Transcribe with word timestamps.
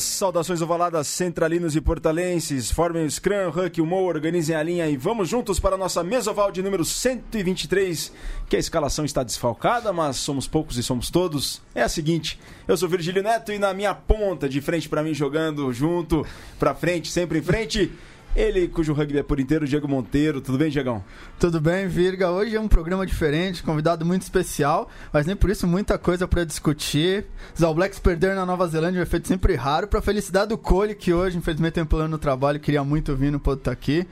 Saudações 0.00 0.62
ovaladas 0.62 1.06
centralinos 1.06 1.76
e 1.76 1.80
portalenses. 1.80 2.70
Formem 2.70 3.04
o 3.04 3.10
Scrum, 3.10 3.48
Huck, 3.48 3.80
o 3.80 3.86
Mo, 3.86 4.04
organizem 4.04 4.54
a 4.54 4.62
linha 4.62 4.88
e 4.88 4.96
vamos 4.96 5.28
juntos 5.28 5.58
para 5.60 5.74
a 5.74 5.78
nossa 5.78 6.02
mesa 6.02 6.30
oval 6.30 6.50
de 6.50 6.62
número 6.62 6.84
123, 6.84 8.12
que 8.48 8.56
a 8.56 8.58
escalação 8.58 9.04
está 9.04 9.22
desfalcada, 9.22 9.92
mas 9.92 10.16
somos 10.16 10.46
poucos 10.46 10.76
e 10.76 10.82
somos 10.82 11.10
todos. 11.10 11.60
É 11.74 11.82
a 11.82 11.88
seguinte, 11.88 12.38
eu 12.66 12.76
sou 12.76 12.88
Virgílio 12.88 13.22
Neto 13.22 13.52
e 13.52 13.58
na 13.58 13.74
minha 13.74 13.94
ponta, 13.94 14.48
de 14.48 14.60
frente 14.60 14.88
para 14.88 15.02
mim, 15.02 15.14
jogando 15.14 15.72
junto, 15.72 16.26
para 16.58 16.74
frente, 16.74 17.10
sempre 17.10 17.38
em 17.38 17.42
frente... 17.42 17.92
Ele, 18.36 18.68
cujo 18.68 18.92
rugby 18.92 19.18
é 19.18 19.22
por 19.22 19.40
inteiro, 19.40 19.66
Diego 19.66 19.88
Monteiro. 19.88 20.40
Tudo 20.40 20.58
bem, 20.58 20.70
Diegão? 20.70 21.02
Tudo 21.40 21.60
bem, 21.60 21.88
Virga. 21.88 22.30
Hoje 22.30 22.54
é 22.54 22.60
um 22.60 22.68
programa 22.68 23.04
diferente, 23.04 23.62
convidado 23.62 24.04
muito 24.04 24.22
especial, 24.22 24.88
mas 25.12 25.26
nem 25.26 25.34
por 25.34 25.50
isso 25.50 25.66
muita 25.66 25.98
coisa 25.98 26.28
para 26.28 26.44
discutir. 26.44 27.26
Os 27.54 27.62
All 27.62 27.74
Blacks 27.74 27.98
perderam 27.98 28.36
na 28.36 28.46
Nova 28.46 28.68
Zelândia, 28.68 29.00
um 29.00 29.02
efeito 29.02 29.26
sempre 29.26 29.54
raro. 29.56 29.88
Para 29.88 30.00
felicidade 30.00 30.50
do 30.50 30.58
Cole, 30.58 30.94
que 30.94 31.12
hoje, 31.12 31.36
infelizmente, 31.36 31.74
tem 31.74 31.82
um 31.82 31.86
plano 31.86 32.08
no 32.08 32.18
trabalho, 32.18 32.60
queria 32.60 32.84
muito 32.84 33.16
vir, 33.16 33.32
não 33.32 33.40
pôde 33.40 33.60
estar 33.60 33.72
aqui. 33.72 34.06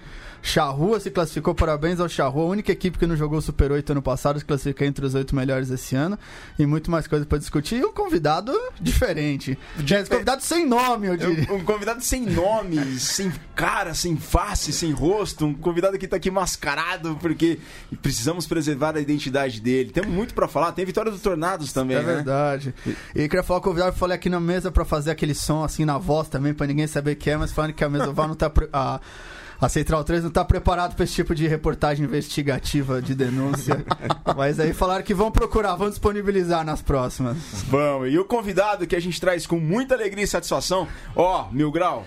Charrua 0.46 1.00
se 1.00 1.10
classificou, 1.10 1.56
parabéns 1.56 1.98
ao 1.98 2.08
Charrua, 2.08 2.44
a 2.44 2.46
única 2.46 2.70
equipe 2.70 2.96
que 2.96 3.04
não 3.04 3.16
jogou 3.16 3.40
Super 3.40 3.72
8 3.72 3.90
ano 3.90 4.00
passado, 4.00 4.38
se 4.38 4.44
classificou 4.44 4.86
entre 4.86 5.04
os 5.04 5.12
oito 5.16 5.34
melhores 5.34 5.68
esse 5.70 5.96
ano. 5.96 6.16
E 6.56 6.64
muito 6.64 6.88
mais 6.88 7.08
coisa 7.08 7.26
para 7.26 7.36
discutir. 7.36 7.80
E 7.80 7.84
um 7.84 7.92
convidado 7.92 8.52
diferente. 8.80 9.58
De... 9.76 10.04
convidado 10.04 10.42
sem 10.42 10.64
nome, 10.64 11.08
eu 11.08 11.16
diria. 11.16 11.52
Um 11.52 11.64
convidado 11.64 12.00
sem 12.00 12.24
nome, 12.24 12.78
sem 13.00 13.32
cara, 13.56 13.92
sem 13.92 14.16
face, 14.16 14.72
sem 14.72 14.92
rosto. 14.92 15.46
Um 15.46 15.52
convidado 15.52 15.98
que 15.98 16.06
tá 16.06 16.14
aqui 16.16 16.30
mascarado, 16.30 17.18
porque 17.20 17.58
precisamos 18.00 18.46
preservar 18.46 18.96
a 18.96 19.00
identidade 19.00 19.60
dele. 19.60 19.90
Temos 19.90 20.10
muito 20.10 20.32
para 20.32 20.46
falar. 20.46 20.70
Tem 20.70 20.84
vitória 20.84 21.10
do 21.10 21.18
Tornados 21.18 21.72
também, 21.72 21.96
é 21.96 22.02
né? 22.02 22.14
verdade. 22.14 22.72
E 23.16 23.28
queria 23.28 23.42
falar 23.42 23.60
com 23.60 23.66
o 23.66 23.70
convidado, 23.72 23.90
eu 23.90 23.98
falei 23.98 24.14
aqui 24.14 24.30
na 24.30 24.38
mesa 24.38 24.70
para 24.70 24.84
fazer 24.84 25.10
aquele 25.10 25.34
som 25.34 25.64
assim 25.64 25.84
na 25.84 25.98
voz 25.98 26.28
também, 26.28 26.54
para 26.54 26.68
ninguém 26.68 26.86
saber 26.86 27.16
que 27.16 27.30
é, 27.30 27.36
mas 27.36 27.50
falando 27.50 27.72
que 27.72 27.82
a 27.82 27.88
mesa 27.88 28.08
oval 28.10 28.28
não 28.28 28.36
tá. 28.36 28.52
A 28.72 29.00
a 29.60 29.68
Central 29.68 30.04
3 30.04 30.22
não 30.22 30.28
está 30.28 30.44
preparado 30.44 30.94
para 30.94 31.04
esse 31.04 31.14
tipo 31.14 31.34
de 31.34 31.46
reportagem 31.46 32.04
investigativa 32.04 33.00
de 33.00 33.14
denúncia. 33.14 33.84
Mas 34.36 34.60
aí 34.60 34.72
falaram 34.72 35.04
que 35.04 35.14
vão 35.14 35.30
procurar, 35.30 35.76
vão 35.76 35.88
disponibilizar 35.88 36.64
nas 36.64 36.82
próximas. 36.82 37.36
Vamos, 37.68 38.12
e 38.12 38.18
o 38.18 38.24
convidado 38.24 38.86
que 38.86 38.96
a 38.96 39.00
gente 39.00 39.20
traz 39.20 39.46
com 39.46 39.58
muita 39.58 39.94
alegria 39.94 40.24
e 40.24 40.28
satisfação, 40.28 40.86
ó, 41.14 41.48
Mil 41.50 41.70
Grau, 41.70 42.06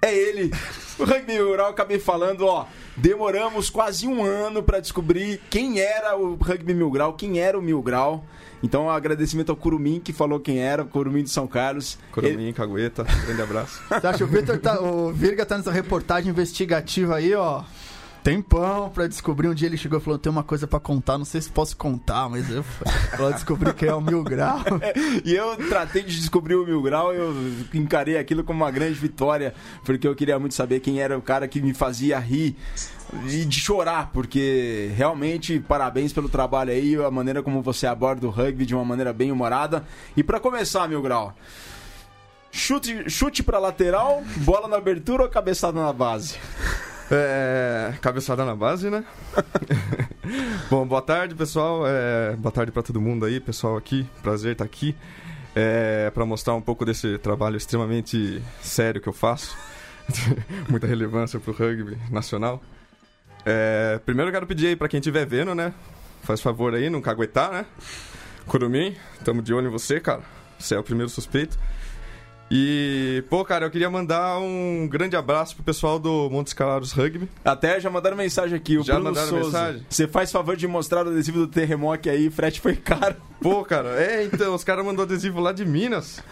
é 0.00 0.14
ele. 0.14 0.52
O 0.98 1.04
Rugby 1.04 1.34
Mil 1.34 1.52
Grau, 1.52 1.70
acabei 1.70 1.98
falando, 1.98 2.44
ó, 2.46 2.66
demoramos 2.96 3.70
quase 3.70 4.06
um 4.06 4.24
ano 4.24 4.62
para 4.62 4.80
descobrir 4.80 5.40
quem 5.48 5.80
era 5.80 6.16
o 6.16 6.34
Rugby 6.34 6.74
Mil 6.74 6.90
Grau, 6.90 7.14
quem 7.14 7.38
era 7.38 7.58
o 7.58 7.62
Mil 7.62 7.80
Grau. 7.82 8.24
Então, 8.62 8.86
um 8.86 8.90
agradecimento 8.90 9.50
ao 9.50 9.56
Curumim, 9.56 10.00
que 10.00 10.12
falou 10.12 10.40
quem 10.40 10.58
era, 10.58 10.82
o 10.82 10.86
Curumim 10.86 11.22
de 11.22 11.30
São 11.30 11.46
Carlos. 11.46 11.96
Curumim, 12.10 12.44
Ele... 12.44 12.52
Cagueta, 12.52 13.04
grande 13.04 13.42
abraço. 13.42 13.80
Você 13.88 14.06
acha, 14.06 14.24
o, 14.24 14.26
Victor 14.26 14.58
tá, 14.58 14.80
o 14.80 15.12
Virga 15.12 15.46
tá 15.46 15.56
nessa 15.56 15.70
reportagem 15.70 16.30
investigativa 16.30 17.16
aí, 17.16 17.32
ó. 17.34 17.62
Tempão 18.22 18.90
pra 18.90 19.06
descobrir. 19.06 19.48
Um 19.48 19.54
dia 19.54 19.66
ele 19.68 19.76
chegou 19.76 19.98
e 19.98 20.02
falou: 20.02 20.18
tem 20.18 20.30
uma 20.30 20.42
coisa 20.42 20.66
pra 20.66 20.80
contar, 20.80 21.18
não 21.18 21.24
sei 21.24 21.40
se 21.40 21.50
posso 21.50 21.76
contar, 21.76 22.28
mas 22.28 22.50
eu 22.50 22.62
falei, 22.62 23.32
descobri 23.34 23.72
que 23.72 23.86
é 23.86 23.94
o 23.94 24.00
Mil 24.00 24.22
Grau. 24.22 24.58
e 25.24 25.34
eu 25.34 25.56
tratei 25.68 26.02
de 26.02 26.16
descobrir 26.16 26.54
o 26.54 26.66
Mil 26.66 26.82
Grau, 26.82 27.12
eu 27.12 27.34
encarei 27.72 28.18
aquilo 28.18 28.44
como 28.44 28.64
uma 28.64 28.70
grande 28.70 28.98
vitória, 28.98 29.54
porque 29.84 30.06
eu 30.06 30.14
queria 30.14 30.38
muito 30.38 30.54
saber 30.54 30.80
quem 30.80 31.00
era 31.00 31.16
o 31.16 31.22
cara 31.22 31.48
que 31.48 31.60
me 31.60 31.72
fazia 31.72 32.18
rir 32.18 32.56
e 33.26 33.44
de 33.44 33.60
chorar, 33.60 34.10
porque 34.12 34.90
realmente 34.94 35.58
parabéns 35.60 36.12
pelo 36.12 36.28
trabalho 36.28 36.70
aí, 36.70 36.96
a 36.96 37.10
maneira 37.10 37.42
como 37.42 37.62
você 37.62 37.86
aborda 37.86 38.26
o 38.26 38.30
rugby 38.30 38.66
de 38.66 38.74
uma 38.74 38.84
maneira 38.84 39.12
bem 39.12 39.32
humorada. 39.32 39.84
E 40.16 40.22
para 40.22 40.38
começar, 40.38 40.88
Mil 40.88 41.00
Grau, 41.00 41.34
chute, 42.50 43.08
chute 43.08 43.42
para 43.42 43.58
lateral, 43.58 44.22
bola 44.38 44.68
na 44.68 44.76
abertura 44.76 45.22
ou 45.22 45.28
cabeçada 45.28 45.80
na 45.80 45.92
base? 45.92 46.36
É, 47.10 47.94
cabeçada 48.02 48.44
na 48.44 48.54
base, 48.54 48.90
né? 48.90 49.04
Bom, 50.68 50.86
boa 50.86 51.00
tarde, 51.00 51.34
pessoal. 51.34 51.84
É, 51.86 52.36
boa 52.36 52.52
tarde 52.52 52.70
para 52.70 52.82
todo 52.82 53.00
mundo 53.00 53.24
aí, 53.24 53.40
pessoal 53.40 53.76
aqui. 53.76 54.06
Prazer 54.22 54.52
estar 54.52 54.64
aqui 54.64 54.94
é, 55.54 56.10
para 56.10 56.26
mostrar 56.26 56.54
um 56.54 56.60
pouco 56.60 56.84
desse 56.84 57.18
trabalho 57.18 57.56
extremamente 57.56 58.42
sério 58.60 59.00
que 59.00 59.08
eu 59.08 59.12
faço. 59.12 59.56
Muita 60.68 60.86
relevância 60.86 61.40
para 61.40 61.50
o 61.50 61.54
rugby 61.54 61.96
nacional. 62.10 62.62
É, 63.44 63.98
primeiro 64.04 64.28
eu 64.28 64.32
quero 64.32 64.46
pedir 64.46 64.66
aí 64.68 64.76
pra 64.76 64.88
quem 64.88 64.98
estiver 64.98 65.26
vendo, 65.26 65.54
né? 65.54 65.72
Faz 66.22 66.40
favor 66.40 66.74
aí, 66.74 66.90
não 66.90 67.00
caguetar, 67.00 67.50
né? 67.50 67.66
Curumim, 68.46 68.94
tamo 69.24 69.40
de 69.40 69.54
olho 69.54 69.68
em 69.68 69.70
você, 69.70 69.98
cara. 69.98 70.22
Você 70.58 70.74
é 70.74 70.78
o 70.78 70.82
primeiro 70.82 71.08
suspeito. 71.08 71.58
E, 72.50 73.22
pô, 73.28 73.44
cara, 73.44 73.66
eu 73.66 73.70
queria 73.70 73.90
mandar 73.90 74.38
um 74.38 74.88
grande 74.88 75.14
abraço 75.16 75.54
pro 75.54 75.64
pessoal 75.64 75.98
do 75.98 76.30
Montes 76.30 76.52
Claros 76.52 76.92
Rugby. 76.92 77.28
Até 77.44 77.78
já 77.78 77.90
mandaram 77.90 78.16
mensagem 78.16 78.56
aqui, 78.56 78.78
o 78.78 78.82
já 78.84 78.94
Bruno 78.94 79.10
mandaram 79.10 79.28
Souza. 79.28 79.44
mensagem? 79.44 79.86
Você 79.88 80.08
faz 80.08 80.32
favor 80.32 80.56
de 80.56 80.66
mostrar 80.66 81.06
o 81.06 81.10
adesivo 81.10 81.40
do 81.40 81.48
terremoto 81.48 82.08
aí, 82.08 82.30
frete 82.30 82.60
foi 82.60 82.74
caro. 82.76 83.16
Pô, 83.40 83.64
cara, 83.64 83.90
é, 84.02 84.24
então, 84.24 84.54
os 84.54 84.64
caras 84.64 84.84
mandou 84.84 85.04
adesivo 85.04 85.40
lá 85.40 85.52
de 85.52 85.64
Minas. 85.64 86.22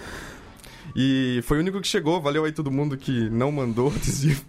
E 0.98 1.42
foi 1.42 1.58
o 1.58 1.60
único 1.60 1.78
que 1.78 1.86
chegou. 1.86 2.22
Valeu 2.22 2.46
aí 2.46 2.52
todo 2.52 2.70
mundo 2.70 2.96
que 2.96 3.28
não 3.28 3.52
mandou 3.52 3.88
adesivo. 3.94 4.42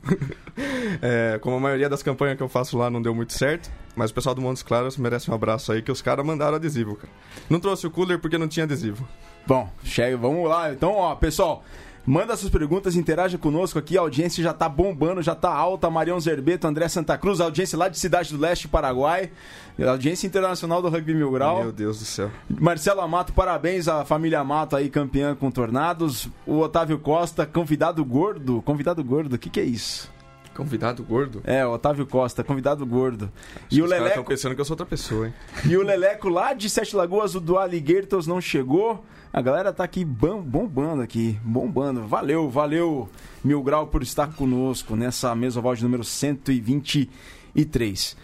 é, 1.01 1.37
como 1.41 1.57
a 1.57 1.59
maioria 1.59 1.89
das 1.89 2.01
campanhas 2.01 2.37
que 2.37 2.43
eu 2.43 2.47
faço 2.47 2.77
lá 2.77 2.89
não 2.89 3.01
deu 3.01 3.13
muito 3.13 3.33
certo. 3.33 3.69
Mas 3.97 4.11
o 4.11 4.13
pessoal 4.13 4.33
do 4.33 4.41
Montes 4.41 4.63
Claros 4.63 4.95
merece 4.95 5.29
um 5.29 5.33
abraço 5.33 5.73
aí, 5.73 5.81
que 5.81 5.91
os 5.91 6.01
caras 6.01 6.25
mandaram 6.25 6.55
adesivo, 6.55 6.95
cara. 6.95 7.11
Não 7.49 7.59
trouxe 7.59 7.85
o 7.85 7.91
cooler 7.91 8.17
porque 8.17 8.37
não 8.37 8.47
tinha 8.47 8.63
adesivo. 8.63 9.05
Bom, 9.45 9.69
chega, 9.83 10.15
vamos 10.15 10.47
lá. 10.47 10.71
Então, 10.71 10.93
ó, 10.93 11.15
pessoal, 11.15 11.65
Manda 12.07 12.37
suas 12.37 12.49
perguntas, 12.49 12.95
interaja 12.95 13.37
conosco 13.37 13.77
aqui. 13.77 13.97
A 13.97 14.01
audiência 14.01 14.41
já 14.41 14.53
tá 14.53 14.69
bombando, 14.69 15.21
já 15.21 15.35
tá 15.35 15.53
alta. 15.53 15.89
Marião 15.89 16.17
Zerbeto, 16.17 16.65
André 16.65 16.87
Santa 16.87 17.17
Cruz, 17.17 17.41
audiência 17.41 17.77
lá 17.77 17.89
de 17.89 17.99
Cidade 17.99 18.33
do 18.33 18.39
Leste, 18.39 18.65
Paraguai. 18.65 19.29
Audiência 19.77 20.25
internacional 20.25 20.81
do 20.81 20.87
Rugby 20.87 21.13
Mil 21.13 21.29
Grau. 21.29 21.63
Meu 21.63 21.71
Deus 21.73 21.99
do 21.99 22.05
céu. 22.05 22.31
Marcelo 22.49 23.01
Amato, 23.01 23.33
parabéns 23.33 23.89
à 23.89 24.05
família 24.05 24.39
Amato 24.39 24.77
aí, 24.77 24.89
campeã 24.89 25.35
com 25.35 25.51
Tornados. 25.51 26.29
O 26.45 26.59
Otávio 26.59 26.97
Costa, 26.97 27.45
convidado 27.45 28.05
gordo. 28.05 28.61
Convidado 28.61 29.03
gordo, 29.03 29.33
o 29.33 29.37
que, 29.37 29.49
que 29.49 29.59
é 29.59 29.65
isso? 29.65 30.09
Convidado 30.55 31.03
gordo? 31.03 31.41
É, 31.43 31.65
o 31.67 31.73
Otávio 31.73 32.07
Costa, 32.07 32.41
convidado 32.41 32.85
gordo. 32.85 33.29
Acho 33.53 33.65
e 33.69 33.81
o 33.81 33.85
Leleco. 33.85 34.07
estão 34.07 34.23
pensando 34.23 34.55
que 34.55 34.61
eu 34.61 34.65
sou 34.65 34.75
outra 34.75 34.85
pessoa, 34.85 35.27
hein? 35.27 35.33
E 35.65 35.75
o 35.75 35.83
Leleco 35.83 36.29
lá 36.29 36.53
de 36.53 36.69
Sete 36.69 36.95
Lagoas, 36.95 37.35
o 37.35 37.41
do 37.41 37.57
Alligators, 37.57 38.25
não 38.25 38.39
chegou. 38.39 39.03
A 39.37 39.41
galera 39.43 39.71
tá 39.71 39.83
aqui 39.83 40.03
bombando 40.03 41.03
aqui, 41.03 41.39
bombando. 41.43 42.07
Valeu, 42.07 42.49
valeu, 42.49 43.07
Mil 43.43 43.61
Grau, 43.61 43.85
por 43.85 44.01
estar 44.01 44.33
conosco 44.33 44.95
nessa 44.95 45.35
mesa 45.35 45.61
de 45.75 45.83
número 45.83 46.03
123. 46.03 48.17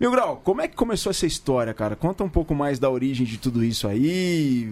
Mil 0.00 0.10
Grau, 0.10 0.40
como 0.42 0.62
é 0.62 0.68
que 0.68 0.74
começou 0.74 1.10
essa 1.10 1.26
história, 1.26 1.74
cara? 1.74 1.94
Conta 1.94 2.24
um 2.24 2.30
pouco 2.30 2.54
mais 2.54 2.78
da 2.78 2.88
origem 2.88 3.26
de 3.26 3.36
tudo 3.36 3.62
isso 3.62 3.86
aí. 3.86 4.66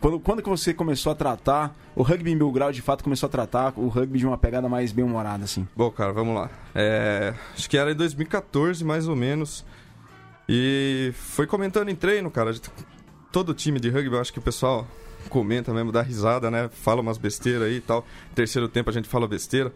Quando, 0.00 0.18
quando 0.18 0.42
que 0.42 0.48
você 0.48 0.72
começou 0.72 1.12
a 1.12 1.14
tratar, 1.14 1.76
o 1.94 2.02
rugby 2.02 2.34
Mil 2.34 2.50
Grau 2.50 2.72
de 2.72 2.80
fato 2.80 3.04
começou 3.04 3.26
a 3.26 3.30
tratar 3.30 3.74
o 3.76 3.88
rugby 3.88 4.18
de 4.18 4.26
uma 4.26 4.38
pegada 4.38 4.66
mais 4.66 4.92
bem-humorada, 4.92 5.44
assim? 5.44 5.68
Bom, 5.76 5.90
cara, 5.90 6.14
vamos 6.14 6.34
lá. 6.34 6.48
É, 6.74 7.34
acho 7.54 7.68
que 7.68 7.76
era 7.76 7.92
em 7.92 7.96
2014, 7.96 8.82
mais 8.82 9.06
ou 9.06 9.14
menos. 9.14 9.62
E 10.48 11.12
foi 11.14 11.46
comentando 11.46 11.90
em 11.90 11.94
treino, 11.94 12.30
cara. 12.30 12.54
Todo 13.32 13.54
time 13.54 13.80
de 13.80 13.88
rugby, 13.88 14.14
eu 14.14 14.20
acho 14.20 14.32
que 14.32 14.38
o 14.38 14.42
pessoal 14.42 14.86
comenta 15.28 15.72
mesmo, 15.72 15.90
dá 15.90 16.02
risada, 16.02 16.50
né? 16.50 16.68
Fala 16.68 17.00
umas 17.00 17.18
besteiras 17.18 17.62
aí 17.62 17.76
e 17.76 17.80
tal. 17.80 18.06
Terceiro 18.34 18.68
tempo 18.68 18.90
a 18.90 18.92
gente 18.92 19.08
fala 19.08 19.26
besteira. 19.26 19.72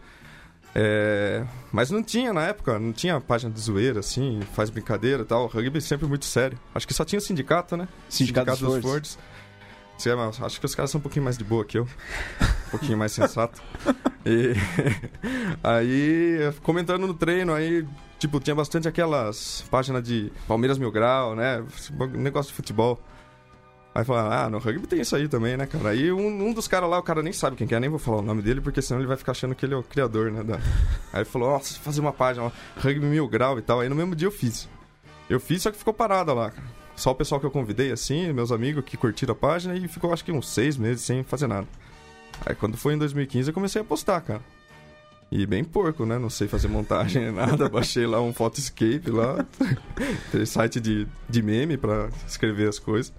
É... 0.75 1.43
Mas 1.71 1.89
não 1.89 2.03
tinha 2.03 2.31
na 2.31 2.43
época, 2.43 2.77
não 2.77 2.93
tinha 2.93 3.19
página 3.19 3.51
de 3.51 3.59
zoeira, 3.59 3.99
assim, 3.99 4.41
faz 4.53 4.69
brincadeira 4.69 5.23
e 5.23 5.25
tal. 5.25 5.45
O 5.45 5.47
rugby 5.47 5.81
sempre 5.81 6.05
muito 6.07 6.25
sério. 6.25 6.57
Acho 6.75 6.87
que 6.87 6.93
só 6.93 7.03
tinha 7.03 7.17
o 7.17 7.21
sindicato, 7.21 7.75
né? 7.75 7.87
Sindicato, 8.07 8.55
sindicato 8.55 8.81
dos. 8.81 9.17
Sim, 9.97 10.13
mas 10.13 10.39
acho 10.39 10.59
que 10.59 10.65
os 10.65 10.75
caras 10.75 10.91
são 10.91 10.99
um 10.99 11.01
pouquinho 11.01 11.25
mais 11.25 11.37
de 11.37 11.43
boa 11.43 11.65
que 11.65 11.79
eu. 11.79 11.87
Um 12.67 12.69
pouquinho 12.69 12.97
mais 12.97 13.11
sensato. 13.11 13.59
E 14.23 14.53
aí, 15.63 16.53
comentando 16.61 17.07
no 17.07 17.13
treino, 17.15 17.53
aí, 17.53 17.83
tipo, 18.19 18.39
tinha 18.39 18.55
bastante 18.55 18.87
aquelas 18.87 19.65
páginas 19.71 20.03
de 20.03 20.31
Palmeiras 20.47 20.77
Mil 20.77 20.91
Grau, 20.91 21.35
né? 21.35 21.65
Negócio 22.13 22.51
de 22.51 22.55
futebol. 22.55 23.01
Aí 23.97 24.05
falaram, 24.05 24.31
ah, 24.31 24.47
no 24.47 24.59
rugby 24.59 24.85
tem 24.85 25.01
isso 25.01 25.15
aí 25.15 25.27
também, 25.27 25.57
né, 25.57 25.65
cara? 25.65 25.89
Aí 25.89 26.11
um, 26.11 26.49
um 26.49 26.53
dos 26.53 26.67
caras 26.67 26.87
lá, 26.87 26.99
o 26.99 27.01
cara 27.01 27.23
nem 27.23 27.33
sabe 27.33 27.55
quem 27.55 27.65
que 27.65 27.73
é, 27.73 27.79
nem 27.79 27.89
vou 27.89 27.97
falar 27.97 28.19
o 28.19 28.21
nome 28.21 28.43
dele, 28.43 28.61
porque 28.61 28.79
senão 28.79 29.01
ele 29.01 29.07
vai 29.07 29.17
ficar 29.17 29.31
achando 29.31 29.55
que 29.55 29.65
ele 29.65 29.73
é 29.73 29.77
o 29.77 29.81
criador, 29.81 30.31
né? 30.31 30.43
Da... 30.43 30.57
Aí 31.11 31.21
ele 31.21 31.25
falou, 31.25 31.49
nossa, 31.49 31.79
fazer 31.79 31.99
uma 31.99 32.13
página, 32.13 32.45
ó, 32.45 32.51
rugby 32.79 33.07
mil 33.07 33.27
grau 33.27 33.57
e 33.57 33.61
tal. 33.63 33.79
Aí 33.79 33.89
no 33.89 33.95
mesmo 33.95 34.15
dia 34.15 34.27
eu 34.27 34.31
fiz. 34.31 34.69
Eu 35.27 35.39
fiz, 35.39 35.63
só 35.63 35.71
que 35.71 35.79
ficou 35.79 35.95
parada 35.95 36.31
lá, 36.31 36.51
cara. 36.51 36.67
Só 36.95 37.09
o 37.09 37.15
pessoal 37.15 37.41
que 37.41 37.47
eu 37.47 37.49
convidei, 37.49 37.91
assim, 37.91 38.31
meus 38.31 38.51
amigos 38.51 38.83
que 38.85 38.95
curtiram 38.95 39.31
a 39.31 39.35
página, 39.35 39.75
e 39.75 39.87
ficou 39.87 40.13
acho 40.13 40.23
que 40.23 40.31
uns 40.31 40.47
seis 40.47 40.77
meses 40.77 41.01
sem 41.01 41.23
fazer 41.23 41.47
nada. 41.47 41.65
Aí 42.45 42.53
quando 42.53 42.77
foi 42.77 42.93
em 42.93 42.99
2015 42.99 43.49
eu 43.49 43.53
comecei 43.53 43.81
a 43.81 43.83
postar, 43.83 44.21
cara. 44.21 44.41
E 45.31 45.43
bem 45.47 45.63
porco, 45.63 46.05
né? 46.05 46.19
Não 46.19 46.29
sei 46.29 46.47
fazer 46.47 46.67
montagem 46.67 47.31
nada. 47.33 47.67
Baixei 47.67 48.05
lá 48.05 48.21
um 48.21 48.31
Photoscape 48.31 49.09
lá. 49.09 49.43
Tem 50.31 50.45
site 50.45 50.79
de, 50.79 51.07
de 51.27 51.41
meme 51.41 51.77
pra 51.77 52.09
escrever 52.27 52.69
as 52.69 52.77
coisas. 52.77 53.11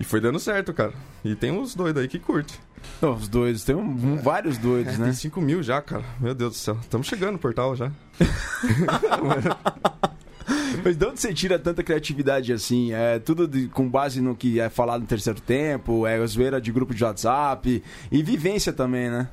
E 0.00 0.04
foi 0.04 0.20
dando 0.20 0.40
certo, 0.40 0.72
cara. 0.72 0.94
E 1.22 1.34
tem 1.34 1.50
uns 1.52 1.74
doidos 1.74 2.00
aí 2.02 2.08
que 2.08 2.18
curte. 2.18 2.58
Não, 3.02 3.12
os 3.14 3.28
doidos, 3.28 3.62
tem 3.62 3.76
um- 3.76 4.16
vários 4.16 4.56
doidos, 4.56 4.94
É, 4.94 4.98
né? 4.98 5.04
Tem 5.04 5.12
5 5.12 5.38
mil 5.42 5.62
já, 5.62 5.82
cara. 5.82 6.02
Meu 6.18 6.34
Deus 6.34 6.54
do 6.54 6.56
céu. 6.56 6.78
Estamos 6.80 7.06
chegando 7.06 7.32
no 7.32 7.38
portal 7.38 7.76
já. 7.76 7.92
Mas 10.82 10.96
de 10.96 11.04
onde 11.04 11.20
você 11.20 11.34
tira 11.34 11.58
tanta 11.58 11.82
criatividade 11.82 12.52
assim? 12.52 12.92
É 12.92 13.18
tudo 13.18 13.46
de- 13.46 13.68
com 13.68 13.88
base 13.88 14.20
no 14.22 14.34
que 14.34 14.58
é 14.58 14.70
falado 14.70 15.02
no 15.02 15.06
terceiro 15.06 15.40
tempo, 15.40 16.06
é 16.06 16.24
zoeira 16.26 16.58
de 16.60 16.72
grupo 16.72 16.94
de 16.94 17.04
WhatsApp 17.04 17.82
e 18.10 18.22
vivência 18.22 18.72
também, 18.72 19.10
né? 19.10 19.28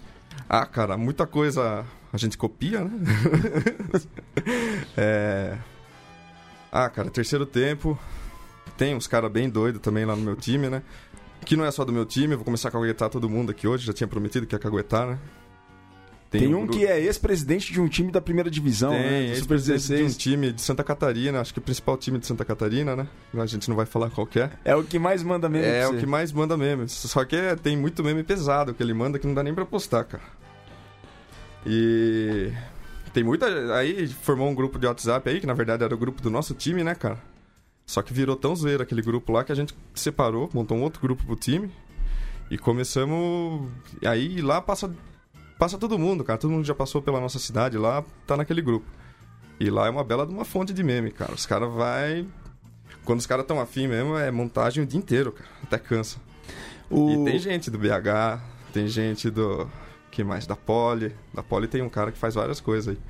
Ah, 0.50 0.66
cara, 0.66 0.98
muita 0.98 1.26
coisa 1.26 1.86
a 2.12 2.18
gente 2.18 2.38
copia, 2.38 2.84
né? 2.84 2.92
É... 4.98 5.58
Ah, 6.72 6.90
cara, 6.90 7.10
terceiro 7.10 7.46
tempo. 7.46 7.98
Tem 8.78 8.96
uns 8.96 9.08
caras 9.08 9.32
bem 9.32 9.50
doidos 9.50 9.82
também 9.82 10.06
lá 10.06 10.16
no 10.16 10.22
meu 10.22 10.36
time, 10.36 10.70
né? 10.70 10.82
Que 11.46 11.56
não 11.56 11.66
é 11.66 11.72
só 11.72 11.84
do 11.86 11.92
meu 11.94 12.06
time, 12.06 12.36
vou 12.36 12.46
começar 12.46 12.70
a 12.70 12.72
caguetar 12.72 13.10
todo 13.10 13.30
mundo 13.30 13.52
aqui 13.52 13.68
hoje, 13.68 13.86
já 13.86 13.94
tinha 13.94 14.08
prometido 14.08 14.46
que 14.46 14.54
ia 14.56 14.60
caguetar, 14.60 15.08
né? 15.08 15.18
Tem, 16.30 16.54
o 16.54 16.58
um 16.58 16.66
gru- 16.68 16.76
que 16.78 16.86
é 16.86 17.00
ex-presidente 17.00 17.72
de 17.72 17.80
um 17.80 17.88
time 17.88 18.12
da 18.12 18.20
primeira 18.20 18.50
divisão, 18.52 18.92
Tem, 18.92 19.30
né? 19.30 19.36
Super 19.36 19.58
de 19.58 19.64
um 19.72 19.76
16. 19.76 20.18
time 20.18 20.52
de 20.52 20.62
Santa 20.62 20.84
Catarina, 20.84 21.40
acho 21.40 21.54
que 21.54 21.60
o 21.60 21.62
principal 21.62 21.96
time 21.98 22.20
de 22.20 22.28
Santa 22.28 22.44
Catarina, 22.44 22.98
né? 22.98 23.08
A 23.34 23.46
gente 23.46 23.70
não 23.70 23.78
vai 23.78 23.86
falar 23.86 24.10
qual 24.10 24.28
é. 24.36 24.50
É 24.66 24.76
o 24.76 24.84
que 24.84 25.00
mais 25.00 25.24
manda 25.24 25.48
mesmo. 25.48 25.66
É 25.72 25.88
pra 25.88 25.96
o 25.96 26.00
que 26.00 26.06
mais 26.06 26.34
manda 26.34 26.58
meme. 26.58 26.90
Só 26.90 27.24
que 27.24 27.34
é- 27.38 27.56
tem 27.56 27.78
muito 27.78 28.04
meme 28.04 28.24
pesado 28.24 28.74
que 28.74 28.84
ele 28.84 28.94
manda 28.94 29.18
que 29.18 29.26
não 29.26 29.34
dá 29.34 29.42
nem 29.42 29.54
pra 29.54 29.66
postar, 29.66 30.04
cara. 30.04 30.24
E 31.66 32.52
tem 33.14 33.24
muita. 33.24 33.46
Aí 33.76 34.08
formou 34.08 34.50
um 34.50 34.56
grupo 34.56 34.78
de 34.78 34.86
WhatsApp 34.86 35.30
aí, 35.30 35.40
que 35.40 35.48
na 35.48 35.54
verdade 35.54 35.84
era 35.84 35.94
o 35.96 35.98
grupo 35.98 36.22
do 36.22 36.30
nosso 36.30 36.54
time, 36.54 36.84
né, 36.84 36.94
cara? 36.94 37.20
Só 37.88 38.02
que 38.02 38.14
virou 38.14 38.36
tão 38.36 38.54
zoeiro 38.54 38.84
aquele 38.84 39.02
grupo 39.02 39.32
lá 39.32 39.46
que 39.46 39.52
a 39.52 39.56
gente 39.56 39.74
separou, 39.96 40.50
montou 40.54 40.78
um 40.78 40.82
outro 40.84 41.02
grupo 41.02 41.26
pro 41.26 41.36
time. 41.38 41.72
E 42.52 42.58
começamos. 42.58 43.72
Aí 44.06 44.42
lá 44.42 44.62
passa. 44.62 44.94
Passa 45.58 45.78
todo 45.78 45.98
mundo, 45.98 46.24
cara. 46.24 46.38
Todo 46.38 46.52
mundo 46.52 46.66
já 46.66 46.76
passou 46.76 47.02
pela 47.02 47.20
nossa 47.20 47.40
cidade 47.40 47.78
lá, 47.78 48.04
tá 48.28 48.36
naquele 48.38 48.62
grupo. 48.62 48.86
E 49.60 49.70
lá 49.70 49.88
é 49.88 49.90
uma 49.90 50.04
bela 50.04 50.28
de 50.28 50.34
uma 50.34 50.46
fonte 50.46 50.72
de 50.74 50.84
meme, 50.84 51.12
cara. 51.12 51.34
Os 51.34 51.46
caras 51.46 51.74
vai. 51.74 52.28
Quando 53.06 53.20
os 53.20 53.26
caras 53.26 53.46
tão 53.46 53.60
afim 53.60 53.88
mesmo, 53.88 54.18
é 54.18 54.30
montagem 54.30 54.84
o 54.84 54.86
dia 54.86 55.00
inteiro, 55.00 55.32
cara. 55.32 55.50
Até 55.64 55.78
cansa. 55.80 56.18
O... 56.90 57.10
E 57.10 57.32
tem 57.32 57.40
gente 57.40 57.72
do 57.72 57.78
BH, 57.80 58.40
tem 58.74 58.88
gente 58.88 59.30
do. 59.30 59.68
que 60.12 60.24
mais? 60.26 60.46
Da 60.46 60.56
Poli. 60.58 61.16
Da 61.34 61.42
Poli 61.42 61.68
tem 61.68 61.82
um 61.82 61.90
cara 61.90 62.12
que 62.12 62.18
faz 62.18 62.36
várias 62.36 62.60
coisas 62.60 62.96
aí. 62.96 63.02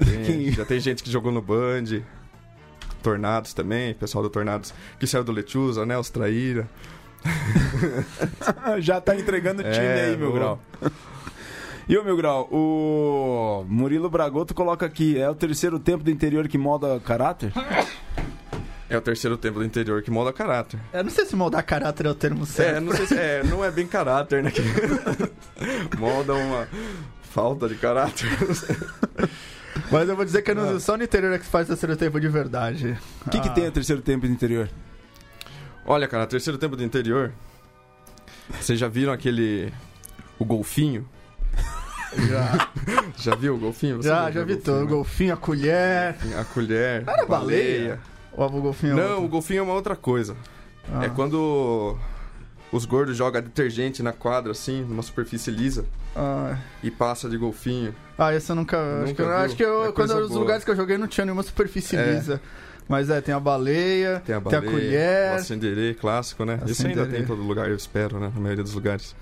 Tem- 0.26 0.50
já 0.52 0.64
tem 0.64 0.80
gente 0.80 1.02
que 1.02 1.10
jogou 1.10 1.30
no 1.30 1.42
Band. 1.42 2.02
Tornados 3.00 3.52
também, 3.54 3.94
pessoal 3.94 4.22
do 4.22 4.30
Tornados 4.30 4.72
que 4.98 5.06
saiu 5.06 5.24
do 5.24 5.32
Lechuza, 5.32 5.84
né? 5.84 5.98
Os 5.98 6.10
Traíra. 6.10 6.68
Já 8.80 9.00
tá 9.00 9.14
entregando 9.16 9.60
o 9.60 9.64
time 9.64 9.84
É, 9.84 10.04
aí, 10.06 10.16
meu 10.16 10.32
grau. 10.32 10.60
E 11.88 11.98
o 11.98 12.04
meu 12.04 12.16
grau, 12.16 12.48
o 12.52 13.64
Murilo 13.68 14.08
Bragoto 14.08 14.54
coloca 14.54 14.86
aqui, 14.86 15.18
é 15.18 15.28
o 15.28 15.34
terceiro 15.34 15.78
tempo 15.78 16.04
do 16.04 16.10
interior 16.10 16.46
que 16.46 16.56
molda 16.56 17.00
caráter? 17.00 17.52
É 18.88 18.96
o 18.96 19.00
terceiro 19.00 19.36
tempo 19.36 19.58
do 19.58 19.64
interior 19.64 20.02
que 20.02 20.10
molda 20.10 20.32
caráter. 20.32 20.78
Eu 20.92 21.04
não 21.04 21.10
sei 21.10 21.24
se 21.24 21.36
moldar 21.36 21.64
caráter 21.64 22.06
é 22.06 22.10
o 22.10 22.14
termo 22.14 22.44
certo. 22.46 22.76
É, 22.76 22.80
não 22.80 22.92
sei 22.92 23.06
se. 23.06 23.14
É, 23.16 23.42
não 23.44 23.64
é 23.64 23.70
bem 23.70 23.86
caráter, 23.86 24.42
né? 24.42 24.52
molda 25.98 26.34
uma 26.34 26.66
falta 27.22 27.68
de 27.68 27.76
caráter. 27.76 28.28
Mas 29.90 30.08
eu 30.08 30.14
vou 30.16 30.24
dizer 30.24 30.42
que 30.42 30.50
é 30.50 30.54
no- 30.54 30.78
só 30.80 30.96
no 30.96 31.02
interior 31.04 31.32
é 31.32 31.38
que 31.38 31.44
faz 31.46 31.66
terceiro 31.66 31.96
tempo 31.96 32.20
de 32.20 32.28
verdade. 32.28 32.96
O 33.26 33.30
que, 33.30 33.40
que 33.40 33.48
Ah. 33.48 33.52
tem 33.52 33.66
o 33.66 33.72
terceiro 33.72 34.00
tempo 34.02 34.26
do 34.26 34.32
interior? 34.32 34.68
Olha, 35.84 36.06
cara, 36.06 36.26
terceiro 36.26 36.58
tempo 36.58 36.76
do 36.76 36.84
interior. 36.84 37.32
Vocês 38.60 38.78
já 38.78 38.88
viram 38.88 39.12
aquele. 39.12 39.72
O 40.38 40.44
golfinho? 40.44 41.08
Já, 42.28 42.68
Já 43.18 43.34
viu 43.34 43.54
o 43.54 43.58
golfinho? 43.58 43.96
Você 43.98 44.08
já, 44.08 44.30
já 44.30 44.42
vi 44.44 44.56
todo. 44.56 44.82
O 44.84 44.86
golfinho, 44.86 45.34
a 45.34 45.36
colher. 45.36 46.16
A 46.38 46.44
colher. 46.44 47.02
Era 47.06 47.22
a 47.22 47.26
baleia? 47.26 48.00
Ou 48.32 48.46
o 48.46 48.60
golfinho 48.62 48.92
é 48.92 48.96
Não, 49.08 49.24
o 49.24 49.28
golfinho 49.28 49.58
é 49.60 49.62
uma 49.62 49.74
outra 49.74 49.94
coisa. 49.96 50.36
Ah. 50.92 51.04
É 51.04 51.08
quando 51.08 51.96
os 52.72 52.84
gordos 52.84 53.16
jogam 53.16 53.42
detergente 53.42 54.02
na 54.02 54.12
quadra, 54.12 54.52
assim, 54.52 54.82
numa 54.82 55.02
superfície 55.02 55.50
lisa, 55.50 55.84
Ah, 56.14 56.56
e 56.82 56.90
passa 56.90 57.28
de 57.28 57.36
golfinho. 57.36 57.94
ah, 58.18 58.34
esse 58.34 58.50
eu 58.50 58.56
nunca. 58.56 58.76
acho 58.78 59.06
Nunca 59.08 59.14
que, 59.14 59.22
eu- 59.22 59.30
acho 59.36 59.56
que 59.56 59.64
eu, 59.64 59.84
É 59.86 59.92
quando 59.92 60.10
os 60.18 60.30
lugares 60.30 60.64
que 60.64 60.70
eu 60.70 60.76
joguei 60.76 60.96
não 60.98 61.06
tinha 61.08 61.24
nenhuma 61.24 61.42
superfície 61.42 61.96
É. 61.96 62.12
lisa. 62.12 62.40
Mas 62.88 63.08
é, 63.08 63.20
tem 63.20 63.32
a 63.32 63.38
baleia, 63.38 64.20
Tem 64.26 64.34
a 64.34 64.40
tem 64.40 64.58
a 64.58 64.60
baleia, 64.60 64.72
colher, 64.72 65.32
o 65.32 65.34
acenderê 65.36 65.94
clássico, 65.94 66.44
né? 66.44 66.54
Isso 66.66 66.84
ainda 66.84 67.02
Acenderê. 67.02 67.08
tem 67.18 67.22
em 67.22 67.24
todo 67.26 67.40
lugar, 67.40 67.68
eu 67.70 67.76
espero, 67.76 68.18
né? 68.18 68.32
Na 68.34 68.40
maioria 68.40 68.64
dos 68.64 68.74
lugares. 68.74 69.14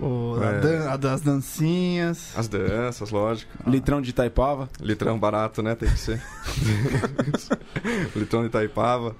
o, 0.00 0.36
a, 0.42 0.46
É. 0.46 0.60
dan- 0.60 0.90
a 0.90 0.96
das 0.96 1.20
dancinhas. 1.22 2.36
As 2.36 2.48
danças, 2.48 3.10
lógico. 3.10 3.50
Litrão 3.70 4.02
de 4.02 4.10
Itaipava? 4.10 4.68
Litrão 4.80 5.16
barato, 5.18 5.62
né? 5.62 5.74
Tem 5.76 5.88
que 5.88 5.98
ser. 5.98 6.20
Litrão 8.16 8.42
de 8.42 8.48
Itaipava. 8.48 9.14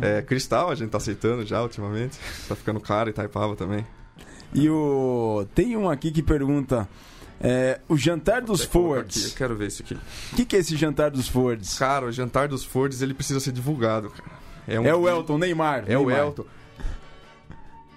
É, 0.00 0.22
cristal 0.22 0.70
a 0.70 0.74
gente 0.74 0.90
tá 0.90 0.98
aceitando 0.98 1.44
já 1.44 1.62
ultimamente. 1.62 2.18
Tá 2.48 2.54
ficando 2.54 2.80
caro 2.80 3.10
Itaipava 3.10 3.54
também. 3.56 3.86
E 4.54 4.68
o. 4.68 5.46
Tem 5.54 5.76
um 5.76 5.88
aqui 5.88 6.10
que 6.10 6.22
pergunta. 6.22 6.88
é, 7.40 7.80
o 7.88 7.96
jantar 7.96 8.42
dos 8.42 8.64
colocar 8.64 9.00
aqui, 9.00 9.18
Eu 9.18 9.22
Fords. 9.22 9.34
quero 9.34 9.56
ver 9.56 9.68
isso 9.68 9.82
aqui. 9.82 9.94
O 10.32 10.36
que, 10.36 10.44
que 10.44 10.56
é 10.56 10.58
esse 10.58 10.76
jantar 10.76 11.10
dos 11.10 11.28
Fords? 11.28 11.78
Cara, 11.78 12.06
o 12.06 12.12
jantar 12.12 12.48
dos 12.48 12.64
Fords 12.64 13.00
ele 13.02 13.14
precisa 13.14 13.40
ser 13.40 13.52
divulgado, 13.52 14.10
cara. 14.10 14.80
um 14.80 14.86
É 14.86 14.94
o 14.94 15.08
Elton, 15.08 15.38
Neymar. 15.38 15.84
É 15.86 15.96
o 15.96 16.06
Neymar. 16.06 16.26
Elton. 16.26 16.44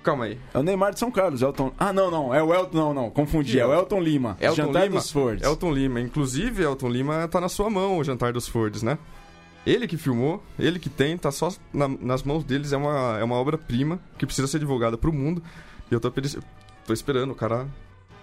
Calma 0.04 0.26
aí. 0.26 0.38
É 0.54 0.60
o 0.60 0.64
Neymar 0.64 0.94
de 0.94 1.00
São 1.00 1.10
Carlos, 1.10 1.42
Elton. 1.42 1.72
Ah, 1.80 1.94
não, 1.94 2.12
não. 2.12 2.34
É 2.34 2.44
o 2.44 2.54
Elton. 2.54 2.78
Não, 2.78 2.94
não. 2.94 3.10
Confundi. 3.10 3.58
É 3.58 3.66
o 3.66 3.72
Elton? 3.72 3.96
Elton 3.98 4.00
Lima. 4.02 4.38
Elton 4.40 4.56
jantar 4.56 4.84
Lima? 4.84 4.96
dos 5.00 5.12
Fords. 5.12 5.44
Elton 5.48 5.72
Lima. 5.72 6.02
Inclusive, 6.02 6.62
Elton 6.64 6.90
Lima 6.90 7.28
tá 7.30 7.40
na 7.40 7.48
sua 7.48 7.70
mão 7.70 7.98
o 7.98 8.04
jantar 8.04 8.34
dos 8.34 8.48
Fords, 8.48 8.84
né? 8.84 8.98
Ele 9.66 9.88
que 9.88 9.96
filmou, 9.98 10.44
ele 10.60 10.78
que 10.78 10.90
tem, 10.90 11.18
tá 11.18 11.32
só 11.32 11.50
na- 11.74 11.88
nas 11.88 12.24
mãos 12.24 12.44
deles. 12.44 12.74
É 12.74 12.78
uma, 12.78 13.18
é 13.20 13.24
uma 13.24 13.36
obra-prima 13.36 14.00
que 14.18 14.26
precisa 14.26 14.48
ser 14.48 14.60
divulgada 14.60 14.98
pro 14.98 15.14
mundo. 15.14 15.42
E 15.90 15.94
eu 15.94 16.00
tô, 16.00 16.12
tô 16.12 16.94
esperando 16.94 17.32
o 17.32 17.36
cara 17.36 17.66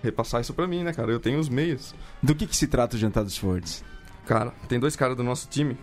repassar 0.02 0.40
isso 0.42 0.52
pra 0.52 0.66
mim, 0.66 0.82
né, 0.84 0.92
cara? 0.92 1.10
Eu 1.10 1.20
tenho 1.20 1.38
os 1.38 1.48
meios. 1.48 1.94
Do 2.22 2.34
que, 2.34 2.46
que 2.46 2.56
se 2.56 2.66
trata 2.66 2.96
o 2.96 2.98
jantar 2.98 3.24
dos 3.24 3.36
Fords? 3.38 3.82
Cara, 4.26 4.52
tem 4.68 4.78
dois 4.78 4.94
caras 4.96 5.16
do 5.16 5.22
nosso 5.22 5.48
time 5.48 5.76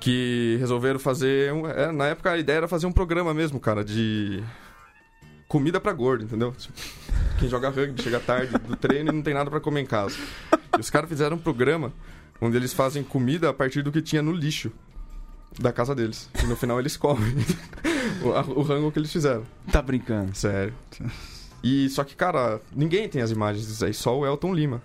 que 0.00 0.56
resolveram 0.60 0.98
fazer. 0.98 1.52
Um, 1.52 1.66
é, 1.68 1.92
na 1.92 2.06
época 2.06 2.30
a 2.32 2.38
ideia 2.38 2.58
era 2.58 2.68
fazer 2.68 2.86
um 2.86 2.92
programa 2.92 3.32
mesmo, 3.34 3.58
cara, 3.60 3.84
de 3.84 4.42
comida 5.48 5.80
pra 5.80 5.92
gordo, 5.92 6.24
entendeu? 6.24 6.52
Tipo, 6.52 6.74
Quem 7.38 7.48
joga 7.48 7.68
rugby 7.68 8.02
chega 8.02 8.18
tarde 8.20 8.52
do 8.58 8.76
treino 8.76 9.10
e 9.10 9.14
não 9.14 9.22
tem 9.22 9.34
nada 9.34 9.50
pra 9.50 9.60
comer 9.60 9.80
em 9.82 9.86
casa. 9.86 10.16
E 10.76 10.80
os 10.80 10.90
caras 10.90 11.08
fizeram 11.08 11.36
um 11.36 11.40
programa 11.40 11.92
onde 12.40 12.56
eles 12.56 12.72
fazem 12.72 13.02
comida 13.02 13.48
a 13.50 13.52
partir 13.54 13.82
do 13.82 13.90
que 13.92 14.00
tinha 14.02 14.22
no 14.22 14.32
lixo 14.32 14.70
da 15.58 15.72
casa 15.72 15.94
deles. 15.94 16.28
E 16.42 16.46
no 16.46 16.56
final 16.56 16.78
eles 16.78 16.96
comem 16.96 17.32
o, 18.22 18.32
a- 18.32 18.42
o 18.42 18.62
rango 18.62 18.90
que 18.92 18.98
eles 18.98 19.12
fizeram. 19.12 19.44
Tá 19.72 19.80
brincando. 19.80 20.34
Sério. 20.36 20.74
E 21.62 21.88
só 21.88 22.04
que, 22.04 22.14
cara, 22.14 22.60
ninguém 22.74 23.08
tem 23.08 23.22
as 23.22 23.30
imagens 23.30 23.66
disso 23.66 23.84
aí, 23.84 23.94
só 23.94 24.16
o 24.18 24.26
Elton 24.26 24.54
Lima. 24.54 24.82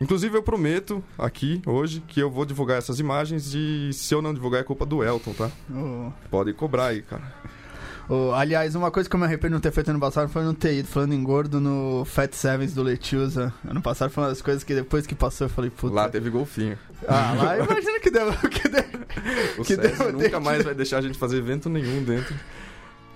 Inclusive, 0.00 0.36
eu 0.36 0.42
prometo 0.42 1.02
aqui, 1.16 1.62
hoje, 1.64 2.02
que 2.08 2.18
eu 2.18 2.28
vou 2.28 2.44
divulgar 2.44 2.76
essas 2.78 2.98
imagens 2.98 3.54
e 3.54 3.92
se 3.92 4.12
eu 4.12 4.20
não 4.20 4.34
divulgar 4.34 4.60
é 4.60 4.64
culpa 4.64 4.84
do 4.84 5.04
Elton, 5.04 5.32
tá? 5.32 5.48
O- 5.70 6.12
Pode 6.28 6.52
cobrar 6.52 6.86
aí, 6.86 7.02
cara. 7.02 7.32
O- 8.08 8.32
aliás, 8.34 8.74
uma 8.74 8.90
coisa 8.90 9.08
que 9.08 9.14
eu 9.16 9.20
me 9.20 9.26
arrependo 9.26 9.48
de 9.50 9.54
não 9.54 9.60
ter 9.60 9.70
feito 9.72 9.90
ano 9.90 10.00
passado 10.00 10.28
foi 10.28 10.42
não 10.42 10.54
ter 10.54 10.74
ido 10.78 10.88
falando 10.88 11.12
em 11.14 11.22
gordo 11.22 11.60
no 11.60 12.04
Fat 12.04 12.32
Sevens 12.34 12.74
do 12.74 12.82
Lechuza. 12.82 13.52
Ano 13.66 13.80
passado 13.82 14.10
foi 14.10 14.22
uma 14.24 14.28
das 14.30 14.42
coisas 14.42 14.62
que 14.64 14.74
depois 14.74 15.06
que 15.06 15.14
passou 15.14 15.46
eu 15.46 15.50
falei, 15.50 15.70
puta. 15.70 15.94
Lá 15.94 16.08
teve 16.08 16.28
golfinho. 16.30 16.78
Ah, 17.08 17.34
lá 17.36 17.58
imagina 17.58 18.00
que 18.00 18.10
deu. 18.10 18.26
Que 18.50 18.68
deu... 18.68 18.84
O 19.58 19.64
Que 19.64 19.76
deu- 19.76 20.12
nunca 20.12 20.28
deu- 20.30 20.40
mais 20.40 20.64
vai 20.64 20.74
deixar 20.74 20.98
a 20.98 21.00
gente 21.02 21.18
fazer 21.18 21.36
evento 21.38 21.68
nenhum 21.68 22.02
dentro. 22.04 22.34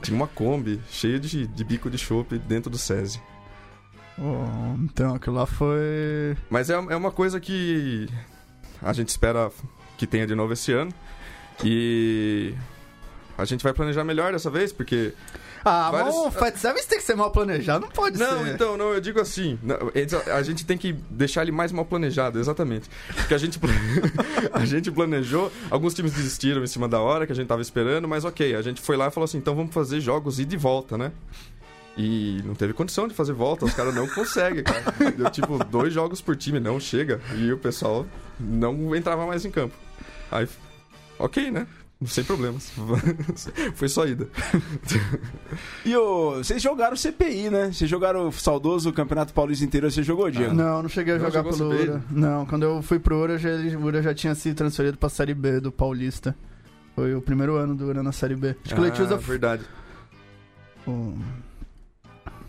Tinha 0.02 0.14
uma 0.16 0.26
Kombi 0.28 0.80
cheia 0.90 1.18
de, 1.18 1.46
de 1.46 1.64
bico 1.64 1.88
de 1.90 1.96
chopp 1.98 2.38
dentro 2.38 2.70
do 2.70 2.76
SESI. 2.78 3.20
Oh, 4.18 4.74
então, 4.82 5.14
aquilo 5.14 5.36
lá 5.36 5.46
foi. 5.46 6.36
Mas 6.50 6.70
é, 6.70 6.74
é 6.74 6.96
uma 6.96 7.10
coisa 7.10 7.38
que 7.40 8.08
a 8.82 8.92
gente 8.92 9.08
espera 9.08 9.50
que 9.98 10.06
tenha 10.06 10.26
de 10.26 10.34
novo 10.34 10.52
esse 10.52 10.72
ano. 10.72 10.92
E 11.64 12.54
a 13.38 13.44
gente 13.44 13.62
vai 13.62 13.72
planejar 13.72 14.04
melhor 14.04 14.32
dessa 14.32 14.50
vez, 14.50 14.72
porque 14.72 15.12
Ah, 15.64 15.90
Vários- 15.90 16.14
mas 16.14 16.26
o 16.26 16.30
Fat 16.30 16.56
Sevens 16.56 16.86
tem 16.86 16.96
que 16.98 17.04
ser 17.04 17.16
mal 17.16 17.30
planejado, 17.32 17.80
não 17.86 17.90
pode 17.90 18.16
Não, 18.18 18.44
ser. 18.44 18.54
então, 18.54 18.76
não, 18.76 18.92
eu 18.94 19.00
digo 19.00 19.20
assim. 19.20 19.58
não, 19.62 19.76
a 20.32 20.42
gente 20.42 20.64
tem 20.64 20.78
que 20.78 20.92
deixar 21.10 21.42
ele 21.42 21.50
mais 21.50 21.72
mal 21.72 21.84
planejado, 21.84 22.38
exatamente. 22.38 22.88
Porque 23.16 23.34
a 23.34 23.38
gente, 23.38 23.58
a 24.52 24.64
gente 24.64 24.90
planejou, 24.92 25.50
alguns 25.70 25.92
times 25.92 26.12
desistiram 26.12 26.62
em 26.62 26.66
cima 26.68 26.88
da 26.88 27.00
hora 27.00 27.26
que 27.26 27.32
a 27.32 27.34
gente 27.34 27.48
tava 27.48 27.62
esperando, 27.62 28.06
mas 28.06 28.24
ok, 28.24 28.54
a 28.54 28.62
gente 28.62 28.80
foi 28.80 28.96
lá 28.96 29.08
e 29.08 29.10
falou 29.10 29.24
assim: 29.24 29.38
então 29.38 29.56
vamos 29.56 29.74
fazer 29.74 30.00
jogos 30.00 30.38
e 30.38 30.44
volta, 30.56 30.96
né? 30.96 31.10
E 31.98 32.40
não 32.44 32.54
teve 32.54 32.72
condição 32.74 33.08
de 33.08 33.14
fazer 33.14 33.32
volta, 33.32 33.64
os 33.64 33.72
caras 33.74 33.94
não 33.94 34.06
conseguem, 34.06 34.62
cara. 34.62 34.82
Deu 35.16 35.30
tipo 35.30 35.58
dois 35.64 35.92
jogos 35.92 36.20
por 36.20 36.36
time, 36.36 36.60
não 36.60 36.78
chega. 36.78 37.20
E 37.34 37.50
o 37.50 37.58
pessoal 37.58 38.06
não 38.38 38.94
entrava 38.94 39.26
mais 39.26 39.44
em 39.46 39.50
campo. 39.50 39.74
Aí, 40.30 40.46
ok, 41.18 41.50
né? 41.50 41.66
Sem 42.04 42.22
problemas. 42.24 42.70
Foi 43.74 43.88
só 43.88 44.06
ida. 44.06 44.28
E 45.84 45.96
o, 45.96 46.36
vocês 46.36 46.60
jogaram 46.60 46.94
CPI, 46.96 47.48
né? 47.48 47.72
Vocês 47.72 47.88
jogaram 47.88 48.28
o 48.28 48.32
saudoso 48.32 48.92
Campeonato 48.92 49.32
Paulista 49.32 49.64
inteiro. 49.64 49.90
Você 49.90 50.02
jogou, 50.02 50.30
Diego? 50.30 50.52
Não, 50.52 50.82
não 50.82 50.88
cheguei 50.88 51.14
a 51.14 51.18
Não 51.18 51.26
jogar 51.30 51.42
jogou 51.42 51.56
pelo 51.56 51.70
CPI? 51.72 51.88
Ura. 51.90 52.04
Não, 52.10 52.44
quando 52.46 52.64
eu 52.64 52.82
fui 52.82 52.98
pro 52.98 53.16
Ura, 53.16 53.38
já, 53.38 53.48
ele- 53.50 53.76
o 53.76 53.82
Ura 53.84 54.02
já 54.02 54.12
tinha 54.14 54.34
sido 54.34 54.54
transferido 54.56 54.98
pra 54.98 55.08
Série 55.08 55.32
B 55.34 55.58
do 55.60 55.72
Paulista. 55.72 56.36
Foi 56.94 57.14
o 57.14 57.22
primeiro 57.22 57.56
ano 57.56 57.74
do 57.74 57.86
Ura 57.86 58.02
na 58.02 58.12
Série 58.12 58.36
B. 58.36 58.56
Acho 58.64 58.74
que 58.74 58.80
o 58.80 59.14
ah, 59.14 59.16
verdade. 59.16 59.64
o- 60.86 61.18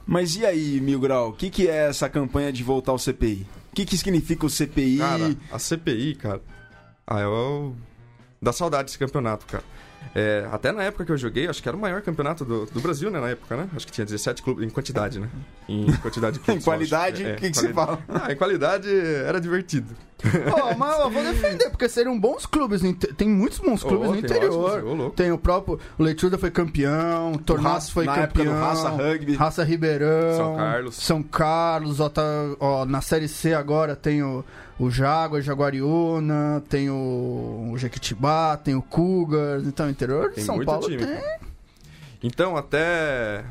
Mas 0.05 0.35
e 0.35 0.45
aí, 0.45 0.81
Mil 0.81 0.99
Grau? 0.99 1.29
O 1.29 1.33
que, 1.33 1.49
que 1.49 1.67
é 1.67 1.87
essa 1.87 2.09
campanha 2.09 2.51
de 2.51 2.63
voltar 2.63 2.91
ao 2.91 2.99
CPI? 2.99 3.45
O 3.71 3.75
que, 3.75 3.85
que 3.85 3.97
significa 3.97 4.45
o 4.45 4.49
CPI? 4.49 4.97
Cara, 4.97 5.35
a 5.51 5.59
CPI, 5.59 6.15
cara. 6.15 6.41
Ah, 7.05 7.21
eu. 7.21 7.75
Dá 8.41 8.51
saudade 8.53 8.85
desse 8.85 8.99
campeonato, 8.99 9.45
cara. 9.45 9.63
É, 10.15 10.47
até 10.51 10.71
na 10.71 10.83
época 10.83 11.03
que 11.05 11.11
eu 11.11 11.17
joguei, 11.17 11.47
acho 11.47 11.61
que 11.61 11.67
era 11.67 11.75
o 11.75 11.79
maior 11.79 12.01
campeonato 12.01 12.45
do, 12.45 12.65
do 12.67 12.79
Brasil, 12.79 13.11
né? 13.11 13.19
Na 13.19 13.29
época, 13.29 13.57
né? 13.57 13.67
Acho 13.75 13.85
que 13.85 13.91
tinha 13.91 14.05
17 14.05 14.41
clubes, 14.41 14.63
em 14.65 14.69
quantidade, 14.69 15.19
né? 15.19 15.27
Em 15.67 15.91
quantidade 15.97 16.35
de 16.37 16.39
em 16.43 16.45
clubes. 16.45 16.63
eu 16.63 16.71
qualidade, 16.71 17.23
acho. 17.23 17.31
o 17.31 17.33
É, 17.33 17.35
que, 17.35 17.49
que 17.51 17.57
você 17.57 17.73
fala? 17.73 17.99
Ah, 18.07 18.31
em 18.31 18.35
qualidade 18.35 18.87
era 19.25 19.41
divertido. 19.41 19.93
Ó, 20.51 20.75
mas 20.75 20.99
eu 20.99 21.09
vou 21.09 21.21
defender, 21.23 21.69
porque 21.71 21.89
seriam 21.89 22.17
bons 22.17 22.45
clubes. 22.45 22.81
Tem 23.17 23.27
muitos 23.27 23.59
bons 23.59 23.83
clubes 23.83 24.07
Ô, 24.09 24.11
no 24.13 24.17
interior. 24.19 24.53
ótimos, 24.77 24.97
louco. 24.97 25.15
Tem 25.15 25.31
o 25.31 25.37
próprio. 25.37 25.79
O 25.97 26.03
Leituda 26.03 26.37
foi 26.37 26.51
campeão, 26.51 27.33
o 27.33 27.53
Raça- 27.55 27.91
foi 27.91 28.05
na 28.05 28.17
época 28.17 28.43
campeão. 28.45 28.59
Raça 28.59 28.89
Rugby. 28.89 29.35
Raça 29.35 29.63
Ribeirão. 29.63 30.37
São 30.37 30.55
Carlos. 30.55 30.95
São 30.95 31.23
Carlos, 31.23 31.99
ó, 31.99 32.07
tá- 32.09 32.21
ó, 32.59 32.85
na 32.85 33.01
Série 33.01 33.27
C 33.27 33.53
agora 33.53 33.95
tem 33.95 34.23
o, 34.23 34.43
o 34.79 34.91
Jaguar, 34.91 35.41
Jaguariúna, 35.41 36.63
tem 36.69 36.89
o, 36.89 37.71
o 37.73 37.77
Jequitibá, 37.77 38.55
tem 38.57 38.75
o 38.75 38.81
Cougars. 38.81 39.65
Então, 39.65 39.87
o 39.87 39.89
interior 39.89 40.31
de 40.31 40.41
São 40.41 40.63
Paulo 40.63 40.87
time. 40.87 41.05
tem. 41.05 41.39
Então, 42.23 42.55
até. 42.55 43.43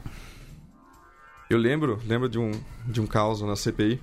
Eu 1.49 1.59
lembro, 1.59 2.01
lembro 2.07 2.29
de 2.29 2.39
um, 2.39 2.51
de 2.87 3.01
um 3.01 3.07
caos 3.07 3.41
na 3.43 3.57
CPI. 3.57 4.01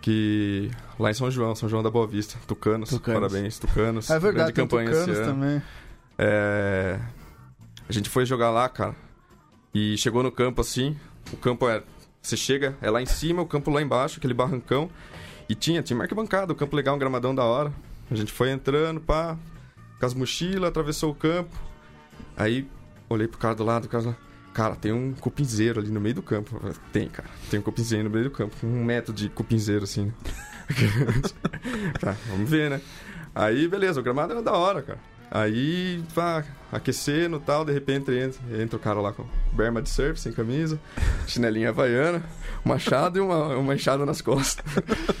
Que. 0.00 0.70
Lá 0.98 1.10
em 1.10 1.14
São 1.14 1.30
João, 1.30 1.54
São 1.54 1.68
João 1.68 1.82
da 1.82 1.90
Boa 1.90 2.06
Vista. 2.06 2.36
Tucanos. 2.46 2.90
Tucanos. 2.90 3.20
Parabéns, 3.20 3.58
Tucanos. 3.58 4.10
É 4.10 4.18
verdade, 4.18 4.52
Grande 4.52 4.70
campanha 4.70 4.90
Tucanos 4.90 5.08
esse 5.08 5.20
ano. 5.22 5.32
também. 5.32 5.62
É, 6.18 6.98
A 7.88 7.92
gente 7.92 8.08
foi 8.08 8.26
jogar 8.26 8.50
lá, 8.50 8.68
cara. 8.68 8.94
E 9.72 9.96
chegou 9.96 10.22
no 10.22 10.32
campo 10.32 10.60
assim. 10.60 10.96
O 11.32 11.36
campo 11.36 11.68
é. 11.68 11.82
Você 12.20 12.36
chega, 12.36 12.76
é 12.82 12.90
lá 12.90 13.00
em 13.00 13.06
cima, 13.06 13.40
o 13.42 13.46
campo 13.46 13.70
lá 13.70 13.80
embaixo, 13.80 14.18
aquele 14.18 14.34
barrancão. 14.34 14.90
E 15.48 15.54
tinha, 15.54 15.82
tinha 15.82 15.98
arquibancada, 16.00 16.52
o 16.52 16.56
campo 16.56 16.76
legal, 16.76 16.94
um 16.94 16.98
gramadão 16.98 17.34
da 17.34 17.44
hora. 17.44 17.72
A 18.10 18.14
gente 18.14 18.32
foi 18.32 18.50
entrando, 18.50 19.00
pá, 19.00 19.36
com 19.98 20.06
as 20.06 20.14
mochilas, 20.14 20.68
atravessou 20.68 21.10
o 21.10 21.14
campo. 21.14 21.56
Aí 22.36 22.68
olhei 23.08 23.26
pro 23.26 23.38
cara 23.38 23.54
do 23.54 23.64
lado, 23.64 23.86
o 23.86 23.88
cara. 23.88 24.16
Cara, 24.52 24.74
tem 24.74 24.92
um 24.92 25.12
cupinzeiro 25.12 25.80
ali 25.80 25.90
no 25.90 26.00
meio 26.00 26.16
do 26.16 26.22
campo. 26.22 26.60
Tem, 26.92 27.08
cara. 27.08 27.28
Tem 27.50 27.60
um 27.60 27.62
cupinzeiro 27.62 28.04
no 28.04 28.10
meio 28.10 28.24
do 28.24 28.30
campo. 28.30 28.56
Um 28.64 28.84
metro 28.84 29.12
de 29.12 29.28
cupinzeiro, 29.28 29.84
assim. 29.84 30.12
tá, 32.00 32.16
vamos 32.28 32.50
ver, 32.50 32.70
né? 32.70 32.80
Aí, 33.34 33.68
beleza, 33.68 34.00
o 34.00 34.02
gramado 34.02 34.32
era 34.32 34.42
da 34.42 34.52
hora, 34.52 34.82
cara. 34.82 34.98
Aí, 35.30 36.02
pá, 36.14 36.42
aquecendo 36.72 37.36
e 37.36 37.40
tal, 37.40 37.64
de 37.64 37.72
repente 37.72 38.10
entra, 38.12 38.40
entra 38.62 38.76
o 38.76 38.80
cara 38.80 39.00
lá 39.00 39.12
com 39.12 39.24
berma 39.52 39.82
de 39.82 39.90
surf, 39.90 40.18
sem 40.18 40.32
camisa, 40.32 40.80
chinelinha 41.26 41.68
havaiana, 41.68 42.22
machado 42.64 43.18
e 43.18 43.20
uma, 43.20 43.56
uma 43.56 43.74
enxada 43.74 44.06
nas 44.06 44.22
costas. 44.22 44.64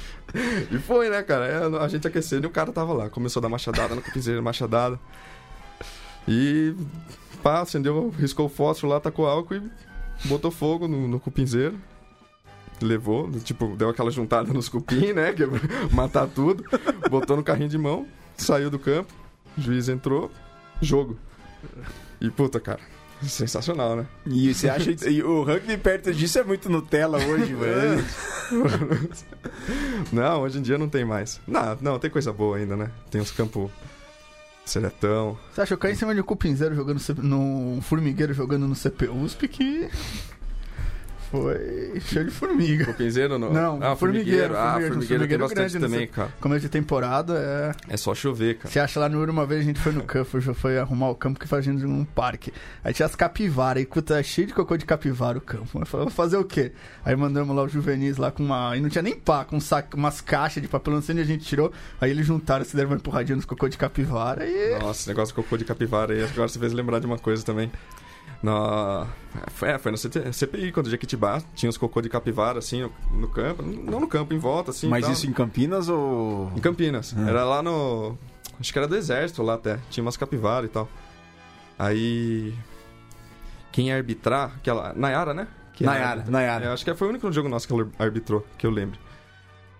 e 0.72 0.78
foi, 0.78 1.10
né, 1.10 1.22
cara? 1.22 1.46
É, 1.46 1.84
a 1.84 1.88
gente 1.88 2.06
aquecendo 2.06 2.46
e 2.46 2.48
o 2.48 2.50
cara 2.50 2.72
tava 2.72 2.94
lá. 2.94 3.10
Começou 3.10 3.40
a 3.40 3.42
dar 3.42 3.48
machadada 3.50 3.94
no 3.94 4.00
cupinzeiro, 4.00 4.42
machadada. 4.42 4.98
E, 6.26 6.74
pá, 7.42 7.60
acendeu, 7.60 8.12
riscou 8.18 8.46
o 8.46 8.50
fósforo 8.50 8.92
lá, 8.92 9.00
tacou 9.00 9.26
álcool 9.26 9.56
e 9.56 9.62
botou 10.24 10.50
fogo 10.50 10.88
no, 10.88 11.06
no 11.06 11.20
cupinzeiro. 11.20 11.78
Levou, 12.80 13.30
tipo, 13.40 13.76
deu 13.76 13.90
aquela 13.90 14.10
juntada 14.10 14.52
nos 14.54 14.68
cupim, 14.68 15.12
né? 15.12 15.34
Que 15.34 15.44
matar 15.92 16.28
tudo. 16.28 16.64
Botou 17.10 17.36
no 17.36 17.42
carrinho 17.42 17.68
de 17.68 17.76
mão, 17.76 18.06
saiu 18.36 18.70
do 18.70 18.78
campo. 18.78 19.12
O 19.58 19.60
juiz 19.60 19.88
entrou, 19.88 20.30
jogo. 20.80 21.18
E 22.20 22.30
puta, 22.30 22.60
cara, 22.60 22.80
sensacional, 23.22 23.96
né? 23.96 24.06
E 24.24 24.54
você 24.54 24.68
acha 24.68 24.90
e 25.08 25.22
o 25.22 25.42
rugby 25.42 25.76
perto 25.76 26.12
disso 26.12 26.38
é 26.38 26.44
muito 26.44 26.70
Nutella 26.70 27.18
hoje, 27.18 27.52
mano. 27.52 28.04
Não, 30.12 30.42
hoje 30.42 30.58
em 30.58 30.62
dia 30.62 30.78
não 30.78 30.88
tem 30.88 31.04
mais. 31.04 31.40
Não, 31.46 31.76
não, 31.80 31.98
tem 31.98 32.10
coisa 32.10 32.32
boa 32.32 32.56
ainda, 32.56 32.76
né? 32.76 32.90
Tem 33.10 33.20
uns 33.20 33.30
campos 33.30 33.70
seletão. 34.64 35.36
Você 35.52 35.60
acha 35.60 35.68
que 35.68 35.74
eu 35.74 35.78
caí 35.78 35.92
em 35.92 35.96
cima 35.96 36.14
de 36.14 36.20
um 36.20 36.24
cupinzeiro 36.24 36.74
jogando 36.74 37.00
no 37.22 37.80
formigueiro 37.82 38.32
jogando 38.32 38.66
no 38.66 38.74
CP 38.74 39.08
USP 39.08 39.48
que 39.48 39.90
foi 41.30 42.00
cheio 42.00 42.24
de 42.26 42.30
formiga. 42.30 42.86
Cupinzeiro 42.86 43.38
não? 43.38 43.52
Não, 43.52 43.78
ah, 43.82 43.94
formigueiro, 43.96 44.54
formigueiro. 44.54 44.56
Ah, 44.56 44.72
formigueiro, 44.72 44.94
formigueiro 44.94 45.28
tem 45.28 45.38
bastante 45.38 45.74
não 45.74 45.80
também, 45.82 45.98
sei. 46.00 46.06
cara. 46.08 46.32
Começo 46.40 46.60
de 46.60 46.68
temporada 46.68 47.34
é. 47.88 47.94
É 47.94 47.96
só 47.96 48.14
chover, 48.14 48.56
cara. 48.56 48.72
Você 48.72 48.80
acha 48.80 48.98
lá 48.98 49.08
no 49.08 49.20
Uro 49.20 49.32
uma 49.32 49.46
vez 49.46 49.60
a 49.60 49.64
gente 49.64 49.80
foi 49.80 49.92
no 49.92 50.02
campo, 50.02 50.40
já 50.40 50.54
foi 50.54 50.78
arrumar 50.78 51.10
o 51.10 51.14
campo 51.14 51.38
que 51.38 51.46
fazendo 51.46 51.86
um 51.86 52.04
parque. 52.04 52.52
Aí 52.82 52.92
tinha 52.92 53.06
as 53.06 53.14
capivaras, 53.14 53.82
e 53.82 53.86
puta, 53.86 54.22
cheio 54.22 54.46
de 54.46 54.54
cocô 54.54 54.76
de 54.76 54.84
capivara 54.84 55.38
o 55.38 55.40
campo. 55.40 55.78
Eu 55.78 55.86
falei, 55.86 56.06
vou 56.06 56.14
fazer 56.14 56.36
o 56.36 56.44
quê? 56.44 56.72
Aí 57.04 57.14
mandamos 57.14 57.54
lá 57.54 57.62
os 57.62 57.72
juvenis 57.72 58.16
lá 58.16 58.30
com 58.30 58.42
uma. 58.42 58.76
E 58.76 58.80
não 58.80 58.88
tinha 58.88 59.02
nem 59.02 59.14
pá, 59.14 59.44
com 59.44 59.56
um 59.56 59.60
saco, 59.60 59.96
umas 59.96 60.20
caixas 60.20 60.62
de 60.62 60.68
papelão 60.68 60.98
assim, 60.98 61.18
a 61.18 61.24
gente 61.24 61.44
tirou. 61.44 61.72
Aí 62.00 62.10
eles 62.10 62.26
juntaram, 62.26 62.64
se 62.64 62.74
deram 62.74 62.90
uma 62.90 62.96
empurradinha 62.96 63.36
nos 63.36 63.44
cocô 63.44 63.68
de 63.68 63.76
capivara 63.76 64.46
e. 64.46 64.78
Nossa, 64.78 65.08
negócio 65.10 65.34
de 65.34 65.42
cocô 65.42 65.56
de 65.56 65.64
capivara 65.64 66.14
aí, 66.14 66.24
agora 66.24 66.48
você 66.48 66.58
fez 66.58 66.72
lembrar 66.72 66.98
de 67.00 67.06
uma 67.06 67.18
coisa 67.18 67.44
também. 67.44 67.70
Na... 68.42 69.06
É, 69.62 69.78
foi 69.78 69.92
CT 69.92 70.32
CPI, 70.32 70.72
quando 70.72 70.86
o 70.86 70.90
Jequitibá 70.90 71.42
tinha 71.54 71.68
os 71.68 71.76
cocô 71.76 72.00
de 72.00 72.08
capivara, 72.08 72.58
assim, 72.58 72.82
no, 72.82 72.92
no 73.12 73.28
campo. 73.28 73.62
Não 73.62 74.00
no 74.00 74.08
campo, 74.08 74.32
em 74.32 74.38
volta, 74.38 74.70
assim. 74.70 74.88
Mas 74.88 75.08
isso 75.08 75.26
em 75.26 75.32
Campinas 75.32 75.88
ou. 75.88 76.50
Em 76.56 76.60
Campinas. 76.60 77.14
Ah. 77.16 77.28
Era 77.28 77.44
lá 77.44 77.62
no. 77.62 78.16
Acho 78.60 78.72
que 78.72 78.78
era 78.78 78.88
do 78.88 78.96
exército 78.96 79.42
lá 79.42 79.54
até. 79.54 79.78
Tinha 79.90 80.02
umas 80.02 80.16
capivaras 80.16 80.70
e 80.70 80.72
tal. 80.72 80.88
Aí. 81.78 82.54
Quem 83.72 83.88
ia 83.88 83.96
arbitrar, 83.96 84.54
aquela. 84.56 84.92
Nayara, 84.94 85.34
né? 85.34 85.48
Que 85.72 85.84
era 85.84 85.92
Nayara, 85.92 86.10
árbitra. 86.10 86.32
Nayara. 86.32 86.64
É, 86.66 86.68
acho 86.68 86.84
que 86.84 86.94
foi 86.94 87.06
o 87.08 87.10
único 87.10 87.30
jogo 87.32 87.48
nosso 87.48 87.66
que 87.66 87.74
ela 87.74 87.88
arbitrou, 87.98 88.46
que 88.56 88.66
eu 88.66 88.70
lembro. 88.70 88.98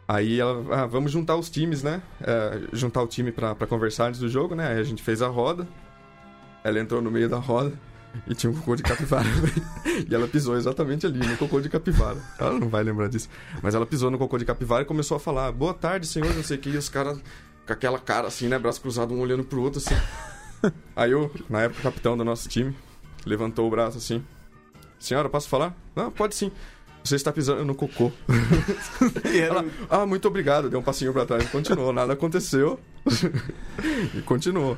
Aí 0.06 0.40
ela, 0.40 0.64
ah, 0.74 0.86
vamos 0.86 1.12
juntar 1.12 1.36
os 1.36 1.50
times, 1.50 1.82
né? 1.82 2.02
É, 2.20 2.60
juntar 2.72 3.02
o 3.02 3.06
time 3.06 3.30
pra 3.30 3.54
conversar 3.68 4.06
antes 4.08 4.20
do 4.20 4.28
jogo, 4.28 4.54
né? 4.54 4.68
Aí 4.68 4.78
a 4.78 4.82
gente 4.82 5.02
fez 5.02 5.22
a 5.22 5.28
roda. 5.28 5.66
Ela 6.64 6.80
entrou 6.80 7.00
no 7.00 7.10
meio 7.10 7.28
da 7.28 7.38
roda 7.38 7.72
e 8.26 8.34
tinha 8.34 8.50
um 8.50 8.54
cocô 8.54 8.76
de 8.76 8.82
capivara. 8.82 9.26
e 10.08 10.14
ela 10.14 10.26
pisou 10.26 10.56
exatamente 10.56 11.06
ali, 11.06 11.18
no 11.26 11.36
cocô 11.36 11.60
de 11.60 11.68
capivara. 11.68 12.18
Ela 12.38 12.58
não 12.58 12.68
vai 12.68 12.82
lembrar 12.82 13.08
disso. 13.08 13.28
Mas 13.62 13.74
ela 13.74 13.86
pisou 13.86 14.10
no 14.10 14.18
cocô 14.18 14.38
de 14.38 14.44
capivara 14.44 14.82
e 14.82 14.86
começou 14.86 15.16
a 15.16 15.20
falar: 15.20 15.52
Boa 15.52 15.74
tarde, 15.74 16.06
senhor, 16.06 16.34
não 16.34 16.42
sei 16.42 16.56
o 16.56 16.60
que. 16.60 16.70
E 16.70 16.76
os 16.76 16.88
caras 16.88 17.20
com 17.66 17.72
aquela 17.72 17.98
cara 17.98 18.28
assim, 18.28 18.48
né? 18.48 18.58
Braço 18.58 18.80
cruzado, 18.80 19.14
um 19.14 19.20
olhando 19.20 19.44
pro 19.44 19.62
outro 19.62 19.78
assim. 19.78 19.94
Aí 20.96 21.12
eu, 21.12 21.30
na 21.48 21.62
época, 21.62 21.82
capitão 21.82 22.16
do 22.16 22.24
nosso 22.24 22.48
time, 22.48 22.74
levantou 23.24 23.66
o 23.66 23.70
braço 23.70 23.98
assim: 23.98 24.24
Senhora, 24.98 25.28
posso 25.28 25.48
falar? 25.48 25.76
Não, 25.94 26.10
pode 26.10 26.34
sim. 26.34 26.50
Você 27.04 27.16
está 27.16 27.32
pisando 27.32 27.64
no 27.64 27.74
cocô. 27.74 28.12
E 29.32 29.38
Ela, 29.38 29.64
ah, 29.88 30.04
muito 30.04 30.28
obrigado. 30.28 30.68
Deu 30.68 30.80
um 30.80 30.82
passinho 30.82 31.12
pra 31.12 31.24
trás 31.24 31.44
e 31.44 31.46
continuou. 31.46 31.92
Nada 31.92 32.12
aconteceu. 32.12 32.78
e 34.14 34.20
continuou. 34.22 34.76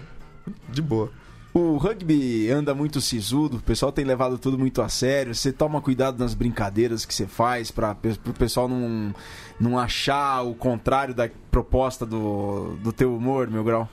De 0.69 0.83
boa. 0.83 1.11
O 1.52 1.76
rugby 1.78 2.49
anda 2.49 2.73
muito 2.75 3.00
sisudo, 3.00 3.57
o 3.57 3.61
pessoal 3.61 3.90
tem 3.90 4.04
levado 4.04 4.38
tudo 4.38 4.57
muito 4.57 4.80
a 4.80 4.88
sério. 4.88 5.35
Você 5.35 5.52
toma 5.52 5.80
cuidado 5.80 6.16
nas 6.19 6.33
brincadeiras 6.33 7.04
que 7.04 7.12
você 7.12 7.26
faz 7.26 7.73
para 7.73 7.97
o 8.25 8.33
pessoal 8.33 8.69
não, 8.69 9.12
não 9.59 9.76
achar 9.78 10.42
o 10.42 10.54
contrário 10.54 11.12
da 11.12 11.28
proposta 11.50 12.07
do, 12.07 12.76
do 12.83 12.92
teu 12.92 13.16
humor, 13.16 13.50
meu 13.50 13.64
grau. 13.64 13.88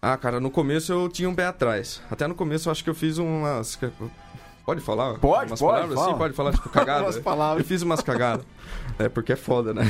Ah, 0.00 0.16
cara, 0.16 0.38
no 0.38 0.52
começo 0.52 0.92
eu 0.92 1.08
tinha 1.08 1.28
um 1.28 1.34
pé 1.34 1.46
atrás. 1.46 2.00
Até 2.08 2.28
no 2.28 2.34
começo 2.36 2.68
eu 2.68 2.70
acho 2.70 2.84
que 2.84 2.90
eu 2.90 2.94
fiz 2.94 3.18
umas. 3.18 3.76
Pode 4.64 4.80
falar? 4.80 5.18
Pode, 5.18 5.50
umas 5.50 5.58
pode, 5.58 5.72
palavras? 5.72 5.98
fala. 5.98 6.12
Sim, 6.12 6.18
pode 6.18 6.34
falar, 6.34 6.52
tipo, 6.52 6.68
cagada. 6.68 7.02
Umas 7.06 7.18
palavras. 7.18 7.64
Eu 7.64 7.68
fiz 7.68 7.82
umas 7.82 8.00
cagadas. 8.02 8.46
É, 9.00 9.08
porque 9.08 9.32
é 9.32 9.36
foda, 9.36 9.74
né? 9.74 9.82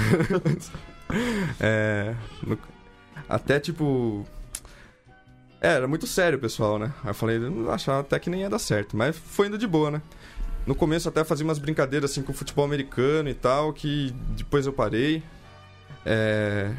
é. 1.61 2.15
no- 2.43 2.59
Até 3.29 3.61
tipo. 3.61 4.25
É, 5.61 5.73
era 5.73 5.89
muito 5.89 6.07
sério 6.07 6.39
o 6.39 6.41
pessoal, 6.41 6.79
né? 6.79 6.93
Aí 7.03 7.11
eu 7.11 7.15
falei, 7.15 7.37
eu 7.37 7.71
achava 7.71 8.01
até 8.01 8.19
que 8.19 8.31
nem 8.31 8.43
ia 8.43 8.51
dar 8.51 8.59
certo. 8.59 8.97
Mas 8.97 9.17
foi 9.17 9.49
indo 9.49 9.59
de 9.59 9.67
boa, 9.67 9.91
né? 9.91 10.03
No 10.67 10.75
começo 10.75 11.09
até 11.09 11.25
fazia 11.25 11.45
umas 11.45 11.59
brincadeiras 11.59 12.11
assim 12.11 12.23
com 12.23 12.33
futebol 12.33 12.65
americano 12.65 13.29
e 13.29 13.35
tal, 13.35 13.73
que 13.73 14.15
depois 14.37 14.67
eu 14.67 14.73
parei. 14.73 15.23
É. 16.05 16.73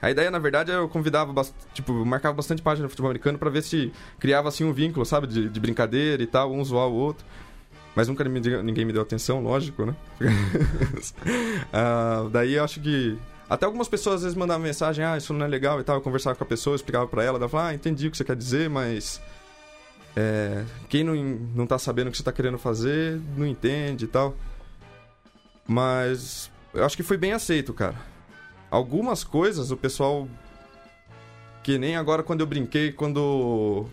A 0.00 0.10
ideia, 0.10 0.30
na 0.30 0.38
verdade, 0.38 0.72
é 0.72 0.74
eu 0.74 0.88
convidava, 0.88 1.32
tipo, 1.72 1.92
eu 1.92 2.04
marcava 2.04 2.34
bastante 2.34 2.60
página 2.60 2.84
no 2.84 2.88
futebol 2.88 3.08
americano 3.10 3.38
pra 3.38 3.50
ver 3.50 3.62
se 3.62 3.92
criava 4.18 4.48
assim 4.48 4.64
um 4.64 4.72
vínculo, 4.72 5.06
sabe, 5.06 5.28
de, 5.28 5.48
de 5.48 5.60
brincadeira 5.60 6.20
e 6.22 6.26
tal, 6.26 6.52
um 6.52 6.64
zoar 6.64 6.88
o 6.88 6.92
outro. 6.92 7.24
Mas 7.94 8.08
nunca 8.08 8.24
ninguém 8.24 8.84
me 8.84 8.92
deu 8.92 9.02
atenção, 9.02 9.42
lógico, 9.42 9.84
né? 9.84 9.94
Ah, 11.72 12.28
daí 12.30 12.54
eu 12.54 12.64
acho 12.64 12.80
que 12.80 13.18
Até 13.52 13.66
algumas 13.66 13.86
pessoas 13.86 14.14
às 14.16 14.22
vezes 14.22 14.34
mandavam 14.34 14.62
mensagem, 14.62 15.04
ah, 15.04 15.14
isso 15.14 15.34
não 15.34 15.44
é 15.44 15.48
legal 15.48 15.78
e 15.78 15.84
tal. 15.84 15.96
Eu 15.96 16.00
conversava 16.00 16.34
com 16.34 16.42
a 16.42 16.46
pessoa, 16.46 16.74
explicava 16.74 17.06
pra 17.06 17.22
ela, 17.22 17.38
falava, 17.50 17.68
ah, 17.68 17.74
entendi 17.74 18.08
o 18.08 18.10
que 18.10 18.16
você 18.16 18.24
quer 18.24 18.34
dizer, 18.34 18.70
mas. 18.70 19.20
É, 20.16 20.64
quem 20.88 21.04
não, 21.04 21.14
não 21.54 21.66
tá 21.66 21.78
sabendo 21.78 22.08
o 22.08 22.10
que 22.10 22.16
você 22.16 22.22
tá 22.22 22.32
querendo 22.32 22.56
fazer, 22.56 23.20
não 23.36 23.46
entende 23.46 24.06
e 24.06 24.08
tal. 24.08 24.34
Mas 25.68 26.50
eu 26.72 26.82
acho 26.82 26.96
que 26.96 27.02
foi 27.02 27.18
bem 27.18 27.34
aceito, 27.34 27.74
cara. 27.74 27.96
Algumas 28.70 29.22
coisas 29.22 29.70
o 29.70 29.76
pessoal. 29.76 30.26
Que 31.62 31.76
nem 31.76 31.94
agora 31.94 32.22
quando 32.22 32.40
eu 32.40 32.46
brinquei, 32.46 32.90
quando 32.90 33.18
o 33.18 33.86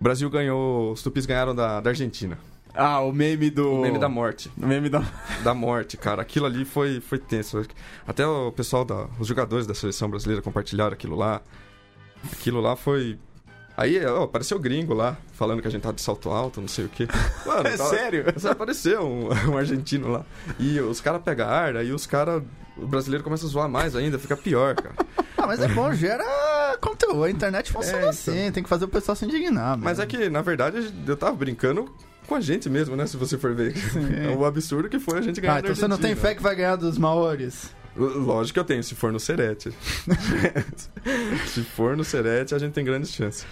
Brasil 0.00 0.30
ganhou. 0.30 0.92
Os 0.92 1.02
tupis 1.02 1.26
ganharam 1.26 1.54
da, 1.54 1.82
da 1.82 1.90
Argentina. 1.90 2.38
Ah, 2.74 3.00
o 3.00 3.12
meme 3.12 3.50
do. 3.50 3.74
O 3.74 3.80
meme 3.80 3.98
da 3.98 4.08
morte. 4.08 4.50
O 4.56 4.66
meme 4.66 4.88
da. 4.88 5.02
Da 5.42 5.54
morte, 5.54 5.96
cara. 5.96 6.22
Aquilo 6.22 6.46
ali 6.46 6.64
foi, 6.64 7.00
foi 7.00 7.18
tenso. 7.18 7.64
Até 8.06 8.26
o 8.26 8.52
pessoal, 8.52 8.84
da, 8.84 9.08
os 9.18 9.26
jogadores 9.26 9.66
da 9.66 9.74
seleção 9.74 10.08
brasileira 10.08 10.42
compartilharam 10.42 10.92
aquilo 10.92 11.16
lá. 11.16 11.40
Aquilo 12.32 12.60
lá 12.60 12.76
foi. 12.76 13.18
Aí, 13.76 14.04
ó, 14.04 14.24
apareceu 14.24 14.58
gringo 14.58 14.92
lá, 14.92 15.16
falando 15.34 15.62
que 15.62 15.68
a 15.68 15.70
gente 15.70 15.82
tava 15.82 15.94
de 15.94 16.02
salto 16.02 16.30
alto, 16.30 16.60
não 16.60 16.66
sei 16.66 16.86
o 16.86 16.88
quê. 16.88 17.06
Mano, 17.46 17.68
é 17.68 17.76
tava... 17.76 17.90
sério? 17.90 18.24
Apareceu 18.50 19.02
um, 19.06 19.28
um, 19.54 19.56
argentino 19.56 20.08
lá. 20.08 20.24
E 20.58 20.80
os 20.80 21.00
caras 21.00 21.22
pegam 21.22 21.48
ar, 21.48 21.76
aí 21.76 21.92
os 21.92 22.06
caras. 22.06 22.42
O 22.76 22.86
brasileiro 22.86 23.24
começa 23.24 23.44
a 23.44 23.48
zoar 23.48 23.68
mais 23.68 23.96
ainda, 23.96 24.18
fica 24.18 24.36
pior, 24.36 24.76
cara. 24.76 24.94
ah, 25.36 25.46
mas 25.46 25.60
é 25.60 25.66
bom, 25.68 25.92
gera 25.92 26.24
conteúdo. 26.80 27.24
A 27.24 27.30
internet 27.30 27.72
funciona 27.72 27.98
é, 27.98 28.00
então. 28.00 28.10
assim, 28.10 28.52
tem 28.52 28.62
que 28.62 28.68
fazer 28.68 28.84
o 28.84 28.88
pessoal 28.88 29.16
se 29.16 29.24
indignar. 29.24 29.70
Mesmo. 29.70 29.84
Mas 29.84 29.98
é 29.98 30.06
que, 30.06 30.28
na 30.28 30.42
verdade, 30.42 30.92
eu 31.06 31.16
tava 31.16 31.34
brincando 31.34 31.92
com 32.28 32.34
a 32.34 32.40
gente 32.40 32.68
mesmo, 32.68 32.94
né? 32.94 33.06
Se 33.06 33.16
você 33.16 33.38
for 33.38 33.54
ver. 33.54 33.74
É 34.22 34.36
o 34.36 34.44
absurdo 34.44 34.88
que 34.88 34.98
foi 34.98 35.18
a 35.18 35.22
gente 35.22 35.40
ganhar. 35.40 35.56
Ah, 35.56 35.58
então 35.60 35.74
você 35.74 35.88
não 35.88 35.98
tem 35.98 36.14
fé 36.14 36.34
que 36.34 36.42
vai 36.42 36.54
ganhar 36.54 36.76
dos 36.76 36.98
Maores? 36.98 37.70
Lógico 37.96 38.54
que 38.54 38.60
eu 38.60 38.64
tenho, 38.64 38.82
se 38.82 38.94
for 38.94 39.10
no 39.10 39.18
Serete. 39.18 39.72
se 41.46 41.62
for 41.62 41.96
no 41.96 42.04
Serete, 42.04 42.54
a 42.54 42.58
gente 42.58 42.72
tem 42.72 42.84
grandes 42.84 43.12
chances. 43.12 43.44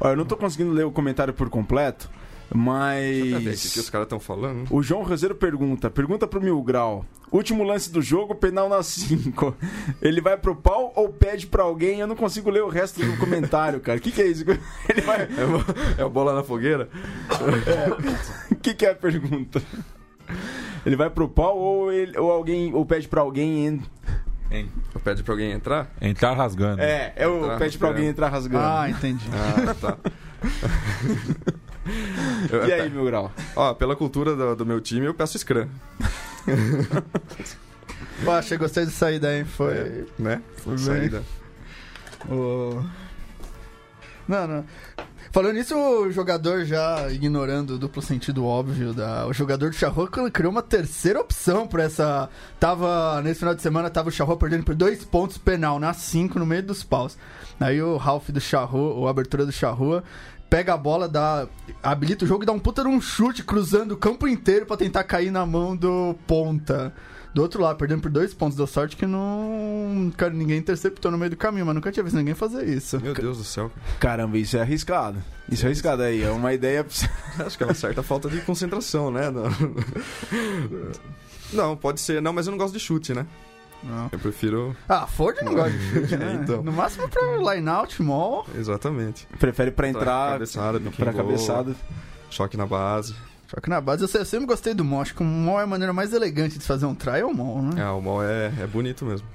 Olha, 0.00 0.12
eu 0.12 0.16
não 0.16 0.24
tô 0.24 0.36
conseguindo 0.36 0.72
ler 0.72 0.84
o 0.84 0.90
comentário 0.90 1.34
por 1.34 1.50
completo, 1.50 2.08
mas. 2.54 3.02
Deixa 3.02 3.34
eu 3.34 3.40
ver 3.40 3.50
o 3.50 3.72
que 3.72 3.80
os 3.80 3.90
caras 3.90 4.06
estão 4.06 4.20
falando. 4.20 4.68
O 4.70 4.80
João 4.80 5.02
Roseiro 5.02 5.34
pergunta: 5.34 5.90
pergunta 5.90 6.24
pro 6.24 6.40
Mil 6.40 6.62
Grau. 6.62 7.04
Último 7.32 7.64
lance 7.64 7.90
do 7.90 8.00
jogo, 8.00 8.32
penal 8.36 8.68
na 8.68 8.80
5. 8.80 9.56
Ele 10.00 10.20
vai 10.20 10.36
pro 10.36 10.54
pau 10.54 10.92
ou 10.94 11.08
pede 11.08 11.48
pra 11.48 11.64
alguém? 11.64 11.98
Eu 11.98 12.06
não 12.06 12.14
consigo 12.14 12.48
ler 12.48 12.62
o 12.62 12.68
resto 12.68 13.04
do 13.04 13.16
comentário, 13.16 13.80
cara. 13.80 13.98
O 13.98 14.00
que, 14.00 14.12
que 14.12 14.22
é 14.22 14.26
isso? 14.28 14.44
Ele 14.88 15.00
vai... 15.00 15.22
é, 15.22 16.00
é 16.00 16.04
o 16.04 16.10
bola 16.10 16.32
na 16.32 16.44
fogueira? 16.44 16.88
O 17.28 18.52
é. 18.54 18.54
que, 18.62 18.72
que 18.72 18.86
é 18.86 18.92
a 18.92 18.94
pergunta? 18.94 19.60
Ele 20.86 20.94
vai 20.94 21.10
pro 21.10 21.28
pau 21.28 21.58
ou, 21.58 21.92
ele, 21.92 22.16
ou 22.16 22.30
alguém 22.30 22.72
ou 22.72 22.86
pede 22.86 23.08
pra 23.08 23.22
alguém 23.22 23.82
Hein? 24.50 24.70
Ou 24.94 25.00
pede 25.00 25.24
pra 25.24 25.34
alguém 25.34 25.50
entrar? 25.50 25.90
Entrar 26.00 26.34
rasgando. 26.34 26.80
É, 26.80 27.12
é 27.16 27.26
o 27.26 27.38
entrar 27.38 27.58
pede 27.58 27.78
pra 27.78 27.88
alguém 27.88 28.06
entrar 28.06 28.28
rasgando. 28.28 28.64
Ah, 28.64 28.88
entendi. 28.88 29.28
Ah, 29.32 29.74
tá. 29.74 29.98
e 32.68 32.72
aí, 32.72 32.90
meu 32.90 33.04
grau? 33.04 33.32
Ó, 33.54 33.74
pela 33.74 33.94
cultura 33.94 34.34
do, 34.34 34.56
do 34.56 34.66
meu 34.66 34.80
time, 34.80 35.06
eu 35.06 35.14
peço 35.14 35.38
Scrum. 35.38 35.68
Pô, 38.24 38.30
achei 38.30 38.56
gostei 38.56 38.86
de 38.86 38.92
saída, 38.92 39.36
hein? 39.36 39.44
Foi. 39.44 39.74
É, 39.74 40.04
né? 40.18 40.42
Foi 40.58 40.78
saída. 40.78 41.22
Oh. 42.30 42.82
Não, 44.26 44.46
não. 44.46 44.64
Falando 45.34 45.54
nisso, 45.54 45.76
o 45.76 46.12
jogador 46.12 46.64
já 46.64 47.10
ignorando 47.10 47.74
o 47.74 47.78
duplo 47.78 48.00
sentido 48.00 48.46
óbvio, 48.46 48.94
da, 48.94 49.26
o 49.26 49.32
jogador 49.32 49.70
do 49.70 49.74
Charrua 49.74 50.08
criou 50.08 50.52
uma 50.52 50.62
terceira 50.62 51.20
opção 51.20 51.66
para 51.66 51.82
essa. 51.82 52.30
Tava. 52.60 53.20
Nesse 53.20 53.40
final 53.40 53.52
de 53.52 53.60
semana 53.60 53.90
tava 53.90 54.10
o 54.10 54.12
Charrua 54.12 54.36
perdendo 54.36 54.62
por 54.62 54.76
dois 54.76 55.04
pontos 55.04 55.36
penal, 55.36 55.80
na 55.80 55.92
5 55.92 56.38
no 56.38 56.46
meio 56.46 56.62
dos 56.62 56.84
paus. 56.84 57.18
Aí 57.58 57.82
o 57.82 57.96
Ralph 57.96 58.30
do 58.30 58.40
Charrua, 58.40 58.94
o 58.94 59.08
abertura 59.08 59.44
do 59.44 59.50
Charrua, 59.50 60.04
pega 60.54 60.72
a 60.72 60.76
bola, 60.76 61.08
dá, 61.08 61.48
habilita 61.82 62.24
o 62.24 62.28
jogo 62.28 62.44
e 62.44 62.46
dá 62.46 62.52
um 62.52 62.60
puta 62.60 62.86
um 62.86 63.00
chute 63.00 63.42
cruzando 63.42 63.90
o 63.90 63.96
campo 63.96 64.28
inteiro 64.28 64.64
para 64.64 64.76
tentar 64.76 65.02
cair 65.02 65.32
na 65.32 65.44
mão 65.44 65.76
do 65.76 66.14
ponta 66.28 66.94
do 67.34 67.42
outro 67.42 67.60
lado, 67.60 67.76
perdendo 67.76 68.02
por 68.02 68.08
dois 68.08 68.32
pontos. 68.32 68.56
Deu 68.56 68.64
sorte 68.64 68.96
que 68.96 69.04
não. 69.04 70.12
Cara, 70.16 70.32
ninguém 70.32 70.58
interceptou 70.58 71.10
no 71.10 71.18
meio 71.18 71.30
do 71.30 71.36
caminho, 71.36 71.66
mas 71.66 71.74
nunca 71.74 71.90
tinha 71.90 72.04
visto 72.04 72.14
ninguém 72.14 72.34
fazer 72.34 72.68
isso. 72.68 73.00
Meu 73.00 73.14
Deus 73.14 73.38
do 73.38 73.42
céu. 73.42 73.68
Caramba, 73.98 74.38
isso 74.38 74.56
é 74.56 74.60
arriscado. 74.60 75.20
Isso 75.50 75.64
é 75.64 75.66
arriscado 75.66 76.02
aí. 76.02 76.22
É 76.22 76.30
uma 76.30 76.54
ideia. 76.54 76.86
Acho 77.44 77.58
que 77.58 77.64
é 77.64 77.66
uma 77.66 77.74
certa 77.74 78.04
falta 78.04 78.30
de 78.30 78.40
concentração, 78.42 79.10
né? 79.10 79.32
Não. 79.32 79.50
não, 81.52 81.76
pode 81.76 82.00
ser. 82.00 82.22
Não, 82.22 82.32
mas 82.32 82.46
eu 82.46 82.52
não 82.52 82.58
gosto 82.58 82.74
de 82.74 82.78
chute, 82.78 83.12
né? 83.12 83.26
Não. 83.84 84.08
Eu 84.10 84.18
prefiro. 84.18 84.76
Ah, 84.88 85.06
Ford 85.06 85.36
não 85.42 85.54
gosta 85.54 85.70
de 85.70 85.78
chute, 85.92 86.16
né? 86.16 86.40
então. 86.42 86.62
No 86.62 86.72
máximo 86.72 87.08
pra 87.08 87.54
line 87.54 87.68
out, 87.68 88.02
mall. 88.02 88.46
Exatamente. 88.56 89.26
Prefere 89.38 89.70
pra 89.70 89.88
entrar. 89.88 90.04
Pra 90.04 90.32
cabeçada, 90.32 90.80
pra 90.96 91.12
cabeçada. 91.12 91.76
Choque 92.30 92.56
na 92.56 92.66
base. 92.66 93.14
Só 93.46 93.60
que 93.60 93.68
na 93.68 93.80
base 93.80 94.02
eu 94.02 94.24
sempre 94.24 94.46
gostei 94.46 94.74
do 94.74 94.84
mall. 94.84 95.02
Acho 95.02 95.14
que 95.14 95.22
o 95.22 95.26
mall 95.26 95.60
é 95.60 95.64
a 95.64 95.66
maneira 95.66 95.92
mais 95.92 96.12
elegante 96.12 96.58
de 96.58 96.64
fazer 96.64 96.86
um 96.86 96.94
try 96.94 97.18
é 97.18 97.24
o 97.24 97.32
mall, 97.32 97.62
né? 97.62 97.82
É, 97.82 97.88
o 97.88 98.00
mall 98.00 98.24
é, 98.24 98.46
é 98.60 98.66
bonito 98.66 99.04
mesmo. 99.04 99.26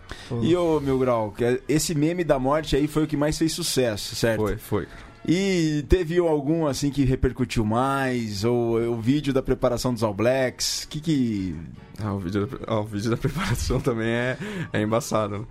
E 0.42 0.56
ô, 0.56 0.80
meu 0.80 0.98
grau, 1.00 1.34
é, 1.40 1.62
esse 1.70 1.94
meme 1.96 2.24
da 2.24 2.40
morte 2.40 2.76
aí 2.76 2.88
foi 2.88 3.04
o 3.04 3.08
que 3.08 3.16
mais 3.16 3.38
fez 3.38 3.54
sucesso, 3.54 4.16
certo? 4.16 4.42
Foi, 4.42 4.58
foi. 4.58 4.88
E 5.28 5.86
teve 5.88 6.18
algum 6.18 6.66
assim 6.66 6.90
que 6.90 7.04
repercutiu 7.04 7.66
mais? 7.66 8.44
Ou 8.44 8.78
o 8.94 9.02
vídeo 9.02 9.34
da 9.34 9.42
preparação 9.42 9.94
dos 9.94 10.04
All 10.04 10.14
Blacks? 10.14 10.86
que 10.90 11.00
que. 11.00 11.56
Ah, 12.02 12.14
o 12.14 12.20
vídeo 12.20 12.48
da, 12.48 12.58
ah, 12.68 12.80
o 12.80 12.86
vídeo 12.86 13.10
da 13.10 13.18
preparação 13.18 13.80
também 13.80 14.10
é, 14.10 14.38
é 14.74 14.82
embaçado. 14.82 15.48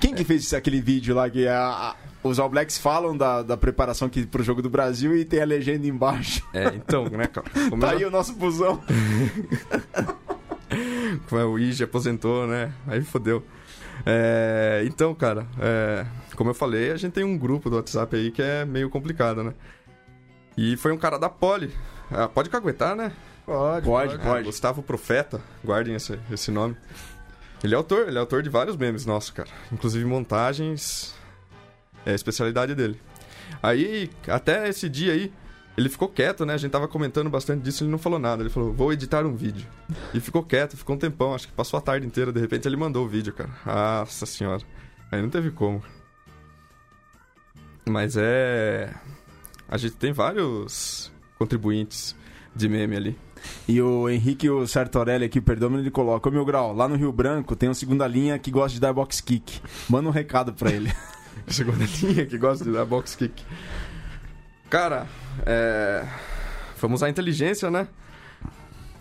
Quem 0.00 0.14
que 0.14 0.24
fez 0.24 0.52
aquele 0.54 0.80
vídeo 0.80 1.14
lá 1.14 1.28
que 1.28 1.46
a, 1.46 1.94
os 2.22 2.38
All 2.38 2.48
Blacks 2.48 2.78
falam 2.78 3.16
da, 3.16 3.42
da 3.42 3.56
preparação 3.56 4.08
aqui 4.08 4.26
pro 4.26 4.42
jogo 4.42 4.62
do 4.62 4.70
Brasil 4.70 5.16
e 5.16 5.24
tem 5.24 5.40
a 5.40 5.44
legenda 5.44 5.86
embaixo. 5.86 6.42
É, 6.52 6.66
então, 6.74 7.04
né, 7.04 7.26
cara? 7.26 7.46
Como 7.68 7.80
tá 7.82 7.90
aí 7.90 8.04
o 8.04 8.10
nosso 8.10 8.34
busão. 8.34 8.80
Como 11.28 11.40
é, 11.40 11.44
o 11.44 11.58
Ige 11.58 11.82
aposentou, 11.84 12.46
né? 12.46 12.72
Aí 12.86 13.02
fodeu. 13.02 13.44
É, 14.06 14.82
então, 14.86 15.14
cara, 15.14 15.46
é, 15.58 16.06
como 16.36 16.50
eu 16.50 16.54
falei, 16.54 16.90
a 16.90 16.96
gente 16.96 17.12
tem 17.12 17.24
um 17.24 17.36
grupo 17.36 17.68
do 17.68 17.76
WhatsApp 17.76 18.16
aí 18.16 18.30
que 18.30 18.42
é 18.42 18.64
meio 18.64 18.88
complicado, 18.88 19.42
né? 19.42 19.54
E 20.56 20.76
foi 20.76 20.92
um 20.92 20.98
cara 20.98 21.18
da 21.18 21.28
Poli. 21.28 21.74
Ah, 22.10 22.28
pode 22.28 22.50
caguetar, 22.50 22.94
né? 22.96 23.12
Pode, 23.46 23.86
pode. 23.86 24.18
pode. 24.18 24.40
É, 24.40 24.42
Gustavo 24.42 24.82
Profeta, 24.82 25.40
guardem 25.64 25.94
esse, 25.94 26.18
esse 26.30 26.50
nome. 26.50 26.76
Ele 27.62 27.74
é 27.74 27.76
autor, 27.76 28.08
ele 28.08 28.16
é 28.16 28.20
autor 28.20 28.42
de 28.42 28.48
vários 28.48 28.76
memes 28.76 29.04
nossos, 29.04 29.30
cara. 29.30 29.48
Inclusive 29.70 30.04
montagens 30.04 31.14
é 32.06 32.12
a 32.12 32.14
especialidade 32.14 32.74
dele. 32.74 33.00
Aí, 33.62 34.10
até 34.28 34.68
esse 34.68 34.88
dia 34.88 35.12
aí, 35.12 35.32
ele 35.80 35.88
ficou 35.88 36.08
quieto, 36.08 36.44
né? 36.44 36.54
A 36.54 36.56
gente 36.58 36.70
tava 36.70 36.86
comentando 36.86 37.30
bastante 37.30 37.62
disso, 37.62 37.84
ele 37.84 37.90
não 37.90 37.98
falou 37.98 38.18
nada. 38.18 38.42
Ele 38.42 38.50
falou, 38.50 38.72
vou 38.72 38.92
editar 38.92 39.24
um 39.24 39.34
vídeo. 39.34 39.66
E 40.12 40.20
ficou 40.20 40.42
quieto, 40.42 40.76
ficou 40.76 40.94
um 40.94 40.98
tempão, 40.98 41.34
acho 41.34 41.48
que 41.48 41.54
passou 41.54 41.78
a 41.78 41.80
tarde 41.80 42.06
inteira, 42.06 42.32
de 42.32 42.38
repente 42.38 42.68
ele 42.68 42.76
mandou 42.76 43.06
o 43.06 43.08
vídeo, 43.08 43.32
cara. 43.32 43.50
Nossa 43.64 44.26
senhora. 44.26 44.62
Aí 45.10 45.22
não 45.22 45.30
teve 45.30 45.50
como. 45.50 45.82
Mas 47.88 48.14
é. 48.16 48.94
A 49.68 49.78
gente 49.78 49.96
tem 49.96 50.12
vários 50.12 51.10
contribuintes 51.38 52.14
de 52.54 52.68
meme 52.68 52.96
ali. 52.96 53.18
E 53.66 53.80
o 53.80 54.08
Henrique 54.08 54.50
o 54.50 54.66
Sartorelli 54.66 55.24
aqui, 55.24 55.40
perdão, 55.40 55.78
ele 55.78 55.90
coloca: 55.90 56.28
Ô 56.28 56.32
meu 56.32 56.44
grau, 56.44 56.74
lá 56.74 56.86
no 56.86 56.94
Rio 56.94 57.10
Branco 57.10 57.56
tem 57.56 57.70
uma 57.70 57.74
segunda 57.74 58.06
linha 58.06 58.38
que 58.38 58.50
gosta 58.50 58.74
de 58.74 58.80
dar 58.80 58.92
box 58.92 59.22
kick. 59.22 59.60
Manda 59.88 60.08
um 60.08 60.12
recado 60.12 60.52
pra 60.52 60.70
ele. 60.70 60.92
segunda 61.48 61.86
linha 62.02 62.26
que 62.26 62.36
gosta 62.36 62.64
de 62.64 62.72
dar 62.72 62.84
box 62.84 63.16
kick. 63.16 63.42
Cara, 64.70 65.08
é... 65.44 66.06
vamos 66.80 67.00
usar 67.00 67.06
a 67.06 67.10
inteligência, 67.10 67.68
né? 67.72 67.88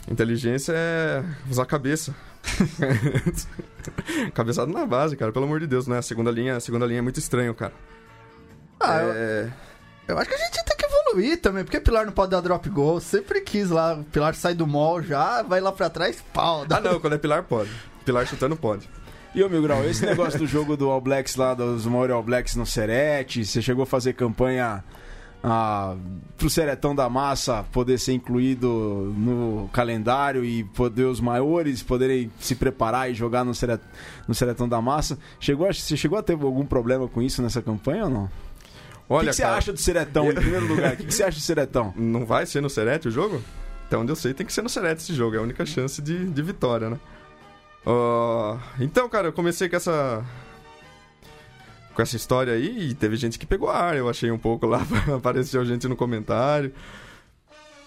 Inteligência 0.10 0.74
é 0.76 1.24
usar 1.48 1.62
a 1.62 1.68
cabeça. 1.68 2.16
Cabeçado 4.34 4.74
na 4.74 4.84
base, 4.88 5.16
cara, 5.16 5.32
pelo 5.32 5.46
amor 5.46 5.60
de 5.60 5.68
Deus, 5.68 5.86
né? 5.86 6.00
A 6.00 6.02
segunda 6.02 6.32
linha, 6.32 6.58
a 6.58 6.60
segunda 6.60 6.88
linha 6.88 6.98
é 6.98 7.02
muito 7.04 7.20
estranho, 7.20 7.54
cara. 7.54 7.74
Ah, 8.80 9.00
é... 9.02 9.52
eu... 10.08 10.16
eu 10.16 10.18
acho 10.18 10.28
que 10.28 10.36
a 10.36 10.40
gente 10.40 10.66
tem 10.66 10.76
que 10.76 10.86
evoluir 10.86 11.40
também, 11.40 11.64
porque 11.64 11.80
Pilar 11.80 12.04
não 12.04 12.14
pode 12.14 12.32
dar 12.32 12.42
drop 12.42 12.68
goal. 12.70 13.00
Sempre 13.00 13.42
quis 13.42 13.70
lá, 13.70 13.94
o 13.94 14.04
Pilar 14.06 14.34
sai 14.34 14.56
do 14.56 14.66
mall 14.66 15.04
já, 15.04 15.44
vai 15.44 15.62
lá 15.62 15.72
pra 15.72 15.88
trás, 15.88 16.20
pau. 16.34 16.66
Dá... 16.66 16.78
Ah, 16.78 16.82
não, 16.82 17.00
quando 17.00 17.14
é 17.14 17.20
Pilar 17.20 17.44
pode. 17.44 17.70
Pilar 18.04 18.26
chutando 18.26 18.56
pode. 18.56 18.90
E 19.36 19.44
ô, 19.44 19.50
Mil 19.50 19.62
Grau, 19.62 19.86
esse 19.86 20.04
negócio 20.04 20.40
do 20.40 20.48
jogo 20.48 20.76
do 20.76 20.90
All 20.90 21.00
Blacks 21.00 21.36
lá, 21.36 21.54
dos 21.54 21.86
Maori 21.86 22.12
All 22.12 22.24
Blacks 22.24 22.56
no 22.56 22.66
Serete, 22.66 23.46
você 23.46 23.62
chegou 23.62 23.84
a 23.84 23.86
fazer 23.86 24.14
campanha 24.14 24.84
ah, 25.44 25.96
pro 26.38 26.50
Seretão 26.50 26.94
da 26.94 27.10
Massa 27.10 27.64
poder 27.72 27.98
ser 27.98 28.14
incluído 28.14 29.14
no 29.18 29.70
calendário 29.72 30.44
e 30.44 30.64
poder 30.64 31.06
os 31.06 31.20
maiores 31.20 31.82
poderem 31.82 32.32
se 32.40 32.56
preparar 32.56 33.10
e 33.10 33.14
jogar 33.14 33.46
no, 33.46 33.54
Seret, 33.54 33.82
no 34.28 34.34
Seretão 34.34 34.68
da 34.68 34.82
Massa. 34.82 35.18
Chegou, 35.40 35.72
você 35.72 35.96
chegou 35.96 36.18
a 36.18 36.24
ter 36.24 36.34
algum 36.34 36.66
problema 36.66 37.08
com 37.08 37.22
isso 37.22 37.42
nessa 37.42 37.62
campanha 37.62 38.06
ou 38.06 38.10
não? 38.10 38.30
Olha, 39.10 39.18
o 39.18 39.26
que, 39.26 39.30
que 39.30 39.36
você 39.38 39.44
acha 39.44 39.74
do 39.74 39.80
Seretão, 39.80 40.30
em 40.30 40.36
primeiro 40.36 40.68
lugar? 40.68 40.94
O 40.94 40.98
que, 40.98 41.06
que 41.06 41.14
você 41.14 41.24
acha 41.24 41.38
do 41.38 41.44
Seretão? 41.44 41.92
Não 41.98 42.26
vai 42.26 42.46
ser 42.46 42.62
no 42.62 42.70
Serete 42.70 43.08
o 43.08 43.12
jogo? 43.12 43.42
Até 43.88 43.98
onde 43.98 44.12
eu 44.12 44.16
sei, 44.16 44.36
tem 44.36 44.46
que 44.46 44.54
ser 44.54 44.62
no 44.62 44.70
Serete 44.70 45.02
esse 45.02 45.16
jogo. 45.16 45.36
É 45.36 45.40
a 45.40 45.42
única 45.42 45.66
chance 45.66 46.00
de, 46.00 46.30
de 46.30 46.42
vitória, 46.44 46.92
né? 46.92 47.00
Ó, 47.84 48.56
então, 48.80 49.10
cara, 49.10 49.30
eu 49.30 49.34
comecei 49.34 49.68
com 49.68 49.76
essa. 49.76 50.24
Com 52.00 52.04
essa 52.04 52.16
história 52.16 52.54
aí 52.54 52.94
teve 52.94 53.18
gente 53.18 53.38
que 53.38 53.46
pegou 53.46 53.70
ar, 53.70 53.94
eu 53.98 54.08
achei 54.08 54.32
um 54.32 54.38
pouco 54.38 54.66
lá, 54.66 54.82
apareceu 55.18 55.66
gente 55.66 55.86
no 55.86 55.98
comentário. 55.98 56.72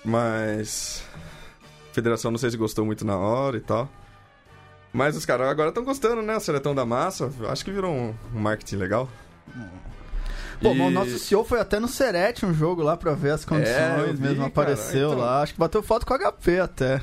Mas. 0.04 1.02
A 1.90 1.94
federação 1.94 2.30
não 2.30 2.36
sei 2.36 2.50
se 2.50 2.58
gostou 2.58 2.84
muito 2.84 3.06
na 3.06 3.16
hora 3.16 3.56
e 3.56 3.60
tal. 3.60 3.88
Mas 4.92 5.16
os 5.16 5.24
caras 5.24 5.48
agora 5.48 5.70
estão 5.70 5.82
gostando, 5.82 6.20
né? 6.20 6.36
O 6.36 6.40
Seletão 6.40 6.74
da 6.74 6.84
Massa. 6.84 7.32
Acho 7.48 7.64
que 7.64 7.70
virou 7.70 7.90
um, 7.90 8.14
um 8.34 8.38
marketing 8.38 8.76
legal. 8.76 9.08
Pô, 10.60 10.74
E- 10.74 10.80
o 10.82 10.90
nosso 10.90 11.18
CEO 11.18 11.42
foi 11.42 11.58
até 11.58 11.80
no 11.80 11.88
Serete 11.88 12.44
um 12.44 12.52
jogo 12.52 12.82
lá 12.82 12.98
pra 12.98 13.14
ver 13.14 13.30
as 13.30 13.46
condições 13.46 13.74
É, 13.74 14.12
vi, 14.12 14.20
mesmo, 14.20 14.36
cara, 14.36 14.46
apareceu 14.48 15.08
então. 15.12 15.20
lá. 15.24 15.40
Acho 15.40 15.54
que 15.54 15.58
bateu 15.58 15.82
foto 15.82 16.04
com 16.04 16.12
HP 16.12 16.58
até. 16.60 17.00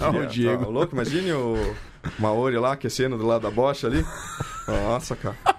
Ah, 0.00 0.06
O 0.22 0.24
Diego. 0.26 0.66
Tá 0.66 0.70
louco? 0.70 0.94
Imagine 0.94 1.32
o 1.32 1.74
Maori 2.16 2.56
lá 2.58 2.74
aquecendo 2.74 3.18
do 3.18 3.26
lado 3.26 3.42
da 3.42 3.50
bocha 3.50 3.88
ali. 3.88 4.06
Nossa, 4.68 5.16
cara. 5.16 5.55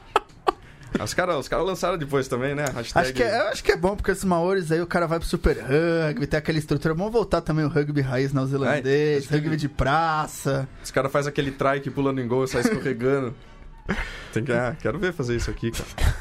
Os 1.04 1.14
caras 1.14 1.36
os 1.38 1.48
cara 1.48 1.62
lançaram 1.64 1.98
depois 1.98 2.28
também, 2.28 2.56
né? 2.56 2.66
Hashtag... 2.74 3.00
Acho 3.00 3.14
que, 3.14 3.24
é, 3.24 3.40
eu 3.42 3.48
acho 3.50 3.64
que 3.64 3.72
é 3.72 3.78
bom, 3.78 3.96
porque 3.96 4.12
esses 4.12 4.24
Maores 4.24 4.72
aí 4.72 4.82
o 4.82 4.88
cara 4.88 5.06
vai 5.08 5.20
pro 5.20 5.28
Super 5.28 5.58
Rugby, 5.58 6.28
tem 6.28 6.38
aquela 6.38 6.58
estrutura. 6.58 6.94
Vamos 6.94 7.12
voltar 7.12 7.42
também 7.42 7.66
o 7.66 7.68
rugby 7.68 8.02
raiz 8.02 8.32
É, 8.32 8.36
neozelandês, 8.36 9.28
que- 9.28 9.34
rugby 9.36 9.56
de 9.58 9.70
praça. 9.70 10.68
Os 10.84 10.92
caras 10.92 11.12
fazem 11.12 11.30
aquele 11.30 11.52
trike 11.52 11.90
pulando 11.90 12.20
em 12.22 12.28
gol 12.28 12.44
e 12.46 12.48
sai 12.48 12.62
escorregando. 12.62 13.34
Tem 14.34 14.44
que... 14.44 14.52
Ah, 14.52 14.76
quero 14.80 15.00
ver 15.00 15.14
fazer 15.14 15.36
isso 15.36 15.50
aqui, 15.50 15.72
cara. 15.72 16.14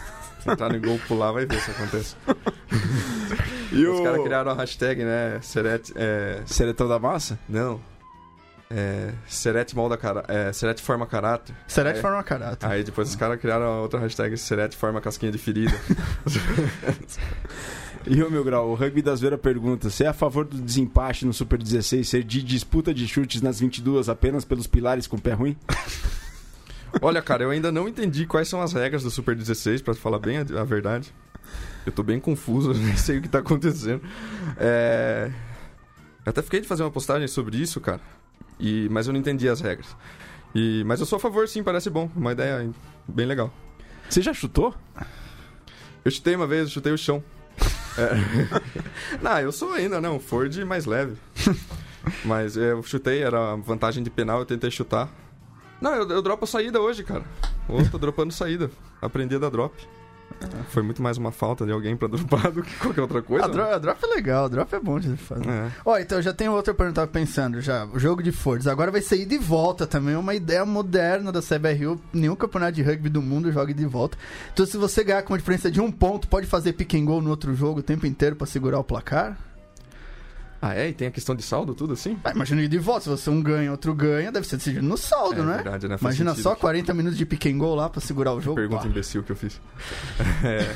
Entrar 0.52 0.72
no 0.72 0.80
gol, 0.80 1.00
pular, 1.08 1.32
vai 1.32 1.44
ver 1.46 1.60
se 1.60 1.70
acontece. 1.72 2.14
E 3.72 3.84
Os 3.84 3.98
o 4.00 4.04
caras 4.04 4.22
criaram 4.22 4.50
a 4.52 4.54
hashtag, 4.54 5.04
né? 5.04 5.38
Serete... 5.42 5.92
É... 5.96 6.40
Seletão 6.46 6.86
da 6.86 6.98
Massa? 7.00 7.36
Não. 7.48 7.80
É... 8.70 9.12
Serete 9.28 9.74
molda 9.74 9.96
cara... 9.96 10.24
É... 10.28 10.52
Serete 10.52 10.82
forma 10.82 11.06
caráter. 11.06 11.54
Serete 11.66 12.00
forma 12.00 12.22
caráter. 12.22 12.66
Aí 12.68 12.82
depois 12.82 13.08
os 13.08 13.16
caras 13.16 13.40
criaram 13.40 13.82
outra 13.82 14.00
hashtag 14.00 14.36
Serete 14.36 14.76
forma 14.76 15.00
casquinha 15.00 15.32
de 15.32 15.38
ferida. 15.38 15.74
E 18.08 18.22
o 18.22 18.30
meu 18.30 18.44
grau, 18.44 18.70
o 18.70 18.74
Rugby 18.74 19.02
da 19.02 19.16
Zoeira 19.16 19.36
pergunta: 19.36 19.90
Você 19.90 20.04
é 20.04 20.06
a 20.06 20.12
favor 20.12 20.44
do 20.44 20.56
desempate 20.58 21.26
no 21.26 21.32
Super 21.32 21.60
16 21.60 22.08
ser 22.08 22.22
de 22.22 22.40
disputa 22.40 22.94
de 22.94 23.06
chutes 23.08 23.42
nas 23.42 23.58
22 23.58 24.08
apenas 24.08 24.44
pelos 24.44 24.68
pilares 24.68 25.08
com 25.08 25.18
pé 25.18 25.32
ruim? 25.32 25.56
Olha, 27.02 27.20
cara, 27.20 27.42
eu 27.42 27.50
ainda 27.50 27.72
não 27.72 27.88
entendi 27.88 28.24
quais 28.24 28.46
são 28.46 28.62
as 28.62 28.72
regras 28.72 29.02
do 29.02 29.10
Super 29.10 29.34
16, 29.34 29.82
pra 29.82 29.92
falar 29.94 30.20
bem 30.20 30.38
a, 30.38 30.60
a 30.60 30.64
verdade. 30.64 31.12
Eu 31.84 31.90
tô 31.90 32.04
bem 32.04 32.20
confuso, 32.20 32.72
nem 32.78 32.96
sei 32.96 33.18
o 33.18 33.22
que 33.22 33.28
tá 33.28 33.40
acontecendo. 33.40 34.00
É... 34.56 35.30
Eu 36.24 36.30
até 36.30 36.42
fiquei 36.42 36.60
de 36.60 36.68
fazer 36.68 36.84
uma 36.84 36.90
postagem 36.90 37.26
sobre 37.26 37.56
isso, 37.56 37.80
cara. 37.80 38.00
E... 38.58 38.88
Mas 38.90 39.06
eu 39.06 39.12
não 39.12 39.20
entendi 39.20 39.48
as 39.48 39.60
regras. 39.60 39.96
E... 40.54 40.82
Mas 40.84 41.00
eu 41.00 41.06
sou 41.06 41.16
a 41.16 41.20
favor, 41.20 41.48
sim, 41.48 41.62
parece 41.62 41.90
bom. 41.90 42.10
Uma 42.14 42.32
ideia 42.32 42.68
bem 43.06 43.26
legal. 43.26 43.52
Você 44.08 44.22
já 44.22 44.32
chutou? 44.32 44.74
Eu 46.04 46.10
chutei 46.10 46.36
uma 46.36 46.46
vez, 46.46 46.64
eu 46.64 46.70
chutei 46.70 46.92
o 46.92 46.98
chão. 46.98 47.22
É. 47.98 48.10
não, 49.22 49.40
eu 49.40 49.50
sou 49.50 49.72
ainda? 49.72 49.98
Um 50.10 50.20
Ford 50.20 50.54
mais 50.66 50.84
leve. 50.84 51.16
Mas 52.26 52.54
eu 52.54 52.82
chutei, 52.82 53.22
era 53.22 53.56
vantagem 53.56 54.04
de 54.04 54.10
penal, 54.10 54.40
eu 54.40 54.44
tentei 54.44 54.70
chutar. 54.70 55.08
Não, 55.80 55.94
eu, 55.94 56.08
eu 56.10 56.20
dropo 56.20 56.44
a 56.44 56.46
saída 56.46 56.78
hoje, 56.78 57.02
cara. 57.02 57.24
Ô, 57.66 57.82
tô 57.90 57.96
dropando 57.96 58.34
saída. 58.34 58.70
Aprendi 59.00 59.34
a 59.34 59.38
dar 59.38 59.50
drop. 59.50 59.74
Foi 60.70 60.82
muito 60.82 61.02
mais 61.02 61.16
uma 61.16 61.30
falta 61.32 61.64
de 61.64 61.72
alguém 61.72 61.96
pra 61.96 62.08
dropar 62.08 62.50
do 62.52 62.62
que 62.62 62.74
qualquer 62.76 63.00
outra 63.00 63.22
coisa. 63.22 63.44
A, 63.44 63.48
dro- 63.48 63.62
a 63.62 63.78
drop 63.78 63.98
é 64.04 64.06
legal, 64.06 64.44
a 64.44 64.48
drop 64.48 64.74
é 64.74 64.80
bom 64.80 64.98
de 65.00 65.16
fazer. 65.16 65.48
É. 65.48 65.70
Ó, 65.84 65.96
então 65.98 66.20
já 66.20 66.32
tem 66.32 66.48
outra 66.48 66.74
pergunta 66.74 67.00
tava 67.00 67.10
pensando 67.10 67.60
já. 67.60 67.84
O 67.86 67.98
jogo 67.98 68.22
de 68.22 68.32
Fords. 68.32 68.66
Agora 68.66 68.90
vai 68.90 69.00
ser 69.00 69.20
ida 69.20 69.34
e 69.34 69.38
volta 69.38 69.86
também. 69.86 70.14
É 70.14 70.18
uma 70.18 70.34
ideia 70.34 70.64
moderna 70.64 71.30
da 71.32 71.40
CBRU. 71.40 72.00
Nenhum 72.12 72.36
campeonato 72.36 72.72
de 72.72 72.82
rugby 72.82 73.08
do 73.08 73.22
mundo 73.22 73.50
joga 73.52 73.70
ida 73.70 73.82
e 73.82 73.86
volta. 73.86 74.16
Então, 74.52 74.66
se 74.66 74.76
você 74.76 75.02
ganhar 75.04 75.22
com 75.22 75.32
uma 75.32 75.38
diferença 75.38 75.70
de 75.70 75.80
um 75.80 75.90
ponto, 75.90 76.28
pode 76.28 76.46
fazer 76.46 76.72
pick 76.74 76.94
and 76.94 77.04
goal 77.04 77.20
no 77.22 77.30
outro 77.30 77.54
jogo 77.54 77.80
o 77.80 77.82
tempo 77.82 78.06
inteiro 78.06 78.36
pra 78.36 78.46
segurar 78.46 78.78
o 78.78 78.84
placar? 78.84 79.38
Ah, 80.60 80.74
é? 80.74 80.88
E 80.88 80.92
tem 80.92 81.08
a 81.08 81.10
questão 81.10 81.34
de 81.34 81.42
saldo, 81.42 81.74
tudo 81.74 81.92
assim? 81.92 82.18
Ah, 82.24 82.30
imagina 82.32 82.62
ida 82.62 82.74
e 82.74 82.78
volta. 82.78 83.02
Se 83.02 83.08
você 83.10 83.30
um 83.30 83.42
ganha, 83.42 83.70
outro 83.70 83.94
ganha, 83.94 84.32
deve 84.32 84.46
ser 84.46 84.56
decidido 84.56 84.84
no 84.86 84.96
saldo, 84.96 85.42
é 85.42 85.44
né? 85.44 85.54
verdade, 85.56 85.88
né? 85.88 85.98
Faz 85.98 86.18
Imagina 86.18 86.34
só 86.42 86.54
40 86.54 86.94
minutos 86.94 87.18
de 87.18 87.26
pick 87.26 87.46
and 87.46 87.58
goal 87.58 87.74
lá 87.74 87.88
pra 87.88 88.00
segurar 88.00 88.32
o 88.32 88.40
jogo. 88.40 88.56
Pergunta 88.56 88.82
Pá. 88.82 88.88
imbecil 88.88 89.22
que 89.22 89.32
eu 89.32 89.36
fiz. 89.36 89.60
É. 90.44 90.74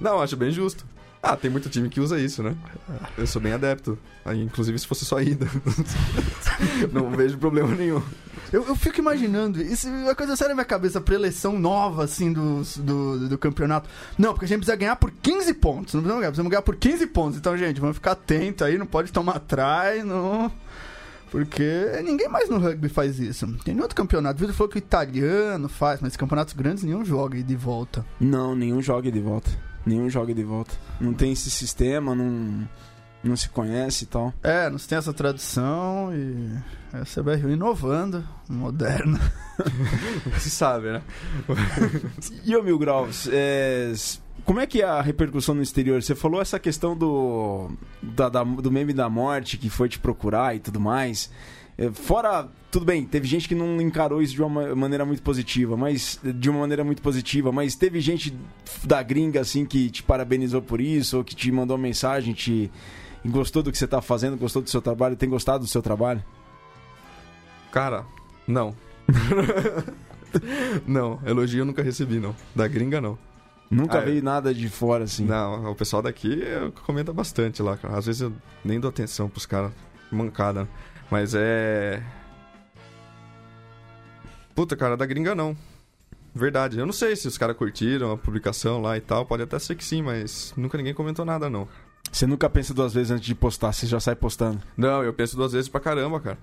Não, 0.00 0.20
acho 0.20 0.36
bem 0.36 0.50
justo. 0.50 0.84
Ah, 1.22 1.36
tem 1.36 1.48
muito 1.48 1.70
time 1.70 1.88
que 1.88 2.00
usa 2.00 2.18
isso, 2.18 2.42
né? 2.42 2.56
Eu 3.16 3.28
sou 3.28 3.40
bem 3.40 3.52
adepto. 3.52 3.96
Aí, 4.24 4.42
inclusive, 4.42 4.76
se 4.76 4.88
fosse 4.88 5.04
só 5.04 5.20
ida. 5.20 5.46
Não 6.92 7.10
vejo 7.10 7.38
problema 7.38 7.72
nenhum. 7.76 8.02
Eu, 8.52 8.66
eu 8.66 8.74
fico 8.74 8.98
imaginando, 8.98 9.62
isso 9.62 9.88
é 9.88 9.90
uma 9.90 10.14
coisa 10.14 10.34
séria 10.36 10.50
na 10.50 10.56
minha 10.56 10.64
cabeça, 10.64 11.00
preleção 11.00 11.58
nova, 11.58 12.04
assim, 12.04 12.32
do, 12.32 12.62
do, 12.78 13.28
do 13.30 13.38
campeonato. 13.38 13.88
Não, 14.18 14.32
porque 14.32 14.44
a 14.44 14.48
gente 14.48 14.58
precisa 14.58 14.76
ganhar 14.76 14.96
por 14.96 15.10
15 15.10 15.54
pontos. 15.54 15.94
Não 15.94 16.02
precisamos 16.02 16.20
ganhar, 16.20 16.30
precisamos 16.30 16.50
ganhar 16.50 16.62
por 16.62 16.76
15 16.76 17.06
pontos. 17.06 17.38
Então, 17.38 17.56
gente, 17.56 17.80
vamos 17.80 17.96
ficar 17.96 18.12
atento 18.12 18.64
aí, 18.64 18.76
não 18.76 18.86
pode 18.86 19.12
tomar 19.12 19.36
atrás, 19.36 20.04
não. 20.04 20.52
Porque 21.30 22.02
ninguém 22.04 22.28
mais 22.28 22.50
no 22.50 22.58
rugby 22.58 22.90
faz 22.90 23.18
isso. 23.18 23.46
Tem 23.64 23.80
outro 23.80 23.96
campeonato. 23.96 24.36
O 24.36 24.40
Vitor 24.40 24.54
falou 24.54 24.70
que 24.70 24.76
o 24.76 24.78
italiano 24.78 25.68
faz, 25.68 26.00
mas 26.00 26.16
campeonatos 26.16 26.52
grandes 26.52 26.82
nenhum 26.84 27.04
joga 27.04 27.38
e 27.38 27.42
de 27.42 27.56
volta. 27.56 28.04
Não, 28.20 28.54
nenhum 28.54 28.82
joga 28.82 29.10
de 29.10 29.20
volta. 29.20 29.50
Nenhum 29.84 30.08
joga 30.08 30.32
de 30.34 30.44
volta. 30.44 30.72
Não 31.00 31.12
tem 31.12 31.32
esse 31.32 31.50
sistema, 31.50 32.14
não, 32.14 32.68
não 33.22 33.36
se 33.36 33.48
conhece 33.48 34.04
e 34.04 34.06
tal. 34.06 34.32
É, 34.42 34.70
não 34.70 34.78
tem 34.78 34.96
essa 34.98 35.12
tradição 35.12 36.10
e 36.14 36.56
é 36.92 36.98
a 36.98 37.04
CBRU 37.04 37.50
inovando, 37.50 38.24
moderna. 38.48 39.18
Se 40.38 40.50
sabe, 40.50 40.92
né? 40.92 41.02
E 42.44 42.54
ô 42.56 42.62
Mil 42.62 42.78
Graus, 42.78 43.28
é, 43.30 43.92
como 44.44 44.60
é 44.60 44.66
que 44.66 44.82
é 44.82 44.84
a 44.84 45.00
repercussão 45.00 45.54
no 45.54 45.62
exterior? 45.62 46.02
Você 46.02 46.14
falou 46.14 46.40
essa 46.40 46.58
questão 46.58 46.96
do, 46.96 47.70
da- 48.02 48.28
da- 48.28 48.44
do 48.44 48.70
meme 48.70 48.92
da 48.92 49.08
morte 49.08 49.56
que 49.58 49.68
foi 49.70 49.88
te 49.88 49.98
procurar 49.98 50.54
e 50.56 50.58
tudo 50.60 50.80
mais. 50.80 51.30
É, 51.78 51.90
fora, 51.90 52.48
tudo 52.70 52.84
bem, 52.84 53.04
teve 53.06 53.26
gente 53.26 53.48
que 53.48 53.54
não 53.54 53.80
encarou 53.80 54.20
isso 54.22 54.34
de 54.34 54.42
uma 54.42 54.48
ma- 54.68 54.74
maneira 54.74 55.04
muito 55.06 55.22
positiva, 55.22 55.76
mas 55.76 56.20
de 56.22 56.50
uma 56.50 56.60
maneira 56.60 56.84
muito 56.84 57.00
positiva, 57.00 57.50
mas 57.50 57.74
teve 57.74 57.98
gente 58.00 58.36
da 58.84 59.02
gringa 59.02 59.40
assim 59.40 59.64
que 59.64 59.90
te 59.90 60.02
parabenizou 60.02 60.60
por 60.60 60.80
isso, 60.80 61.16
ou 61.18 61.24
que 61.24 61.34
te 61.34 61.50
mandou 61.50 61.76
uma 61.76 61.82
mensagem, 61.82 62.34
te 62.34 62.70
gostou 63.24 63.62
do 63.62 63.72
que 63.72 63.78
você 63.78 63.86
tá 63.86 64.02
fazendo, 64.02 64.36
gostou 64.36 64.60
do 64.60 64.68
seu 64.68 64.82
trabalho, 64.82 65.16
tem 65.16 65.28
gostado 65.28 65.64
do 65.64 65.70
seu 65.70 65.80
trabalho? 65.80 66.22
Cara, 67.72 68.04
não. 68.46 68.74
não, 70.86 71.20
elogio 71.26 71.60
eu 71.60 71.64
nunca 71.64 71.82
recebi, 71.82 72.18
não. 72.18 72.34
Da 72.54 72.66
gringa, 72.68 73.00
não. 73.00 73.18
Nunca 73.70 73.98
Ah, 73.98 74.02
é. 74.02 74.04
veio 74.04 74.22
nada 74.22 74.52
de 74.52 74.68
fora 74.68 75.04
assim. 75.04 75.24
Não, 75.24 75.70
o 75.70 75.74
pessoal 75.74 76.02
daqui 76.02 76.42
eh, 76.42 76.70
comenta 76.84 77.12
bastante 77.12 77.62
lá, 77.62 77.76
cara. 77.76 77.96
Às 77.96 78.04
vezes 78.06 78.20
eu 78.20 78.32
nem 78.62 78.78
dou 78.78 78.90
atenção 78.90 79.28
pros 79.30 79.46
caras. 79.46 79.72
Mancada. 80.10 80.68
Mas 81.12 81.34
é. 81.34 82.02
Puta, 84.54 84.74
cara, 84.74 84.96
da 84.96 85.04
gringa 85.04 85.34
não. 85.34 85.54
Verdade. 86.34 86.78
Eu 86.78 86.86
não 86.86 86.92
sei 86.92 87.14
se 87.14 87.28
os 87.28 87.36
caras 87.36 87.54
curtiram 87.54 88.12
a 88.12 88.16
publicação 88.16 88.80
lá 88.80 88.96
e 88.96 89.00
tal. 89.02 89.26
Pode 89.26 89.42
até 89.42 89.58
ser 89.58 89.74
que 89.74 89.84
sim, 89.84 90.00
mas 90.00 90.54
nunca 90.56 90.78
ninguém 90.78 90.94
comentou 90.94 91.22
nada, 91.26 91.50
não. 91.50 91.68
Você 92.10 92.26
nunca 92.26 92.48
pensa 92.48 92.72
duas 92.72 92.94
vezes 92.94 93.10
antes 93.10 93.26
de 93.26 93.34
postar, 93.34 93.72
você 93.74 93.86
já 93.86 94.00
sai 94.00 94.16
postando. 94.16 94.62
Não, 94.74 95.02
eu 95.04 95.12
penso 95.12 95.36
duas 95.36 95.52
vezes 95.52 95.68
pra 95.68 95.80
caramba, 95.80 96.18
cara. 96.18 96.38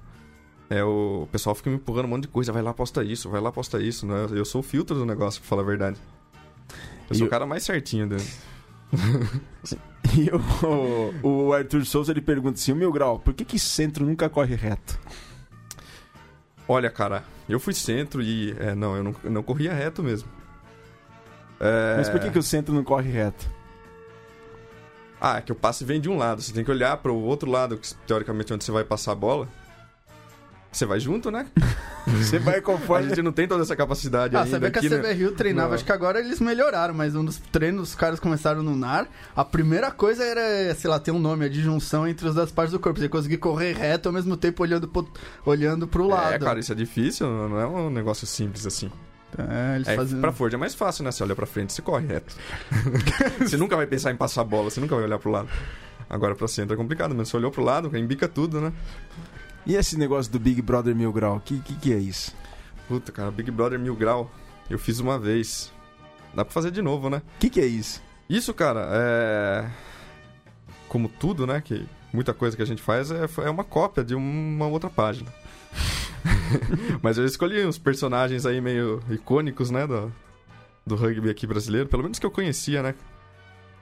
É, 0.70 0.84
o 0.84 1.28
pessoal 1.32 1.56
fica 1.56 1.72
me 1.72 1.78
empurrando 1.78 2.06
um 2.06 2.10
monte 2.10 2.24
de 2.24 2.28
coisa. 2.28 2.52
Vai 2.52 2.62
lá, 2.62 2.72
posta 2.72 3.04
isso, 3.04 3.28
vai 3.28 3.42
lá, 3.42 3.52
posta 3.52 3.82
isso. 3.82 4.06
Né? 4.06 4.28
Eu 4.32 4.46
sou 4.46 4.60
o 4.62 4.64
filtro 4.64 4.96
do 4.96 5.04
negócio, 5.06 5.42
pra 5.42 5.50
falar 5.50 5.64
a 5.64 5.66
verdade. 5.66 5.98
Eu 7.10 7.16
E 7.16 7.16
sou 7.16 7.26
o- 7.26 7.28
o 7.28 7.30
cara 7.32 7.48
mais 7.48 7.64
certinho 7.64 8.08
dele. 8.08 8.24
E 10.18 10.30
o, 10.32 11.28
o 11.28 11.54
Arthur 11.54 11.86
Souza 11.86 12.12
ele 12.12 12.22
pergunta 12.22 12.58
assim: 12.58 12.72
o 12.72 12.76
meu 12.76 12.92
grau, 12.92 13.20
por 13.20 13.34
que, 13.34 13.46
que 13.46 13.60
centro 13.60 14.06
nunca 14.06 14.28
corre 14.28 14.56
reto? 14.56 15.00
Olha, 16.68 16.90
cara, 16.90 17.24
eu 17.48 17.60
fui 17.60 17.74
centro 17.74 18.22
e. 18.22 18.56
É, 18.60 18.74
não, 18.74 18.96
eu 18.96 19.04
não, 19.04 19.16
eu 19.24 19.32
não 19.32 19.44
corria 19.44 19.74
reto 19.74 20.02
mesmo. 20.02 20.30
É... 21.60 21.96
Mas 21.98 22.10
por 22.10 22.20
que, 22.20 22.32
que 22.32 22.40
o 22.40 22.44
centro 22.44 22.74
não 22.74 22.84
corre 22.84 23.12
reto? 23.12 23.50
Ah, 25.22 25.38
é 25.38 25.42
que 25.42 25.52
o 25.52 25.56
passe 25.56 25.84
vem 25.84 26.00
de 26.00 26.10
um 26.10 26.18
lado. 26.18 26.42
Você 26.42 26.54
tem 26.54 26.64
que 26.64 26.72
olhar 26.72 26.96
para 26.98 27.12
o 27.12 27.22
outro 27.22 27.50
lado, 27.50 27.78
que 27.78 27.94
teoricamente 28.08 28.52
é 28.52 28.56
onde 28.56 28.64
você 28.64 28.72
vai 28.72 28.84
passar 28.84 29.12
a 29.12 29.16
bola. 29.16 29.50
Você 30.72 30.86
vai 30.86 31.00
junto, 31.00 31.32
né? 31.32 31.48
Você 32.08 32.40
vai 32.40 32.58
A 32.58 32.62
conforme. 32.62 33.10
gente 33.10 33.22
não 33.22 33.32
tem 33.32 33.48
toda 33.48 33.62
essa 33.64 33.76
capacidade 33.76 34.36
Ah, 34.36 34.40
ainda 34.44 34.52
você 34.52 34.60
vê 34.60 34.72
que 34.72 34.80
a 34.80 34.90
né? 34.98 35.14
CBRU 35.14 35.32
treinava, 35.34 35.70
Não. 35.70 35.76
acho 35.76 35.86
que 35.86 35.92
agora 35.92 36.20
eles 36.20 36.40
melhoraram, 36.40 36.94
mas 36.94 37.16
um 37.16 37.24
dos 37.24 37.38
treinos 37.38 37.90
os 37.90 37.96
caras 37.96 38.20
começaram 38.20 38.64
no 38.64 38.76
NAR, 38.76 39.08
a 39.36 39.46
primeira 39.46 39.92
coisa 39.92 40.24
era, 40.24 40.74
sei 40.76 40.90
lá, 40.90 41.00
ter 41.00 41.12
um 41.12 41.20
nome, 41.20 41.46
a 41.46 41.50
disjunção 41.50 42.08
entre 42.08 42.28
as 42.28 42.34
duas 42.36 42.52
partes 42.52 42.72
do 42.72 42.80
corpo, 42.80 43.00
você 43.00 43.08
conseguir 43.10 43.38
correr 43.38 43.74
reto 43.74 44.10
ao 44.10 44.14
mesmo 44.14 44.36
tempo 44.38 44.64
olhando 44.64 44.88
pro, 44.88 45.08
olhando 45.46 45.88
pro 45.88 46.08
lado. 46.08 46.34
É, 46.34 46.40
cara, 46.40 46.60
isso 46.60 46.72
é 46.72 46.76
difícil, 46.76 47.28
não 47.28 47.60
é 47.60 47.68
um 47.68 47.90
negócio 47.92 48.26
simples 48.26 48.66
assim. 48.66 48.90
É, 49.38 49.76
eles 49.76 49.88
É, 49.88 49.96
faziam... 49.96 50.22
Pra 50.22 50.32
Ford 50.32 50.52
é 50.52 50.58
mais 50.58 50.74
fácil, 50.74 51.04
né? 51.04 51.12
Você 51.12 51.22
olha 51.22 51.36
pra 51.36 51.46
frente, 51.46 51.74
você 51.74 51.82
corre 51.84 52.08
reto. 52.08 52.36
você 53.40 53.58
nunca 53.58 53.76
vai 53.76 53.86
pensar 53.86 54.12
em 54.12 54.16
passar 54.16 54.42
a 54.42 54.46
bola, 54.46 54.70
você 54.72 54.80
nunca 54.80 54.96
vai 54.96 55.04
olhar 55.04 55.20
pro 55.20 55.30
lado. 55.30 55.48
Agora 56.10 56.34
pra 56.34 56.48
centro 56.48 56.74
é 56.74 56.78
complicado, 56.78 57.14
mas 57.14 57.30
você 57.30 57.38
olhou 57.38 57.52
pro 57.52 57.64
lado, 57.64 57.96
embica 57.96 58.28
tudo, 58.28 58.60
né? 58.60 58.74
E 59.70 59.76
esse 59.76 59.96
negócio 60.00 60.32
do 60.32 60.40
Big 60.40 60.64
Brother 60.64 60.96
Mil 60.96 61.14
Grau, 61.14 61.36
o 61.36 61.40
que, 61.40 61.60
que, 61.60 61.76
que 61.76 61.94
é 61.94 61.98
isso? 62.00 62.36
Puta, 62.88 63.12
cara, 63.12 63.30
Big 63.30 63.52
Brother 63.52 63.78
Mil 63.78 63.96
Grau, 63.96 64.32
eu 64.68 64.80
fiz 64.80 64.98
uma 64.98 65.20
vez. 65.20 65.72
Dá 66.34 66.44
pra 66.44 66.52
fazer 66.52 66.72
de 66.72 66.82
novo, 66.82 67.08
né? 67.08 67.22
O 67.36 67.40
que, 67.40 67.52
que 67.52 67.62
é 67.62 67.68
isso? 67.68 68.02
Isso, 68.28 68.52
cara, 68.52 68.90
é. 68.92 69.70
Como 70.88 71.08
tudo, 71.08 71.46
né? 71.46 71.62
Que 71.62 71.86
muita 72.12 72.34
coisa 72.34 72.58
que 72.58 72.64
a 72.64 72.66
gente 72.66 72.82
faz 72.82 73.12
é, 73.12 73.30
é 73.46 73.50
uma 73.52 73.64
cópia 73.64 74.04
de 74.04 74.16
uma 74.16 74.66
outra 74.66 74.90
página. 74.90 75.32
Mas 77.00 77.20
eu 77.20 77.26
escolhi 77.26 77.64
uns 77.64 77.78
personagens 77.78 78.48
aí 78.48 78.60
meio 78.60 79.04
icônicos, 79.08 79.70
né? 79.70 79.86
Do, 79.86 80.12
do 80.84 80.96
rugby 80.96 81.30
aqui 81.30 81.46
brasileiro, 81.46 81.88
pelo 81.88 82.02
menos 82.02 82.18
que 82.18 82.26
eu 82.26 82.32
conhecia, 82.32 82.82
né? 82.82 82.96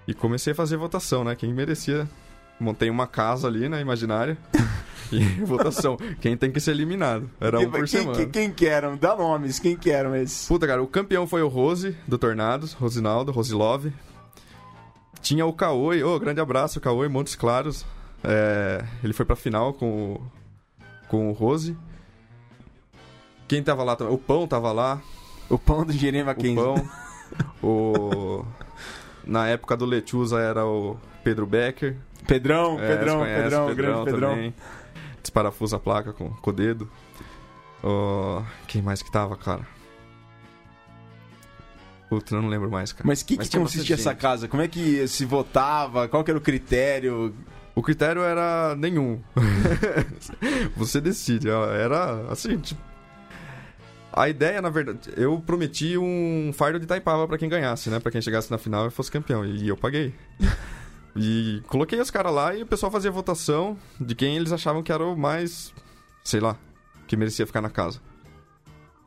E 0.05 0.13
comecei 0.13 0.51
a 0.51 0.55
fazer 0.55 0.75
votação, 0.75 1.23
né? 1.23 1.33
Quem 1.33 1.53
merecia. 1.53 2.09
Montei 2.59 2.89
uma 2.89 3.07
casa 3.07 3.47
ali, 3.47 3.69
né? 3.69 3.81
Imaginária. 3.81 4.37
E 5.11 5.19
votação. 5.45 5.97
Quem 6.19 6.35
tem 6.35 6.51
que 6.51 6.59
ser 6.59 6.71
eliminado. 6.71 7.29
Era 7.39 7.59
um 7.59 7.69
por 7.69 7.79
quem, 7.79 7.87
semana. 7.87 8.17
quem, 8.17 8.29
quem 8.29 8.51
que 8.51 8.65
eram? 8.65 8.97
Dá 8.97 9.15
nomes, 9.15 9.59
quem 9.59 9.75
que 9.75 9.89
eram 9.89 10.15
esses? 10.15 10.47
Puta, 10.47 10.67
cara, 10.67 10.81
o 10.81 10.87
campeão 10.87 11.25
foi 11.27 11.41
o 11.41 11.47
Rose, 11.47 11.95
do 12.07 12.17
Tornados, 12.17 12.73
Rosinaldo, 12.73 13.31
Rosilove. 13.31 13.93
Tinha 15.21 15.45
o 15.45 15.53
Caoi, 15.53 16.03
ô, 16.03 16.19
grande 16.19 16.39
abraço, 16.39 16.79
Caoi, 16.79 17.07
Montes 17.07 17.35
Claros. 17.35 17.85
É, 18.23 18.83
ele 19.03 19.13
foi 19.13 19.25
pra 19.25 19.35
final 19.35 19.73
com 19.73 20.13
o, 20.13 20.31
com 21.07 21.29
o 21.29 21.33
Rose. 21.33 21.77
Quem 23.47 23.63
tava 23.63 23.83
lá 23.83 23.95
também? 23.95 24.13
O 24.13 24.17
Pão 24.17 24.47
tava 24.47 24.71
lá. 24.71 25.01
O 25.49 25.57
pão 25.57 25.85
do 25.85 25.93
engenheiro 25.93 26.23
O 26.23 26.25
Mackenzie. 26.25 26.55
Pão. 26.55 26.89
o... 27.63 28.45
Na 29.25 29.47
época 29.47 29.77
do 29.77 29.85
Lechuza 29.85 30.39
era 30.39 30.65
o 30.65 30.97
Pedro 31.23 31.45
Becker. 31.45 31.95
Pedrão, 32.27 32.79
É, 32.79 32.87
Pedrão, 32.95 33.19
conhece, 33.19 33.43
Pedrão, 33.43 33.75
grande 33.75 34.05
Pedrão. 34.05 34.29
também. 34.31 34.53
Desparafusa 35.21 35.75
a 35.77 35.79
placa 35.79 36.13
com, 36.13 36.29
com 36.29 36.49
o 36.49 36.53
dedo. 36.53 36.89
Ó, 37.83 38.41
quem 38.67 38.81
mais 38.81 39.01
que 39.01 39.11
tava, 39.11 39.35
cara? 39.37 39.61
Puta, 42.09 42.35
eu 42.35 42.41
não 42.41 42.49
lembro 42.49 42.71
mais, 42.71 42.93
cara. 42.93 43.05
Mas 43.05 43.21
o 43.21 43.25
que, 43.25 43.35
Mas 43.37 43.49
que 43.49 43.57
consistia 43.57 43.95
essa 43.95 44.15
casa? 44.15 44.47
Como 44.47 44.61
é 44.63 44.67
que 44.67 45.05
se 45.07 45.25
votava? 45.25 46.07
Qual 46.07 46.23
que 46.23 46.31
era 46.31 46.37
o 46.37 46.41
critério? 46.41 47.35
O 47.75 47.81
critério 47.83 48.21
era 48.23 48.75
nenhum. 48.77 49.21
Você 50.77 51.01
decide. 51.01 51.49
Era 51.49 52.25
assim, 52.31 52.57
tipo... 52.57 52.81
A 54.13 54.27
ideia, 54.29 54.61
na 54.61 54.69
verdade, 54.69 55.11
eu 55.15 55.39
prometi 55.45 55.95
um 55.97 56.51
fardo 56.51 56.79
de 56.79 56.87
Taipava 56.87 57.27
pra 57.27 57.37
quem 57.37 57.47
ganhasse, 57.47 57.89
né? 57.89 57.99
Pra 57.99 58.11
quem 58.11 58.19
chegasse 58.21 58.49
na 58.49 58.57
final 58.57 58.87
e 58.87 58.89
fosse 58.89 59.11
campeão. 59.11 59.45
E 59.45 59.67
eu 59.67 59.77
paguei. 59.77 60.11
E 61.17 61.61
coloquei 61.67 61.99
os 61.99 62.11
caras 62.11 62.33
lá 62.33 62.55
e 62.55 62.63
o 62.63 62.65
pessoal 62.65 62.91
fazia 62.91 63.09
votação 63.11 63.77
de 63.99 64.13
quem 64.15 64.35
eles 64.35 64.51
achavam 64.51 64.81
que 64.83 64.91
era 64.91 65.03
o 65.03 65.15
mais, 65.17 65.73
sei 66.23 66.39
lá, 66.39 66.55
que 67.07 67.15
merecia 67.17 67.45
ficar 67.47 67.61
na 67.61 67.69
casa. 67.69 67.99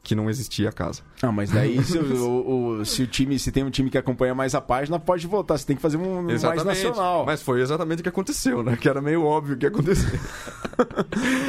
Que 0.02 0.14
não 0.14 0.30
existia 0.30 0.70
a 0.70 0.72
casa. 0.72 1.02
Ah, 1.22 1.30
mas 1.30 1.50
daí 1.50 1.80
se 1.84 1.98
o, 1.98 2.78
o- 2.80 2.84
se 2.86 3.02
o 3.02 3.06
time, 3.06 3.38
se 3.38 3.52
tem 3.52 3.62
um 3.62 3.68
time 3.70 3.90
que 3.90 3.98
acompanha 3.98 4.34
mais 4.34 4.54
a 4.54 4.60
página, 4.60 4.98
pode 4.98 5.26
votar. 5.26 5.58
Você 5.58 5.66
tem 5.66 5.76
que 5.76 5.82
fazer 5.82 5.98
um 5.98 6.22
mais 6.22 6.64
nacional. 6.64 7.26
Mas 7.26 7.42
foi 7.42 7.60
exatamente 7.60 8.00
o 8.00 8.02
que 8.02 8.08
aconteceu, 8.08 8.62
né? 8.62 8.78
Que 8.80 8.88
era 8.88 9.02
meio 9.02 9.22
óbvio 9.24 9.54
o 9.56 9.58
que 9.58 9.66
aconteceu. 9.66 10.08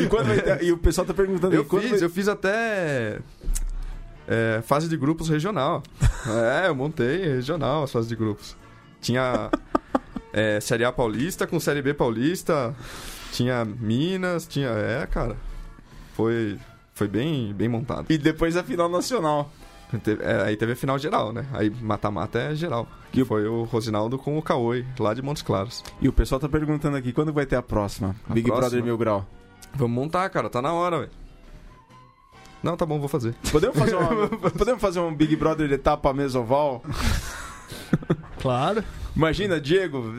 E, 0.01 0.41
ter- 0.41 0.63
e 0.63 0.71
o 0.73 0.77
pessoal 0.77 1.07
tá 1.07 1.13
perguntando 1.13 1.55
Eu 1.55 1.63
fiz, 1.63 1.89
vai- 1.91 2.03
eu 2.03 2.09
fiz 2.09 2.27
até 2.27 3.19
é, 4.27 4.61
fase 4.63 4.89
de 4.89 4.97
grupos 4.97 5.29
regional. 5.29 5.81
é, 6.63 6.67
eu 6.67 6.75
montei 6.75 7.23
regional 7.35 7.83
as 7.83 7.91
fases 7.91 8.09
de 8.09 8.15
grupos. 8.17 8.57
Tinha 8.99 9.49
é, 10.33 10.59
Série 10.59 10.83
A 10.85 10.91
Paulista 10.91 11.45
com 11.47 11.59
Série 11.59 11.81
B 11.81 11.93
Paulista, 11.93 12.75
tinha 13.31 13.63
Minas, 13.65 14.47
tinha. 14.47 14.69
É, 14.69 15.05
cara. 15.07 15.35
Foi, 16.13 16.57
foi 16.93 17.07
bem, 17.07 17.53
bem 17.53 17.67
montado. 17.69 18.05
E 18.09 18.17
depois 18.17 18.55
a 18.57 18.63
final 18.63 18.89
nacional. 18.89 19.51
Teve- 20.03 20.23
é, 20.23 20.43
aí 20.43 20.55
teve 20.55 20.71
a 20.71 20.75
final 20.75 20.97
geral, 20.97 21.33
né? 21.33 21.45
Aí 21.51 21.69
mata-mata 21.69 22.39
é 22.39 22.55
geral. 22.55 22.87
E 23.09 23.15
Que 23.15 23.21
o- 23.23 23.25
foi 23.25 23.45
o 23.45 23.63
Rosinaldo 23.63 24.17
com 24.17 24.37
o 24.37 24.41
Caoi, 24.41 24.85
lá 24.97 25.13
de 25.13 25.21
Montes 25.21 25.41
Claros. 25.43 25.83
E 26.01 26.07
o 26.07 26.13
pessoal 26.13 26.39
tá 26.39 26.47
perguntando 26.47 26.95
aqui, 26.95 27.11
quando 27.11 27.33
vai 27.33 27.45
ter 27.45 27.57
a 27.57 27.61
próxima? 27.61 28.15
A 28.29 28.33
Big 28.33 28.45
próxima? 28.47 28.69
Brother 28.69 28.83
Mil 28.85 28.97
Grau. 28.97 29.25
Vamos 29.73 29.93
montar, 29.95 30.29
cara, 30.29 30.49
tá 30.49 30.61
na 30.61 30.71
hora, 30.73 30.99
velho. 30.99 31.11
Não, 32.63 32.77
tá 32.77 32.85
bom, 32.85 32.99
vou 32.99 33.09
fazer. 33.09 33.35
Podemos 33.51 33.77
fazer, 33.77 33.95
uma, 33.97 34.27
podemos 34.51 34.81
fazer 34.81 34.99
um 34.99 35.13
Big 35.13 35.35
Brother 35.35 35.69
etapa 35.73 36.13
mesoval? 36.13 36.83
Claro. 38.41 38.83
Imagina, 39.15 39.59
Diego, 39.61 40.11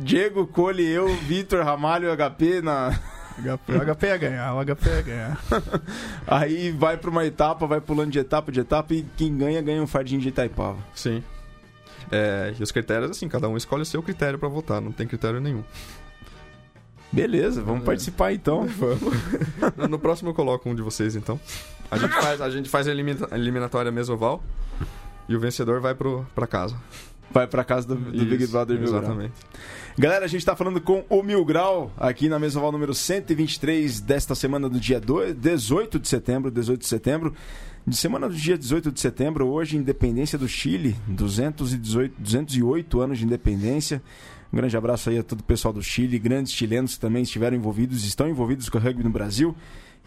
Diego, 0.00 0.46
Cole, 0.46 0.84
eu, 0.86 1.08
Vitor, 1.16 1.64
Ramalho 1.64 2.08
e 2.08 2.16
HP 2.16 2.60
na... 2.60 2.90
HP, 3.38 3.72
o 3.72 3.94
HP 3.94 4.06
ia 4.06 4.16
ganhar, 4.18 4.54
o 4.54 4.60
HP 4.62 4.88
ia 4.90 5.02
ganhar. 5.02 5.40
Aí 6.26 6.70
vai 6.72 6.98
pra 6.98 7.08
uma 7.08 7.24
etapa, 7.24 7.66
vai 7.66 7.80
pulando 7.80 8.10
de 8.10 8.18
etapa 8.18 8.52
de 8.52 8.60
etapa 8.60 8.92
e 8.92 9.06
quem 9.16 9.34
ganha, 9.34 9.62
ganha 9.62 9.82
um 9.82 9.86
fardinho 9.86 10.20
de 10.20 10.28
Itaipava. 10.28 10.76
Sim. 10.94 11.22
É, 12.12 12.52
e 12.58 12.62
os 12.62 12.70
critérios, 12.70 13.10
assim, 13.12 13.28
cada 13.28 13.48
um 13.48 13.56
escolhe 13.56 13.82
o 13.82 13.86
seu 13.86 14.02
critério 14.02 14.38
pra 14.38 14.48
votar, 14.48 14.80
não 14.80 14.92
tem 14.92 15.06
critério 15.06 15.40
nenhum. 15.40 15.64
Beleza, 17.10 17.62
vamos 17.62 17.84
participar 17.84 18.32
então. 18.32 18.66
No- 19.76 19.88
no 19.88 19.98
próximo 19.98 20.30
eu 20.30 20.34
coloco 20.34 20.68
um 20.68 20.74
de 20.74 20.82
vocês, 20.82 21.16
então. 21.16 21.40
A 21.90 21.96
gente 21.96 22.12
faz 22.12 22.40
a, 22.40 22.50
gente 22.50 22.68
faz 22.68 22.86
a 22.86 22.92
eliminatória 22.92 23.90
mesoval 23.90 24.42
e 25.28 25.36
o 25.36 25.40
vencedor 25.40 25.80
vai 25.80 25.94
pro, 25.94 26.26
pra 26.34 26.46
casa. 26.46 26.76
Vai 27.30 27.46
pra 27.46 27.62
casa 27.62 27.86
do, 27.86 27.94
do 27.94 28.24
Big 28.24 28.42
Isso, 28.42 28.52
Brother 28.52 28.76
Mil 28.78 28.88
Grau. 28.88 29.02
Exatamente. 29.02 29.32
Galera, 29.96 30.24
a 30.24 30.28
gente 30.28 30.44
tá 30.44 30.56
falando 30.56 30.80
com 30.80 31.04
o 31.08 31.22
Mil 31.22 31.44
Grau 31.44 31.92
aqui 31.96 32.28
na 32.28 32.38
Mesoval 32.38 32.72
número 32.72 32.92
123 32.92 34.00
desta 34.00 34.34
semana 34.34 34.68
do 34.68 34.80
dia 34.80 35.00
2, 35.00 35.34
18 35.36 35.98
de 35.98 36.08
setembro, 36.08 36.50
18 36.50 36.80
de 36.80 36.86
setembro. 36.86 37.34
De 37.86 37.96
semana 37.96 38.28
do 38.28 38.34
dia 38.34 38.58
18 38.58 38.92
de 38.92 39.00
setembro, 39.00 39.48
hoje 39.48 39.76
independência 39.76 40.38
do 40.38 40.46
Chile, 40.46 40.96
218, 41.06 42.14
208 42.20 43.00
anos 43.00 43.18
de 43.18 43.24
independência. 43.24 44.02
Um 44.52 44.56
grande 44.56 44.76
abraço 44.76 45.08
aí 45.10 45.18
a 45.18 45.22
todo 45.22 45.40
o 45.40 45.44
pessoal 45.44 45.72
do 45.72 45.82
Chile, 45.82 46.18
grandes 46.18 46.52
chilenos 46.52 46.94
que 46.94 47.00
também 47.00 47.22
estiveram 47.22 47.56
envolvidos, 47.56 48.04
estão 48.04 48.28
envolvidos 48.28 48.68
com 48.68 48.78
o 48.78 48.80
rugby 48.80 49.04
no 49.04 49.10
Brasil. 49.10 49.56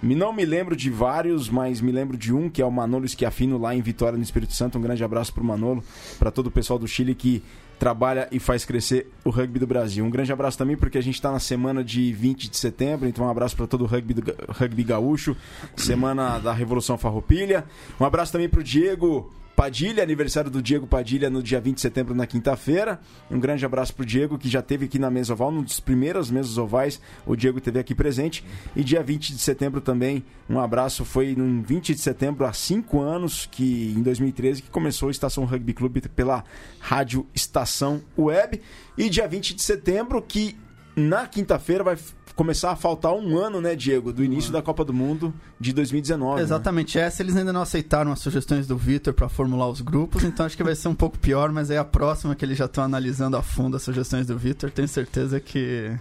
Não 0.02 0.34
me 0.34 0.46
lembro 0.46 0.76
de 0.76 0.90
vários, 0.90 1.50
mas 1.50 1.80
me 1.80 1.92
lembro 1.92 2.18
de 2.18 2.34
um, 2.34 2.50
que 2.50 2.62
é 2.62 2.66
o 2.66 2.72
Manolo 2.72 3.08
Schiafino 3.08 3.58
lá 3.58 3.74
em 3.74 3.82
Vitória, 3.82 4.18
no 4.18 4.24
Espírito 4.24 4.54
Santo. 4.54 4.78
Um 4.78 4.82
grande 4.82 5.04
abraço 5.04 5.34
pro 5.34 5.44
Manolo, 5.44 5.84
para 6.20 6.32
todo 6.32 6.48
o 6.48 6.52
pessoal 6.52 6.78
do 6.78 6.88
Chile 6.88 7.16
que 7.16 7.42
trabalha 7.80 8.28
e 8.32 8.40
faz 8.40 8.64
crescer 8.64 9.12
o 9.24 9.30
rugby 9.30 9.60
do 9.60 9.68
Brasil. 9.68 10.06
Um 10.06 10.10
grande 10.10 10.32
abraço 10.32 10.58
também, 10.58 10.78
porque 10.78 10.98
a 10.98 11.02
gente 11.02 11.16
está 11.16 11.32
na 11.32 11.40
semana 11.40 11.84
de 11.84 12.14
20 12.14 12.50
de 12.50 12.58
setembro, 12.58 13.08
então 13.08 13.26
um 13.26 13.30
abraço 13.30 13.56
para 13.56 13.68
todo 13.68 13.84
o 13.84 13.88
rugby, 13.88 14.14
do, 14.14 14.24
rugby 14.50 14.84
gaúcho, 14.84 15.36
semana 15.76 16.40
da 16.40 16.54
Revolução 16.54 16.98
Farroupilha. 16.98 17.66
Um 18.00 18.06
abraço 18.06 18.32
também 18.32 18.48
pro 18.48 18.64
Diego 18.64 19.32
Padilha, 19.56 20.02
aniversário 20.02 20.50
do 20.50 20.62
Diego 20.62 20.88
Padilha 20.88 21.30
no 21.30 21.42
dia 21.42 21.62
20 21.62 21.76
de 21.76 21.82
setembro, 21.82 22.16
na 22.16 22.26
quinta-feira. 22.26 23.00
Um 23.30 23.40
grande 23.40 23.64
abraço 23.66 23.94
pro 23.94 24.06
Diego, 24.06 24.38
que 24.38 24.50
já 24.50 24.62
teve 24.62 24.86
aqui 24.86 24.98
na 24.98 25.12
mesa 25.12 25.34
oval, 25.34 25.52
num 25.52 25.62
dos 25.62 25.80
primeiros 25.80 26.32
mesas 26.32 26.58
ovais, 26.58 27.00
o 27.26 27.36
Diego 27.36 27.62
teve 27.62 27.80
aqui 27.80 27.94
presente. 27.94 28.44
E 28.76 28.84
dia 28.84 29.04
20 29.04 29.34
de 29.34 29.40
setembro 29.40 29.80
também, 29.80 30.24
um 30.50 30.60
abraço, 30.60 31.06
foi 31.06 31.36
no 31.36 31.62
20 31.62 31.94
de 31.94 32.02
setembro, 32.02 32.46
há 32.46 32.54
cinco 32.54 33.00
anos, 33.00 33.48
que 33.52 33.94
em 33.96 34.02
2013, 34.02 34.64
que 34.64 34.70
começou 34.72 35.10
a 35.10 35.12
Estação 35.12 35.46
Rugby 35.46 35.74
Clube 35.74 36.02
pela 36.10 36.44
Rádio 36.80 37.28
Estação 37.34 38.02
Web. 38.18 38.60
E 38.98 39.08
dia 39.08 39.28
20 39.28 39.54
de 39.54 39.62
setembro, 39.62 40.22
que 40.22 40.58
na 40.96 41.28
quinta-feira 41.28 41.84
vai 41.84 41.98
começar 42.36 42.72
a 42.72 42.76
faltar 42.76 43.14
um 43.14 43.38
ano, 43.38 43.62
né, 43.62 43.76
Diego, 43.76 44.12
do 44.12 44.24
início 44.24 44.52
da 44.52 44.62
Copa 44.62 44.84
do 44.84 44.94
Mundo 44.94 45.34
de 45.60 45.74
2019. 45.74 46.38
né? 46.38 46.42
Exatamente, 46.42 46.98
essa 46.98 47.22
eles 47.22 47.36
ainda 47.36 47.54
não 47.54 47.62
aceitaram 47.62 48.12
as 48.12 48.20
sugestões 48.20 48.68
do 48.68 48.78
Vitor 48.78 49.14
pra 49.14 49.30
formular 49.30 49.68
os 49.70 49.82
grupos, 49.82 50.24
então 50.24 50.46
acho 50.46 50.58
que 50.58 50.64
vai 50.64 50.76
ser 50.76 50.88
um 50.88 50.96
pouco 50.96 51.18
pior, 51.18 51.52
mas 51.52 51.70
aí 51.70 51.78
a 51.78 51.86
próxima 51.86 52.36
que 52.36 52.44
eles 52.44 52.58
já 52.58 52.66
estão 52.66 52.84
analisando 52.84 53.38
a 53.38 53.42
fundo 53.42 53.78
as 53.78 53.84
sugestões 53.84 54.26
do 54.26 54.38
Vitor, 54.38 54.72
tenho 54.72 54.88
certeza 54.88 55.40
que, 55.40 55.92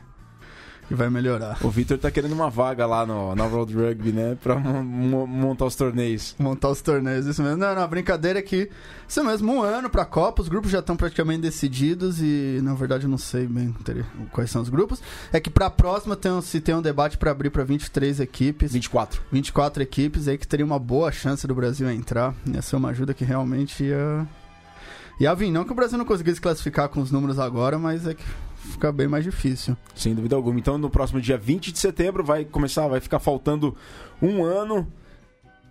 que 0.89 0.95
vai 0.95 1.09
melhorar. 1.09 1.57
O 1.63 1.71
Vitor 1.71 1.97
tá 1.99 2.11
querendo 2.11 2.33
uma 2.33 2.51
vaga 2.51 2.85
lá 2.87 3.07
no, 3.07 3.35
na 3.35 3.45
World 3.45 3.75
Rugby, 3.75 4.13
né? 4.13 4.37
Pra 4.43 4.57
mo- 4.59 4.83
mo- 4.83 5.27
montar 5.27 5.65
os 5.67 5.75
torneios. 5.77 6.35
Montar 6.39 6.69
os 6.71 6.81
torneios, 6.83 7.25
isso 7.27 7.43
mesmo. 7.43 7.57
Não, 7.57 7.75
não, 7.75 7.83
a 7.83 7.87
brincadeira 7.87 8.39
é 8.41 8.43
que, 8.43 8.69
isso 9.09 9.23
mesmo, 9.25 9.53
um 9.53 9.63
ano 9.63 9.89
pra 9.89 10.05
Copa, 10.05 10.43
os 10.43 10.49
grupos 10.49 10.71
já 10.71 10.81
estão 10.81 10.97
praticamente 10.97 11.41
decididos 11.43 12.21
e, 12.21 12.61
na 12.63 12.75
verdade, 12.75 13.05
eu 13.05 13.11
não 13.11 13.19
sei 13.19 13.47
bem 13.47 13.75
quais 14.33 14.51
são 14.51 14.61
os 14.61 14.69
grupos. 14.69 15.01
É 15.33 15.39
que 15.41 15.49
pra 15.51 15.71
próxima 15.71 16.17
tem, 16.17 16.41
se 16.43 16.61
tem 16.61 16.75
um 16.75 16.83
debate 16.83 17.17
pra 17.17 17.31
abrir 17.31 17.51
pra 17.51 17.65
23 17.65 18.21
equipes. 18.21 18.73
24. 18.73 19.23
24 19.31 19.83
equipes 19.83 20.29
aí 20.29 20.37
que 20.37 20.47
teria 20.49 20.67
uma 20.67 20.79
boa 20.79 21.11
chance 21.13 21.47
do 21.47 21.55
Brasil 21.55 21.91
entrar. 21.91 22.35
Ia 22.47 22.61
ser 22.61 22.77
uma 22.77 22.91
ajuda 22.91 23.15
que 23.15 23.25
realmente 23.25 23.85
ia. 23.85 24.27
Ia 25.21 25.35
vir. 25.35 25.51
Não 25.51 25.65
que 25.65 25.73
o 25.73 25.75
Brasil 25.75 25.97
não 25.97 26.05
conseguisse 26.05 26.41
classificar 26.41 26.89
com 26.89 27.01
os 27.01 27.11
números 27.11 27.39
agora, 27.39 27.79
mas 27.79 28.07
é 28.07 28.15
que 28.15 28.25
fica 28.71 28.91
bem 28.93 29.07
mais 29.09 29.25
difícil. 29.25 29.77
Sem 29.95 30.15
dúvida 30.15 30.37
alguma. 30.37 30.59
Então, 30.59 30.79
no 30.79 30.89
próximo 30.91 31.21
dia 31.21 31.37
20 31.37 31.73
de 31.73 31.79
setembro, 31.79 32.25
vai 32.25 32.45
começar, 32.45 32.87
vai 32.89 33.01
ficar 33.01 33.19
faltando 33.19 33.77
um 34.21 34.45
ano 34.45 34.87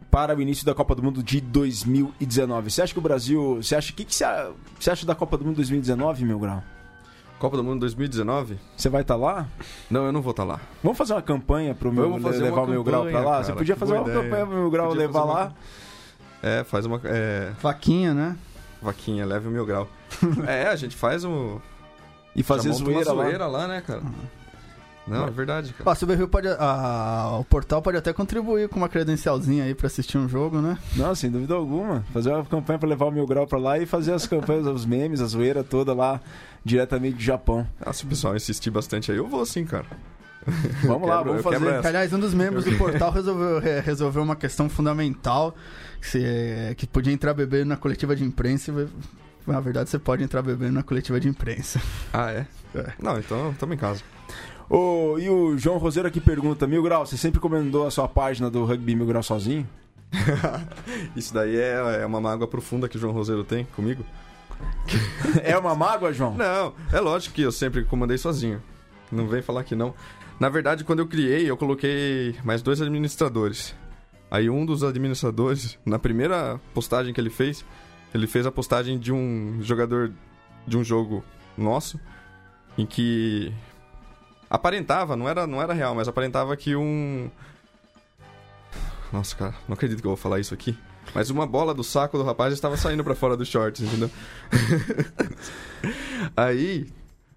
para 0.10 0.36
o 0.36 0.42
início 0.42 0.66
da 0.66 0.74
Copa 0.76 0.94
do 0.94 1.02
Mundo 1.02 1.24
de 1.24 1.40
2019. 1.40 2.70
Você 2.70 2.82
acha 2.82 2.94
que 2.94 3.00
o 3.00 3.02
Brasil. 3.02 3.56
Você 3.62 3.76
acha. 3.76 3.92
O 3.92 3.96
que, 3.96 4.04
que 4.06 4.14
você, 4.14 4.26
você 4.80 4.92
acha 4.92 5.06
da 5.06 5.16
Copa 5.16 5.38
do 5.38 5.46
Mundo 5.46 5.56
2019, 5.56 6.26
meu 6.26 6.38
grau? 6.40 6.64
Copa 7.40 7.58
do 7.58 7.64
Mundo 7.64 7.80
2019? 7.80 8.60
Você 8.78 8.88
vai 8.88 9.02
estar 9.02 9.16
lá? 9.16 9.48
Não, 9.90 10.06
eu 10.06 10.12
não 10.12 10.22
vou 10.22 10.32
estar 10.32 10.44
lá. 10.44 10.60
Vamos 10.84 10.98
fazer 10.98 11.14
uma 11.14 11.22
campanha 11.24 11.74
pro 11.74 11.92
meu, 11.92 12.04
Vamos 12.10 12.22
fazer 12.22 12.44
levar 12.44 12.62
o 12.62 12.68
meu 12.68 12.84
grau 12.84 13.02
pra 13.04 13.12
campanha, 13.12 13.26
lá? 13.26 13.32
cara, 13.34 13.44
Você 13.46 13.54
podia 13.54 13.76
fazer 13.76 13.94
uma 13.94 14.02
ideia. 14.04 14.22
campanha 14.22 14.46
pro 14.46 14.56
meu 14.56 14.70
grau 14.70 14.88
Podia 14.90 15.02
levar 15.08 15.24
uma- 15.24 15.34
lá? 15.34 15.54
É, 16.44 16.64
faz 16.64 16.86
uma. 16.86 17.00
É, 17.06 17.52
Vaquinha, 17.62 18.14
né? 18.14 18.36
vaquinha, 18.82 19.26
leve 19.26 19.48
o 19.48 19.52
meu 19.52 19.64
grau. 19.66 19.88
é, 20.48 20.68
a 20.68 20.76
gente 20.76 20.96
faz 20.96 21.24
um. 21.24 21.60
E 22.36 22.44
fazer 22.44 22.70
monta 22.70 22.82
uma 22.84 22.92
zoeira 22.94 23.12
lá. 23.14 23.24
zoeira 23.24 23.48
lá, 23.48 23.68
né, 23.68 23.82
cara? 23.86 24.02
Não, 25.08 25.28
é 25.28 25.32
verdade, 25.32 25.74
cara. 25.74 25.90
Ó, 25.90 25.92
a 25.92 25.96
CBRU 25.96 26.28
pode. 26.28 26.48
a- 26.48 27.38
o 27.40 27.44
portal 27.44 27.82
pode 27.82 27.98
até 27.98 28.14
contribuir 28.14 28.70
com 28.70 28.78
uma 28.78 28.88
credencialzinha 28.88 29.64
aí 29.64 29.74
pra 29.74 29.88
assistir 29.88 30.18
um 30.18 30.30
jogo, 30.30 30.62
né? 30.62 30.78
Não, 30.96 31.14
sem 31.16 31.30
dúvida 31.30 31.56
alguma. 31.56 32.06
Fazer 32.14 32.30
uma 32.32 32.46
campanha 32.46 32.78
pra 32.80 32.88
levar 32.88 33.06
o 33.06 33.12
meu 33.12 33.26
grau 33.26 33.46
pra 33.48 33.58
lá 33.60 33.80
e 33.80 33.86
fazer 33.86 34.14
as 34.14 34.26
campanhas, 34.28 34.68
os 34.68 34.86
memes, 34.86 35.20
a 35.20 35.26
zoeira 35.26 35.64
toda 35.64 35.94
lá 35.94 36.22
diretamente 36.64 37.16
do 37.18 37.22
Japão. 37.24 37.68
Ah, 37.82 37.92
se 37.92 38.06
o 38.06 38.08
pessoal 38.08 38.36
insistir 38.36 38.70
bastante 38.70 39.12
aí, 39.12 39.18
eu 39.18 39.28
vou 39.28 39.46
sim, 39.46 39.66
cara. 39.66 39.86
Vamos 40.86 41.08
lá, 41.08 41.18
quebro- 41.18 41.42
vamos 41.42 41.44
fazer. 41.44 41.86
aliás, 41.88 42.12
um 42.14 42.20
dos 42.20 42.34
membros 42.34 42.66
do 42.66 42.76
portal 42.78 43.12
resolveu, 43.14 43.60
re- 43.60 43.80
resolveu 43.82 44.24
uma 44.24 44.36
questão 44.36 44.68
fundamental 44.70 45.54
que, 46.00 46.08
se- 46.08 46.76
que 46.78 46.88
podia 46.88 47.14
entrar 47.14 47.34
bebendo 47.34 47.66
na 47.70 47.78
coletiva 47.78 48.16
de 48.16 48.24
imprensa. 48.24 48.72
e, 48.72 48.88
Na 49.46 49.60
verdade, 49.60 49.90
você 49.90 50.00
pode 50.00 50.24
entrar 50.24 50.42
bebendo 50.42 50.74
na 50.74 50.84
coletiva 50.84 51.20
de 51.20 51.28
imprensa. 51.28 51.82
Ah, 52.14 52.32
é? 52.32 52.46
É. 52.76 52.94
Não, 53.02 53.18
então 53.18 53.54
tamo 53.58 53.74
em 53.74 53.78
casa. 53.78 54.02
Ô, 54.70 55.18
e 55.20 55.30
o 55.30 55.58
João 55.58 55.78
Roseiro 55.78 56.08
aqui 56.08 56.22
pergunta: 56.22 56.68
Mil 56.68 56.82
Grau, 56.84 57.06
você 57.06 57.18
sempre 57.18 57.40
comandou 57.40 57.86
a 57.86 57.92
sua 57.92 58.08
página 58.08 58.50
do 58.50 58.64
Rugby 58.64 58.96
Mil 58.96 59.06
Grau 59.06 59.24
sozinho? 59.24 59.68
Isso 61.16 61.34
daí 61.34 61.58
é, 61.58 62.02
é 62.02 62.06
uma 62.06 62.22
mágoa 62.22 62.48
profunda 62.48 62.88
que 62.88 62.98
o 62.98 63.00
João 63.00 63.14
Roseiro 63.14 63.44
tem 63.44 63.66
comigo. 63.76 64.06
É 65.44 65.58
uma 65.58 65.74
mágoa, 65.74 66.14
João? 66.14 66.36
Não, 66.36 66.74
é 66.92 67.00
lógico 67.00 67.34
que 67.34 67.42
eu 67.42 67.52
sempre 67.52 67.84
comandei 67.84 68.18
sozinho. 68.18 68.62
Não 69.12 69.28
vem 69.28 69.42
falar 69.42 69.64
que 69.64 69.76
não. 69.76 69.94
Na 70.40 70.50
verdade, 70.50 70.84
quando 70.84 71.00
eu 71.00 71.08
criei, 71.08 71.50
eu 71.50 71.58
coloquei 71.58 72.36
mais 72.44 72.62
dois 72.62 72.82
administradores. 72.82 73.76
Aí 74.30 74.50
um 74.50 74.66
dos 74.66 74.84
administradores, 74.84 75.78
na 75.86 76.00
primeira 76.00 76.60
postagem 76.74 77.14
que 77.14 77.20
ele 77.20 77.30
fez, 77.30 77.66
ele 78.14 78.28
fez 78.28 78.46
a 78.46 78.52
postagem 78.52 79.00
de 79.00 79.12
um 79.12 79.60
jogador 79.62 80.12
de 80.68 80.78
um 80.78 80.84
jogo 80.84 81.24
nosso, 81.58 82.00
em 82.78 82.86
que 82.86 83.54
aparentava, 84.50 85.16
não 85.16 85.28
era, 85.28 85.48
não 85.48 85.62
era 85.62 85.74
real, 85.74 85.96
mas 85.96 86.08
aparentava 86.08 86.56
que 86.56 86.76
um. 86.76 87.30
Nossa, 89.12 89.36
cara, 89.36 89.56
não 89.68 89.74
acredito 89.74 90.02
que 90.02 90.08
eu 90.08 90.12
vou 90.12 90.18
falar 90.18 90.40
isso 90.40 90.54
aqui. 90.54 90.78
Mas 91.14 91.30
uma 91.30 91.46
bola 91.46 91.74
do 91.74 91.84
saco 91.84 92.18
do 92.18 92.24
rapaz 92.24 92.54
estava 92.54 92.78
saindo 92.78 93.04
pra 93.04 93.16
fora 93.16 93.36
dos 93.36 93.48
shorts, 93.48 93.82
entendeu? 93.82 94.10
Aí, 96.38 96.88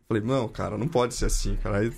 falei, 0.06 0.22
não, 0.22 0.46
cara, 0.48 0.76
não 0.76 0.86
pode 0.86 1.14
ser 1.14 1.26
assim, 1.26 1.56
cara. 1.56 1.78
Aí 1.78 1.92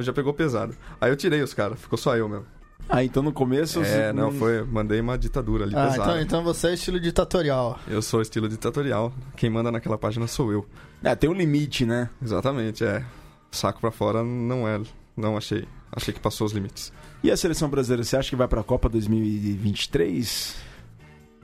já 0.00 0.12
pegou 0.12 0.32
pesado. 0.32 0.74
Aí 1.00 1.10
eu 1.10 1.16
tirei 1.16 1.42
os 1.42 1.54
caras, 1.54 1.80
ficou 1.80 1.98
só 1.98 2.16
eu 2.16 2.28
mesmo. 2.28 2.46
Ah, 2.88 3.02
então 3.02 3.22
no 3.22 3.32
começo. 3.32 3.80
É, 3.82 4.12
não, 4.12 4.30
foi. 4.32 4.62
Mandei 4.64 5.00
uma 5.00 5.16
ditadura 5.16 5.64
ali 5.64 5.74
Ah, 5.74 5.88
pesada. 5.88 6.02
então, 6.02 6.20
então 6.20 6.44
você 6.44 6.68
é 6.68 6.74
estilo 6.74 7.00
ditatorial. 7.00 7.78
Eu 7.88 8.02
sou 8.02 8.20
estilo 8.20 8.48
ditatorial. 8.48 9.12
Quem 9.36 9.48
manda 9.48 9.70
naquela 9.72 9.96
página 9.96 10.26
sou 10.26 10.52
eu. 10.52 10.66
É, 11.02 11.14
tem 11.14 11.30
um 11.30 11.32
limite, 11.32 11.86
né? 11.86 12.10
Exatamente, 12.22 12.84
é. 12.84 13.02
Saco 13.50 13.80
pra 13.80 13.90
fora 13.90 14.22
não 14.22 14.68
é. 14.68 14.80
Não 15.16 15.36
achei. 15.36 15.66
Achei 15.90 16.12
que 16.12 16.20
passou 16.20 16.46
os 16.46 16.52
limites. 16.52 16.92
E 17.22 17.30
a 17.30 17.36
seleção 17.36 17.68
brasileira, 17.68 18.02
você 18.04 18.16
acha 18.16 18.28
que 18.30 18.36
vai 18.36 18.48
pra 18.48 18.62
Copa 18.62 18.88
2023? 18.88 20.56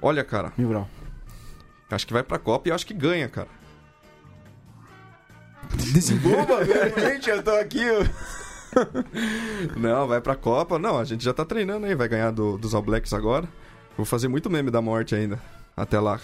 Olha, 0.02 0.24
cara, 0.24 0.52
Mil 0.56 0.86
acho 1.90 2.06
que 2.06 2.12
vai 2.12 2.22
pra 2.22 2.38
Copa 2.38 2.68
e 2.68 2.72
acho 2.72 2.86
que 2.86 2.94
ganha, 2.94 3.28
cara. 3.28 3.48
Desenvolva, 5.92 6.64
gente, 6.64 7.28
eu 7.30 7.42
tô 7.42 7.50
aqui. 7.52 7.82
eu- 7.82 8.06
Não, 9.76 10.06
vai 10.06 10.20
pra 10.20 10.34
Copa. 10.34 10.78
Não, 10.78 10.98
a 10.98 11.04
gente 11.04 11.24
já 11.24 11.32
tá 11.32 11.44
treinando 11.44 11.86
aí, 11.86 11.94
vai 11.94 12.08
ganhar 12.08 12.30
do- 12.30 12.58
dos 12.58 12.74
All 12.74 12.82
Blacks 12.82 13.12
agora. 13.12 13.48
Vou 13.96 14.04
fazer 14.06 14.28
muito 14.28 14.48
meme 14.50 14.70
da 14.70 14.80
morte 14.80 15.14
ainda. 15.14 15.38
Até 15.76 15.98
lá. 15.98 16.20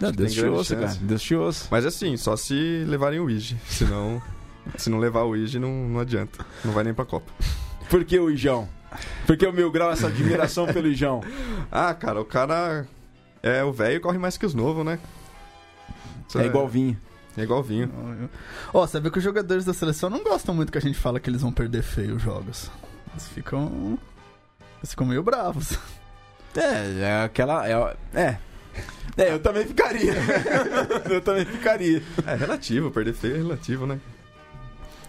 Não, 0.00 0.10
Deus 0.10 0.32
te 0.32 0.44
ouça, 0.44 0.76
cara. 0.76 0.94
Deus 1.00 1.22
te 1.22 1.34
ouça. 1.34 1.68
Mas 1.70 1.84
assim, 1.84 2.16
só 2.16 2.36
se 2.36 2.84
levarem 2.86 3.20
o 3.20 3.28
Ige. 3.30 3.56
Senão, 3.68 4.22
se 4.76 4.88
não 4.90 4.98
levar 4.98 5.22
o 5.24 5.36
Ige, 5.36 5.58
não, 5.58 5.70
não 5.88 6.00
adianta. 6.00 6.44
Não 6.64 6.72
vai 6.72 6.84
nem 6.84 6.94
pra 6.94 7.04
Copa. 7.04 7.30
Por 7.90 8.04
que 8.04 8.18
o 8.18 8.30
Ijão? 8.30 8.68
Por 9.26 9.36
que 9.36 9.46
o 9.46 9.52
Mil 9.52 9.70
Grau, 9.70 9.90
essa 9.90 10.06
admiração 10.08 10.66
pelo 10.66 10.88
Ijão? 10.88 11.22
Ah, 11.70 11.94
cara, 11.94 12.20
o 12.20 12.24
cara 12.24 12.86
é 13.42 13.64
o 13.64 13.72
velho 13.72 13.98
corre 14.00 14.18
mais 14.18 14.36
que 14.36 14.44
os 14.44 14.52
novos, 14.52 14.84
né? 14.84 14.98
Isso 16.28 16.38
É 16.38 16.44
igual 16.46 16.68
vinho. 16.68 16.98
É 17.36 17.42
igual 17.42 17.62
vinho. 17.62 17.90
Ó, 18.72 18.86
você 18.86 19.00
vê 19.00 19.10
que 19.10 19.18
os 19.18 19.24
jogadores 19.24 19.64
da 19.64 19.72
seleção 19.72 20.10
não 20.10 20.22
gostam 20.22 20.54
muito 20.54 20.70
que 20.70 20.78
a 20.78 20.80
gente 20.80 20.98
fala 20.98 21.18
que 21.18 21.30
eles 21.30 21.42
vão 21.42 21.52
perder 21.52 21.82
feio 21.82 22.16
os 22.16 22.22
jogos. 22.22 22.70
Eles 23.12 23.28
ficam. 23.28 23.98
Eles 24.78 24.90
ficam 24.90 25.06
meio 25.06 25.22
bravos. 25.22 25.78
É, 26.54 27.00
é 27.00 27.24
aquela. 27.24 27.66
É, 27.66 27.96
é. 28.14 28.38
É, 29.16 29.32
eu 29.32 29.38
também 29.38 29.66
ficaria. 29.66 30.14
eu 31.10 31.20
também 31.20 31.44
ficaria. 31.44 32.02
É 32.26 32.34
relativo, 32.34 32.90
perder 32.90 33.14
feio 33.14 33.34
é 33.34 33.38
relativo, 33.38 33.86
né? 33.86 34.00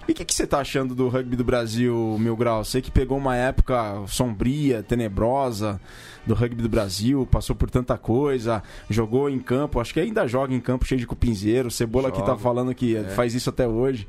E 0.06 0.12
o 0.12 0.16
que, 0.16 0.26
que 0.26 0.34
você 0.36 0.46
tá 0.46 0.60
achando 0.60 0.94
do 0.94 1.08
rugby 1.08 1.38
do 1.38 1.46
Brasil, 1.46 2.18
Mil 2.20 2.36
Grau? 2.36 2.66
Você 2.66 2.82
que 2.82 2.92
pegou 2.92 3.18
uma 3.18 3.38
época 3.38 4.04
sombria, 4.08 4.84
tenebrosa 4.84 5.80
do 6.28 6.34
rugby 6.34 6.62
do 6.62 6.68
Brasil, 6.68 7.26
passou 7.32 7.56
por 7.56 7.70
tanta 7.70 7.98
coisa, 7.98 8.62
jogou 8.90 9.30
em 9.30 9.40
campo, 9.40 9.80
acho 9.80 9.94
que 9.94 10.02
ainda 10.02 10.28
joga 10.28 10.54
em 10.54 10.60
campo 10.60 10.86
cheio 10.86 11.00
de 11.00 11.08
cupinzeiro. 11.08 11.72
Cebola 11.72 12.12
que 12.12 12.20
tá 12.20 12.28
Jogo. 12.28 12.40
falando 12.40 12.76
que 12.76 12.98
É. 12.98 13.04
faz 13.10 13.34
isso 13.34 13.50
até 13.50 13.66
hoje. 13.66 14.06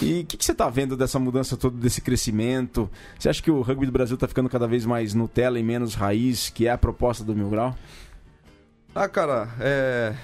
E 0.00 0.20
o 0.20 0.24
que, 0.26 0.36
que 0.38 0.44
você 0.44 0.54
tá 0.54 0.70
vendo 0.70 0.96
dessa 0.96 1.18
mudança 1.18 1.56
toda, 1.58 1.76
desse 1.78 2.00
crescimento? 2.00 2.88
Você 3.18 3.28
acha 3.28 3.42
que 3.42 3.50
o 3.50 3.60
rugby 3.60 3.84
do 3.84 3.92
Brasil 3.92 4.16
tá 4.16 4.26
ficando 4.28 4.48
cada 4.48 4.66
vez 4.66 4.86
mais 4.86 5.12
Nutella 5.12 5.58
e 5.58 5.62
menos 5.62 5.94
raiz, 5.94 6.48
que 6.48 6.66
é 6.66 6.70
a 6.70 6.78
proposta 6.78 7.22
do 7.22 7.34
Mil 7.34 7.50
Grau? 7.50 7.76
Ah, 8.94 9.08
cara, 9.08 9.48
é. 9.60 10.14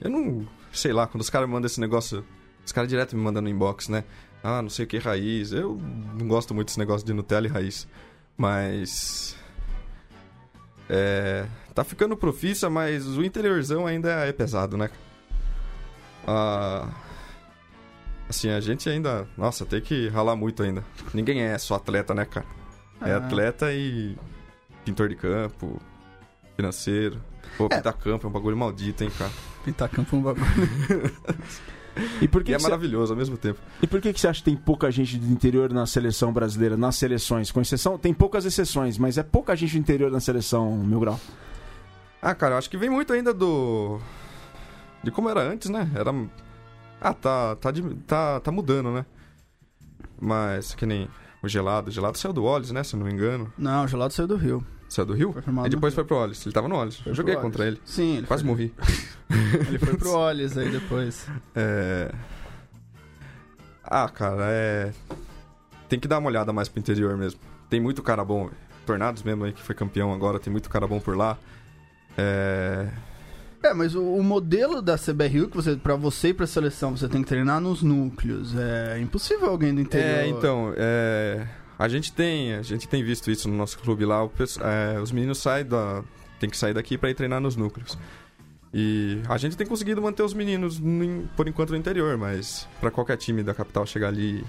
Eu 0.00 0.10
não. 0.10 0.46
Sei 0.72 0.92
lá, 0.92 1.06
quando 1.06 1.20
os 1.20 1.30
caras 1.30 1.48
mandam 1.48 1.66
esse 1.66 1.80
negócio. 1.80 2.24
Os 2.64 2.70
caras 2.72 2.88
direto 2.88 3.16
me 3.16 3.22
mandam 3.22 3.42
no 3.42 3.48
inbox, 3.48 3.88
né? 3.88 4.04
Ah, 4.42 4.60
não 4.60 4.68
sei 4.68 4.84
o 4.84 4.88
que, 4.88 4.98
raiz. 4.98 5.52
Eu 5.52 5.80
não 6.18 6.26
gosto 6.26 6.54
muito 6.54 6.68
desse 6.68 6.78
negócio 6.78 7.06
de 7.06 7.12
Nutella 7.12 7.46
e 7.46 7.50
raiz. 7.50 7.86
Mas. 8.36 9.36
É. 10.88 11.46
Tá 11.74 11.84
ficando 11.84 12.16
profissa, 12.16 12.68
mas 12.68 13.06
o 13.06 13.22
interiorzão 13.22 13.86
ainda 13.86 14.10
é 14.26 14.32
pesado, 14.32 14.76
né? 14.76 14.90
Ah. 16.26 16.88
Assim, 18.28 18.50
a 18.50 18.60
gente 18.60 18.88
ainda. 18.88 19.28
Nossa, 19.36 19.64
tem 19.64 19.80
que 19.80 20.08
ralar 20.08 20.34
muito 20.36 20.62
ainda. 20.62 20.84
Ninguém 21.14 21.42
é 21.42 21.56
só 21.58 21.76
atleta, 21.76 22.14
né, 22.14 22.24
cara? 22.24 22.46
É 23.00 23.12
Ah. 23.12 23.18
atleta 23.18 23.72
e. 23.72 24.16
pintor 24.84 25.08
de 25.08 25.14
campo, 25.16 25.80
financeiro. 26.56 27.20
Pô, 27.56 27.66
É. 27.66 27.76
pintar 27.76 27.92
campo 27.94 28.26
é 28.26 28.30
um 28.30 28.32
bagulho 28.32 28.56
maldito, 28.56 29.04
hein, 29.04 29.10
cara. 29.16 29.30
Pintar 29.64 29.88
campo 29.88 30.16
é 30.16 30.18
um 30.18 30.22
bagulho. 30.22 30.44
E 32.20 32.26
por 32.28 32.40
E 32.40 32.44
que, 32.44 32.52
é 32.52 32.56
que 32.56 32.62
você- 32.62 32.68
maravilhoso 32.68 33.12
ao 33.12 33.16
mesmo 33.18 33.36
tempo. 33.36 33.58
E 33.82 33.86
por 33.86 34.00
que, 34.00 34.12
que 34.12 34.20
você 34.20 34.28
acha 34.28 34.38
que 34.40 34.44
tem 34.44 34.56
pouca 34.56 34.90
gente 34.90 35.18
do 35.18 35.26
interior 35.30 35.72
na 35.72 35.84
seleção 35.86 36.32
brasileira, 36.32 36.76
nas 36.76 36.96
seleções? 36.96 37.50
Com 37.50 37.60
exceção, 37.60 37.98
tem 37.98 38.14
poucas 38.14 38.44
exceções, 38.44 38.96
mas 38.96 39.18
é 39.18 39.22
pouca 39.22 39.54
gente 39.54 39.72
do 39.72 39.78
interior 39.78 40.10
na 40.10 40.20
seleção, 40.20 40.76
Mil 40.78 41.00
Grau. 41.00 41.20
Ah, 42.20 42.34
cara, 42.34 42.54
eu 42.54 42.58
acho 42.58 42.70
que 42.70 42.76
vem 42.76 42.88
muito 42.88 43.12
ainda 43.12 43.34
do. 43.34 43.98
De 45.02 45.10
como 45.10 45.28
era 45.28 45.40
antes, 45.42 45.68
né? 45.68 45.90
Era. 45.94 46.12
Ah, 47.00 47.12
tá. 47.12 47.56
Tá, 47.56 47.70
de- 47.70 47.94
tá, 48.06 48.38
tá 48.40 48.50
mudando, 48.52 48.90
né? 48.92 49.04
Mas 50.20 50.74
que 50.74 50.86
nem 50.86 51.08
o 51.42 51.48
gelado. 51.48 51.88
O 51.88 51.92
gelado 51.92 52.16
saiu 52.16 52.32
do 52.32 52.44
Ollis, 52.44 52.70
né? 52.70 52.84
Se 52.84 52.94
eu 52.94 53.00
não 53.00 53.06
me 53.06 53.12
engano. 53.12 53.52
Não, 53.58 53.84
o 53.84 53.88
gelado 53.88 54.12
saiu 54.14 54.28
do 54.28 54.36
Rio. 54.36 54.64
Saiu 54.92 55.06
do 55.06 55.14
Rio? 55.14 55.32
Foi 55.32 55.66
E 55.66 55.70
depois 55.70 55.94
foi 55.94 56.04
pro 56.04 56.16
Ollis. 56.16 56.44
Ele 56.44 56.52
tava 56.52 56.68
no 56.68 56.76
Ollis. 56.76 57.00
Eu 57.06 57.14
joguei 57.14 57.34
contra 57.36 57.66
ele. 57.66 57.80
Sim, 57.82 58.18
ele 58.18 58.26
Quase 58.26 58.42
foi, 58.42 58.50
morri. 58.50 58.74
ele 59.68 59.78
foi 59.78 59.96
pro 59.96 60.12
Ollis 60.12 60.58
aí 60.58 60.70
depois. 60.70 61.26
É. 61.54 62.12
Ah, 63.82 64.06
cara, 64.08 64.44
é. 64.50 64.92
Tem 65.88 65.98
que 65.98 66.06
dar 66.06 66.18
uma 66.18 66.28
olhada 66.28 66.52
mais 66.52 66.68
pro 66.68 66.78
interior 66.78 67.16
mesmo. 67.16 67.40
Tem 67.70 67.80
muito 67.80 68.02
cara 68.02 68.22
bom. 68.22 68.50
Tornados 68.84 69.22
mesmo 69.22 69.44
aí 69.44 69.52
que 69.52 69.62
foi 69.62 69.74
campeão 69.74 70.12
agora, 70.12 70.38
tem 70.38 70.50
muito 70.50 70.68
cara 70.68 70.86
bom 70.86 71.00
por 71.00 71.16
lá. 71.16 71.38
É. 72.18 72.88
É, 73.62 73.72
mas 73.72 73.94
o, 73.94 74.02
o 74.02 74.22
modelo 74.22 74.82
da 74.82 74.98
CBRU, 74.98 75.48
que 75.48 75.56
você, 75.56 75.76
pra 75.76 75.94
você 75.94 76.28
ir 76.28 76.34
pra 76.34 76.46
seleção, 76.46 76.94
você 76.94 77.08
tem 77.08 77.22
que 77.22 77.28
treinar 77.28 77.60
nos 77.60 77.82
núcleos. 77.82 78.54
É 78.58 78.98
impossível 79.00 79.48
alguém 79.48 79.74
do 79.74 79.80
interior. 79.80 80.18
É, 80.18 80.26
então, 80.26 80.74
é, 80.76 81.46
a 81.82 81.88
gente 81.88 82.12
tem, 82.12 82.54
a 82.54 82.62
gente 82.62 82.86
tem 82.88 83.02
visto 83.02 83.30
isso 83.30 83.48
no 83.48 83.56
nosso 83.56 83.78
clube 83.78 84.04
lá. 84.04 84.24
o 84.24 84.30
é, 84.62 85.00
os 85.00 85.10
meninos 85.12 85.38
saem 85.38 85.64
da, 85.66 86.02
tem 86.38 86.48
que 86.48 86.56
sair 86.56 86.74
daqui 86.74 86.96
para 86.96 87.10
ir 87.10 87.14
treinar 87.14 87.40
nos 87.40 87.56
núcleos. 87.56 87.98
E 88.74 89.20
a 89.28 89.36
gente 89.36 89.56
tem 89.56 89.66
conseguido 89.66 90.00
manter 90.00 90.22
os 90.22 90.32
meninos 90.32 90.78
no 90.78 91.28
por 91.36 91.46
enquanto 91.46 91.70
no 91.70 91.76
interior, 91.76 92.16
mas 92.16 92.66
para 92.80 92.90
qualquer 92.90 93.16
time 93.18 93.42
da 93.42 93.52
capital 93.52 93.84
chegar 93.84 94.08
ali 94.08 94.42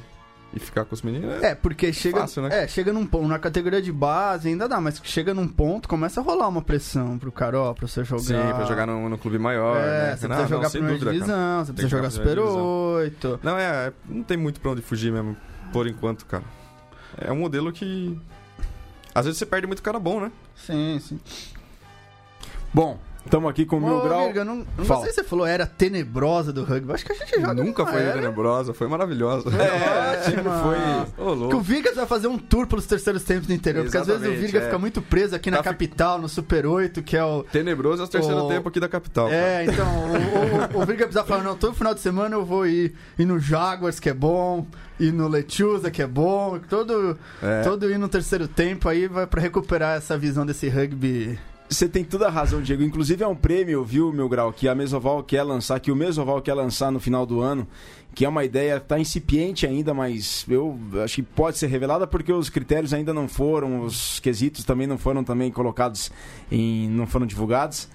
e 0.54 0.60
ficar 0.60 0.86
com 0.86 0.94
os 0.94 1.02
meninos. 1.02 1.42
É, 1.44 1.48
É, 1.48 1.56
porque 1.56 1.92
chega, 1.92 2.20
Fácil, 2.22 2.44
né? 2.44 2.64
é, 2.64 2.68
chega 2.68 2.94
num 2.94 3.06
ponto, 3.06 3.28
na 3.28 3.38
categoria 3.40 3.82
de 3.82 3.92
base 3.92 4.48
ainda 4.48 4.70
dá, 4.70 4.80
mas 4.80 5.02
chega 5.04 5.34
num 5.34 5.48
ponto, 5.48 5.90
começa 5.90 6.22
a 6.22 6.24
rolar 6.24 6.48
uma 6.48 6.62
pressão 6.62 7.18
pro 7.18 7.32
cara, 7.32 7.60
ó, 7.60 7.74
pra 7.74 7.88
você 7.88 8.04
jogar. 8.04 8.22
sim, 8.22 8.34
pra 8.56 8.64
jogar 8.66 8.86
no, 8.86 9.10
no 9.10 9.18
clube 9.18 9.38
maior. 9.40 9.76
É, 9.78 9.82
né? 10.12 10.16
você 10.16 10.28
Não, 10.28 10.36
precisa 10.36 10.42
não, 10.42 10.48
jogar 10.48 10.70
sem 10.70 10.82
primeira 10.82 11.00
dúvida, 11.00 11.26
cara. 11.26 11.36
divisão, 11.36 11.60
você 11.60 11.66
Tem 11.66 11.76
precisa 11.76 11.90
jogar 11.98 12.10
Super 12.12 12.24
primeira 12.24 12.42
divisão. 12.44 12.94
8. 12.96 13.40
Não, 13.44 13.58
é, 13.58 13.94
não 14.08 14.24
tem 14.24 14.38
muito 14.38 14.62
pra 14.62 14.72
onde 14.72 14.82
fugir 14.84 15.12
mesmo, 15.12 15.36
por 15.74 15.86
enquanto, 15.88 16.26
cara. 16.28 16.44
É 17.18 17.32
um 17.32 17.38
modelo 17.38 17.72
que. 17.72 18.18
Às 19.14 19.26
vezes 19.26 19.38
você 19.38 19.46
perde 19.46 19.68
muito 19.68 19.84
cara 19.84 20.00
bom, 20.00 20.20
né? 20.20 20.32
Sim, 20.56 21.00
sim. 21.00 21.20
Bom, 22.74 23.00
estamos 23.26 23.50
aqui 23.50 23.66
com 23.66 23.78
o 23.78 23.82
Mil 23.82 24.02
Grau. 24.02 24.26
Virga, 24.26 24.44
não, 24.46 24.66
não 24.78 24.86
Fala. 24.86 25.02
sei 25.04 25.10
se 25.12 25.16
você 25.16 25.24
falou 25.24 25.46
era 25.46 25.66
tenebrosa 25.66 26.52
do 26.54 26.64
rugby. 26.64 26.94
Acho 26.94 27.06
que 27.06 27.12
a 27.14 27.16
gente 27.16 27.40
joga 27.42 27.54
Nunca 27.64 27.86
foi 27.86 28.02
era. 28.02 28.14
tenebrosa, 28.14 28.74
foi 28.74 28.88
maravilhosa. 28.88 29.50
É, 29.64 30.22
sempre 30.24 30.48
Ótima. 30.48 30.62
foi. 30.62 30.78
Ô, 30.78 31.06
Que 31.16 31.22
o 31.22 31.34
louco. 31.34 31.60
Virgas 31.62 31.96
vai 31.96 32.06
fazer 32.06 32.28
um 32.28 32.38
tour 32.38 32.68
pelos 32.68 32.86
terceiros 32.86 33.24
tempos 33.24 33.48
do 33.48 33.54
interior, 33.54 33.84
porque 33.84 33.98
às 33.98 34.06
vezes 34.08 34.22
o 34.22 34.26
Exatamente, 34.26 34.42
Virga 34.52 34.60
é. 34.60 34.66
fica 34.66 34.78
muito 34.80 35.02
preso 35.02 35.36
aqui 35.36 35.50
na 35.50 35.58
Tá 35.58 35.64
fi- 35.64 35.70
capital, 35.70 36.20
no 36.20 36.30
Super 36.30 36.66
8, 36.66 37.02
que 37.02 37.18
é 37.18 37.24
o. 37.24 37.44
Tenebroso 37.44 38.02
é 38.04 38.06
o 38.06 38.08
terceiro 38.08 38.44
Ô, 38.46 38.48
tempo 38.48 38.70
aqui 38.70 38.80
da 38.80 38.88
capital. 38.90 39.26
cara. 39.26 39.36
É, 39.38 39.66
então, 39.66 39.86
o, 40.74 40.78
o, 40.80 40.82
o 40.82 40.86
Virga 40.86 41.06
precisa 41.06 41.24
falar, 41.24 41.44
não, 41.44 41.56
todo 41.56 41.74
final 41.74 41.94
de 41.94 42.00
semana 42.02 42.36
eu 42.36 42.46
vou 42.46 42.68
ir, 42.68 42.94
ir 43.18 43.26
no 43.26 43.40
Jaguars, 43.40 44.00
que 44.00 44.10
é 44.10 44.14
bom, 44.14 44.68
ir 45.00 45.12
no 45.12 45.28
Lechuza, 45.28 45.90
que 45.90 46.02
é 46.02 46.08
bom, 46.08 46.60
todo, 46.70 47.18
É. 47.42 47.62
todo 47.64 47.90
ir 47.90 47.98
no 47.98 48.08
terceiro 48.08 48.48
tempo 48.48 48.88
aí 48.90 49.08
vai 49.08 49.26
pra 49.26 49.42
recuperar 49.42 49.98
essa 49.98 50.18
visão 50.18 50.46
desse 50.46 50.68
rugby. 50.70 51.40
Você 51.70 51.88
tem 51.88 52.04
toda 52.04 52.28
a 52.28 52.30
razão, 52.30 52.62
Diego. 52.62 52.84
Inclusive 52.84 53.24
é 53.24 53.28
um 53.28 53.36
prêmio, 53.36 53.84
viu, 53.84 54.14
meu 54.14 54.30
grau, 54.30 54.54
que 54.54 54.68
a 54.68 54.76
Mesoval 54.76 55.24
quer 55.24 55.44
lançar, 55.44 55.80
que 55.80 55.92
o 55.92 55.96
Mesoval 55.96 56.42
quer 56.42 56.54
lançar 56.54 56.92
no 56.92 57.00
final 57.00 57.26
do 57.26 57.42
ano, 57.42 57.68
que 58.14 58.26
é 58.26 58.30
uma 58.30 58.44
ideia, 58.44 58.80
tá 58.80 59.00
incipiente 59.00 59.66
ainda, 59.66 59.94
mas 59.94 60.46
eu 60.48 60.78
acho 61.04 61.16
que 61.16 61.24
pode 61.24 61.58
ser 61.58 61.68
revelada 61.68 62.06
porque 62.06 62.32
os 62.32 62.50
critérios 62.50 62.94
ainda 62.94 63.14
não 63.14 63.28
foram, 63.28 63.82
os 63.82 64.20
quesitos 64.20 64.64
também 64.64 64.86
não 64.86 64.98
foram 64.98 65.24
também 65.24 65.52
colocados 65.52 66.12
em, 66.52 66.88
não 66.90 67.08
foram 67.08 67.26
divulgados. 67.26 67.90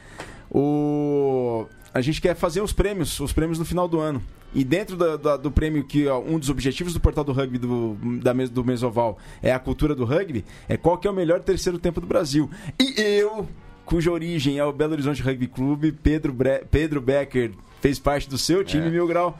O 0.50 1.66
a 1.98 2.02
gente 2.02 2.20
quer 2.20 2.34
fazer 2.34 2.60
os 2.60 2.72
prêmios, 2.72 3.18
os 3.20 3.32
prêmios 3.32 3.58
no 3.58 3.64
final 3.64 3.86
do 3.88 3.98
ano. 4.00 4.22
E 4.54 4.64
dentro 4.64 4.96
da- 4.96 5.16
da- 5.16 5.36
do 5.36 5.50
prêmio 5.50 5.84
que 5.84 6.06
ó, 6.08 6.18
um 6.20 6.38
dos 6.38 6.48
objetivos 6.48 6.94
do 6.94 7.00
portal 7.00 7.22
do 7.24 7.32
rugby 7.32 7.58
do, 7.58 7.96
da, 8.22 8.32
do 8.32 8.64
Mesoval 8.64 9.18
é 9.42 9.52
a 9.52 9.58
cultura 9.58 9.94
do 9.94 10.04
rugby, 10.04 10.44
é 10.68 10.76
qual 10.76 10.96
que 10.96 11.06
é 11.06 11.10
o 11.10 11.14
melhor 11.14 11.40
terceiro 11.40 11.78
tempo 11.78 12.00
do 12.00 12.06
Brasil. 12.06 12.48
E 12.80 12.94
eu, 12.98 13.46
cuja 13.84 14.10
origem 14.10 14.58
é 14.58 14.64
o 14.64 14.72
Belo 14.72 14.92
Horizonte 14.92 15.20
Rugby 15.22 15.46
Clube, 15.48 15.92
Pedro, 15.92 16.32
Bre- 16.32 16.64
Pedro 16.70 17.00
Becker 17.00 17.52
fez 17.82 17.98
parte 17.98 18.28
do 18.28 18.38
seu 18.38 18.64
time, 18.64 18.86
É. 18.86 18.90
Mil 18.90 19.06
Grau. 19.06 19.38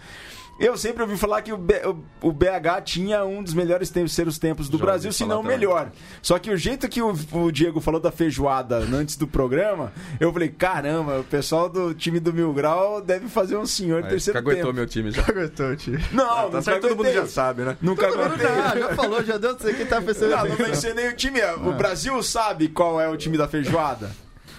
Eu 0.59 0.77
sempre 0.77 1.03
ouvi 1.03 1.17
falar 1.17 1.41
que 1.43 1.53
o, 1.53 1.57
B- 1.57 1.81
o- 1.87 2.29
o 2.29 2.33
BH 2.33 2.83
tinha 2.85 3.25
um 3.25 3.43
dos 3.43 3.55
melhores 3.55 3.91
terceiros 3.91 4.39
tempos 4.39 4.69
do 4.69 4.77
Já 4.77 4.85
Brasil, 4.85 5.13
se 5.13 5.25
não 5.25 5.43
também. 5.43 5.57
melhor. 5.57 5.91
Só 6.21 6.39
que 6.39 6.51
o 6.51 6.57
jeito 6.57 6.89
que 6.89 7.01
o, 7.01 7.15
o 7.33 7.53
Diego 7.53 7.81
falou 7.81 8.01
da 8.01 8.11
feijoada 8.11 8.79
antes 8.79 9.17
do 9.17 9.29
programa, 9.29 9.93
eu 10.19 10.33
falei, 10.33 10.49
caramba, 10.49 11.21
o 11.21 11.25
pessoal 11.25 11.69
do 11.69 11.95
time 11.95 12.19
do 12.19 12.33
Mil 12.33 12.53
Grau 12.53 13.01
deve 13.01 13.29
fazer 13.29 13.57
um 13.57 13.65
senhor 13.67 14.03
Aí, 14.03 14.11
terceiro 14.11 14.39
caguetou 14.43 14.65
tempo. 14.67 14.75
meu 14.75 14.87
time 14.87 15.11
já. 15.13 15.23
Aguentou, 15.29 15.77
tio. 15.77 15.99
Não, 16.13 16.27
tá 16.27 16.49
não 16.55 16.63
certo, 16.63 16.81
todo 16.89 16.97
mundo 16.97 17.13
já 17.13 17.27
sabe, 17.27 17.63
né? 17.63 17.77
Nunca 17.81 18.09
aguentei. 18.09 18.47
Ah, 18.47 18.75
já 18.79 18.95
falou, 18.97 19.23
já 19.25 19.37
deu, 19.39 19.57
sei 19.59 19.75
que 19.75 19.85
tá 19.85 20.01
pensando. 20.03 20.31
Não, 20.31 20.45
não 20.49 20.57
mencionei 20.57 21.09
o 21.09 21.15
time. 21.15 21.41
O 21.65 21.73
Brasil 21.75 22.21
sabe 22.23 22.69
qual 22.69 23.01
é 23.01 23.09
o 23.09 23.17
time 23.17 23.39
da 23.39 23.47
feijoada. 23.47 24.11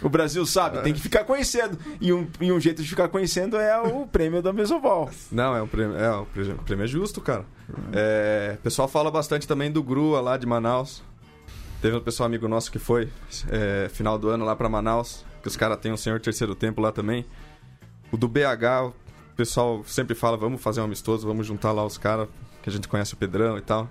O 0.01 0.09
Brasil 0.09 0.45
sabe, 0.45 0.81
tem 0.81 0.93
que 0.93 1.01
ficar 1.01 1.23
conhecendo. 1.23 1.77
E 1.99 2.13
um, 2.13 2.27
e 2.39 2.51
um 2.51 2.59
jeito 2.59 2.81
de 2.81 2.87
ficar 2.87 3.09
conhecendo 3.09 3.57
é 3.57 3.79
o 3.79 4.07
prêmio 4.07 4.41
da 4.41 4.53
Mesoval. 4.53 5.09
Não, 5.31 5.55
é 5.55 5.61
um 5.61 5.67
prêmio, 5.67 5.97
é, 5.97 6.11
o 6.15 6.25
prêmio, 6.25 6.83
é 6.83 6.87
justo, 6.87 7.19
cara. 7.21 7.45
É, 7.91 8.55
o 8.59 8.61
pessoal 8.61 8.87
fala 8.87 9.11
bastante 9.11 9.47
também 9.47 9.71
do 9.71 9.83
Grua 9.83 10.21
lá 10.21 10.37
de 10.37 10.45
Manaus. 10.45 11.03
Teve 11.81 11.95
um 11.95 12.01
pessoal 12.01 12.27
amigo 12.27 12.47
nosso 12.47 12.71
que 12.71 12.79
foi 12.79 13.09
é, 13.49 13.89
final 13.89 14.17
do 14.17 14.29
ano 14.29 14.43
lá 14.43 14.55
pra 14.55 14.67
Manaus, 14.67 15.25
que 15.41 15.47
os 15.47 15.55
caras 15.55 15.77
têm 15.77 15.91
um 15.91 15.97
senhor 15.97 16.19
terceiro 16.19 16.55
tempo 16.55 16.81
lá 16.81 16.91
também. 16.91 17.25
O 18.11 18.17
do 18.17 18.27
BH, 18.27 18.87
o 18.87 19.35
pessoal 19.35 19.83
sempre 19.85 20.15
fala, 20.15 20.35
vamos 20.35 20.61
fazer 20.61 20.81
um 20.81 20.85
amistoso, 20.85 21.27
vamos 21.27 21.45
juntar 21.45 21.71
lá 21.71 21.85
os 21.85 21.97
caras, 21.97 22.27
que 22.61 22.69
a 22.69 22.73
gente 22.73 22.87
conhece 22.87 23.13
o 23.13 23.17
Pedrão 23.17 23.57
e 23.57 23.61
tal. 23.61 23.89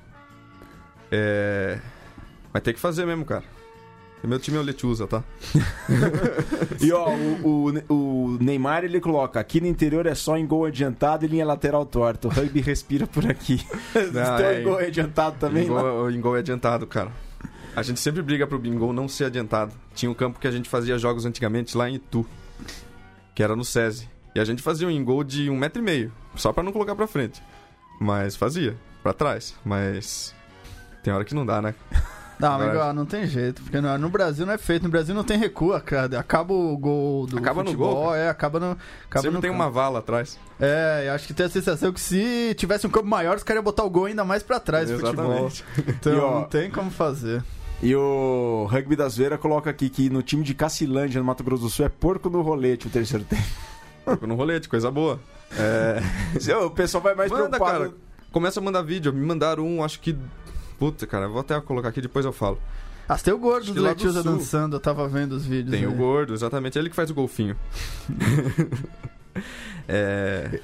É... 1.10 1.78
Mas 2.52 2.62
tem 2.62 2.74
que 2.74 2.80
fazer 2.80 3.06
mesmo, 3.06 3.24
cara. 3.24 3.44
E 4.22 4.26
meu 4.26 4.38
time 4.38 4.56
é 4.56 4.60
o 4.60 4.62
Lechuza, 4.62 5.06
tá? 5.06 5.22
E 6.80 6.92
ó, 6.92 7.08
o, 7.10 7.70
o, 7.88 7.92
o 7.94 8.38
Neymar 8.40 8.84
ele 8.84 9.00
coloca: 9.00 9.38
aqui 9.40 9.60
no 9.60 9.66
interior 9.66 10.06
é 10.06 10.14
só 10.14 10.36
em 10.36 10.46
gol 10.46 10.64
adiantado 10.64 11.24
e 11.24 11.28
linha 11.28 11.44
lateral 11.46 11.84
torta. 11.86 12.28
O 12.28 12.30
rugby 12.30 12.60
respira 12.60 13.06
por 13.06 13.28
aqui. 13.28 13.64
Não, 14.12 14.36
Tem 14.36 14.46
é- 14.46 14.60
em 14.60 14.64
gol 14.64 14.78
adiantado 14.78 15.36
também? 15.38 15.68
lá? 15.68 15.82
Bingo, 15.82 16.02
o 16.04 16.10
Bingo 16.10 16.36
é 16.36 16.38
adiantado, 16.40 16.86
cara. 16.86 17.10
A 17.76 17.82
gente 17.82 18.00
sempre 18.00 18.22
briga 18.22 18.46
pro 18.46 18.58
Bingo 18.58 18.92
não 18.92 19.08
ser 19.08 19.24
adiantado. 19.26 19.72
Tinha 19.94 20.10
um 20.10 20.14
campo 20.14 20.38
que 20.40 20.48
a 20.48 20.50
gente 20.50 20.68
fazia 20.68 20.98
jogos 20.98 21.24
antigamente 21.24 21.76
lá 21.76 21.88
em 21.88 21.94
Itu, 21.94 22.26
que 23.34 23.42
era 23.42 23.54
no 23.54 23.64
SESI. 23.64 24.08
E 24.34 24.40
a 24.40 24.44
gente 24.44 24.62
fazia 24.62 24.86
um 24.88 24.90
Bingo 24.90 25.22
de 25.24 25.48
um 25.48 25.56
metro 25.56 25.80
e 25.80 25.84
meio, 25.84 26.12
só 26.34 26.52
pra 26.52 26.62
não 26.62 26.72
colocar 26.72 26.94
pra 26.96 27.06
frente. 27.06 27.40
Mas 28.00 28.34
fazia, 28.36 28.76
pra 29.02 29.12
trás. 29.12 29.54
Mas 29.64 30.34
tem 31.02 31.12
hora 31.12 31.24
que 31.24 31.34
não 31.34 31.46
dá, 31.46 31.62
né? 31.62 31.74
Não, 32.38 32.52
amigo, 32.52 32.92
não 32.92 33.04
tem 33.04 33.26
jeito. 33.26 33.62
Porque 33.62 33.80
no, 33.80 33.98
no 33.98 34.08
Brasil 34.08 34.46
não 34.46 34.52
é 34.52 34.58
feito. 34.58 34.84
No 34.84 34.88
Brasil 34.88 35.14
não 35.14 35.24
tem 35.24 35.36
recuo. 35.38 35.78
cara. 35.80 36.18
Acaba 36.20 36.52
o 36.54 36.76
gol 36.78 37.26
do 37.26 37.38
Acaba 37.38 37.62
no 37.62 37.66
futebol. 37.70 37.94
gol, 37.94 38.04
cara. 38.10 38.18
É, 38.18 38.28
acaba 38.28 38.60
no. 38.60 38.70
Acaba 39.06 39.22
sempre 39.22 39.30
no 39.36 39.40
tem 39.40 39.50
campo. 39.50 39.62
uma 39.62 39.70
vala 39.70 39.98
atrás. 39.98 40.38
É, 40.60 41.04
eu 41.08 41.12
acho 41.14 41.26
que 41.26 41.34
tem 41.34 41.46
a 41.46 41.48
sensação 41.48 41.92
que 41.92 42.00
se 42.00 42.54
tivesse 42.56 42.86
um 42.86 42.90
campo 42.90 43.06
maior, 43.08 43.36
os 43.36 43.42
caras 43.42 43.58
iam 43.58 43.64
botar 43.64 43.84
o 43.84 43.90
gol 43.90 44.04
ainda 44.06 44.24
mais 44.24 44.42
pra 44.42 44.60
trás 44.60 44.88
do 44.90 44.98
futebol. 44.98 45.48
Então 45.88 46.12
E, 46.14 46.18
ó, 46.18 46.34
não 46.40 46.44
tem 46.44 46.70
como 46.70 46.90
fazer. 46.90 47.42
E 47.82 47.94
o 47.94 48.66
Rugby 48.70 48.96
das 48.96 49.16
Veiras 49.16 49.38
coloca 49.40 49.70
aqui 49.70 49.88
que 49.88 50.10
no 50.10 50.20
time 50.22 50.42
de 50.42 50.52
Cacilândia, 50.54 51.20
no 51.20 51.24
Mato 51.24 51.44
Grosso 51.44 51.62
do 51.64 51.68
Sul, 51.70 51.86
é 51.86 51.88
porco 51.88 52.28
no 52.28 52.42
rolete 52.42 52.86
o 52.88 52.90
terceiro 52.90 53.24
tempo. 53.24 53.42
Fico 54.10 54.26
no 54.26 54.34
rolete, 54.34 54.68
coisa 54.68 54.90
boa. 54.90 55.20
É... 55.56 56.00
O 56.64 56.70
pessoal 56.70 57.02
vai 57.02 57.14
mais 57.14 57.30
Manda, 57.30 57.48
preocupado. 57.50 57.78
cara. 57.78 57.92
Começa 58.32 58.58
a 58.60 58.62
mandar 58.62 58.82
vídeo. 58.82 59.12
Me 59.12 59.24
mandaram 59.24 59.64
um, 59.66 59.82
acho 59.84 60.00
que. 60.00 60.16
Puta, 60.78 61.06
cara, 61.06 61.28
vou 61.28 61.40
até 61.40 61.60
colocar 61.60 61.88
aqui, 61.88 62.00
depois 62.00 62.24
eu 62.24 62.32
falo. 62.32 62.58
Ah, 63.08 63.16
tem 63.16 63.32
o 63.32 63.38
gordo 63.38 63.72
do 63.72 63.82
Sul. 64.12 64.22
dançando, 64.22 64.76
eu 64.76 64.80
tava 64.80 65.08
vendo 65.08 65.32
os 65.32 65.46
vídeos. 65.46 65.70
Tem 65.70 65.80
aí. 65.80 65.86
o 65.86 65.96
gordo, 65.96 66.34
exatamente. 66.34 66.78
Ele 66.78 66.90
que 66.90 66.96
faz 66.96 67.10
o 67.10 67.14
golfinho. 67.14 67.56
É, 69.90 70.60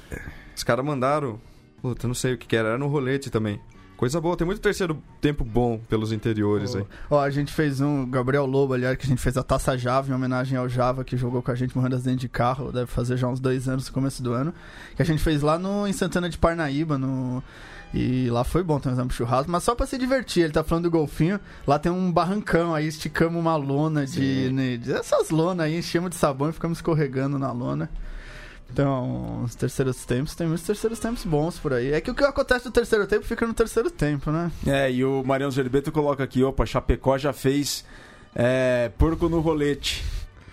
Os 0.55 0.63
caras 0.63 0.85
mandaram. 0.85 1.39
Puta, 1.81 2.05
eu 2.05 2.07
não 2.09 2.13
sei 2.13 2.33
o 2.33 2.37
que, 2.37 2.45
que 2.45 2.55
era. 2.55 2.69
Era 2.69 2.77
no 2.77 2.87
rolete 2.87 3.31
também. 3.31 3.59
Coisa 3.97 4.19
boa. 4.19 4.35
Tem 4.35 4.45
muito 4.45 4.59
terceiro 4.59 5.01
tempo 5.21 5.43
bom 5.43 5.79
pelos 5.89 6.11
interiores 6.11 6.75
aí. 6.75 6.85
Ó, 7.09 7.19
a 7.19 7.29
gente 7.29 7.51
fez 7.51 7.79
um, 7.79 8.03
o 8.03 8.05
Gabriel 8.05 8.45
Lobo, 8.45 8.73
aliás, 8.73 8.97
que 8.97 9.05
a 9.05 9.09
gente 9.09 9.21
fez 9.21 9.37
a 9.37 9.43
Taça 9.43 9.77
Java 9.77 10.11
em 10.11 10.13
homenagem 10.13 10.57
ao 10.57 10.67
Java, 10.67 11.03
que 11.03 11.15
jogou 11.15 11.41
com 11.41 11.49
a 11.49 11.55
gente 11.55 11.75
morrendo 11.75 11.95
acidente 11.95 12.19
de 12.19 12.29
carro, 12.29 12.71
deve 12.71 12.87
fazer 12.87 13.17
já 13.17 13.27
uns 13.27 13.39
dois 13.39 13.67
anos 13.69 13.87
no 13.87 13.93
começo 13.93 14.21
do 14.21 14.33
ano. 14.33 14.53
Que 14.95 15.01
a 15.01 15.05
gente 15.05 15.23
fez 15.23 15.41
lá 15.41 15.57
no, 15.57 15.87
em 15.87 15.93
Santana 15.93 16.29
de 16.29 16.37
Parnaíba, 16.37 16.97
no. 16.97 17.41
E 17.93 18.29
lá 18.29 18.43
foi 18.43 18.61
bom, 18.61 18.79
tem 18.79 18.91
um 18.91 19.09
churrasco, 19.09 19.49
mas 19.49 19.63
só 19.63 19.73
pra 19.73 19.85
se 19.85 19.97
divertir. 19.97 20.43
Ele 20.43 20.53
tá 20.53 20.63
falando 20.63 20.83
do 20.85 20.91
golfinho. 20.91 21.39
Lá 21.65 21.79
tem 21.79 21.91
um 21.91 22.11
barrancão, 22.11 22.75
aí 22.75 22.87
esticamos 22.87 23.39
uma 23.39 23.55
lona 23.55 24.05
de. 24.05 24.49
Né, 24.51 24.77
de- 24.77 24.91
essas 24.91 25.29
lonas 25.29 25.65
aí, 25.65 25.77
enchemos 25.77 26.09
de 26.09 26.15
sabão 26.17 26.49
e 26.49 26.53
ficamos 26.53 26.79
escorregando 26.79 27.39
na 27.39 27.51
lona. 27.51 27.89
Então, 28.71 29.43
os 29.43 29.55
terceiros 29.55 30.03
tempos, 30.05 30.35
tem 30.35 30.47
muitos 30.47 30.65
terceiros 30.65 30.99
tempos 30.99 31.23
bons 31.23 31.57
por 31.59 31.71
aí. 31.71 31.93
É 31.93 32.01
que 32.01 32.09
o 32.11 32.15
que 32.15 32.23
acontece 32.23 32.65
no 32.65 32.71
terceiro 32.71 33.05
tempo 33.07 33.23
fica 33.25 33.45
no 33.45 33.53
terceiro 33.53 33.89
tempo, 33.91 34.31
né? 34.31 34.51
É, 34.65 34.91
e 34.91 35.05
o 35.05 35.23
Mariano 35.23 35.51
Zerbeto 35.51 35.91
coloca 35.91 36.23
aqui, 36.23 36.43
opa, 36.43 36.65
Chapecó 36.65 37.17
já 37.17 37.31
fez 37.31 37.85
é, 38.33 38.91
porco 38.97 39.29
no 39.29 39.39
rolete. 39.39 40.03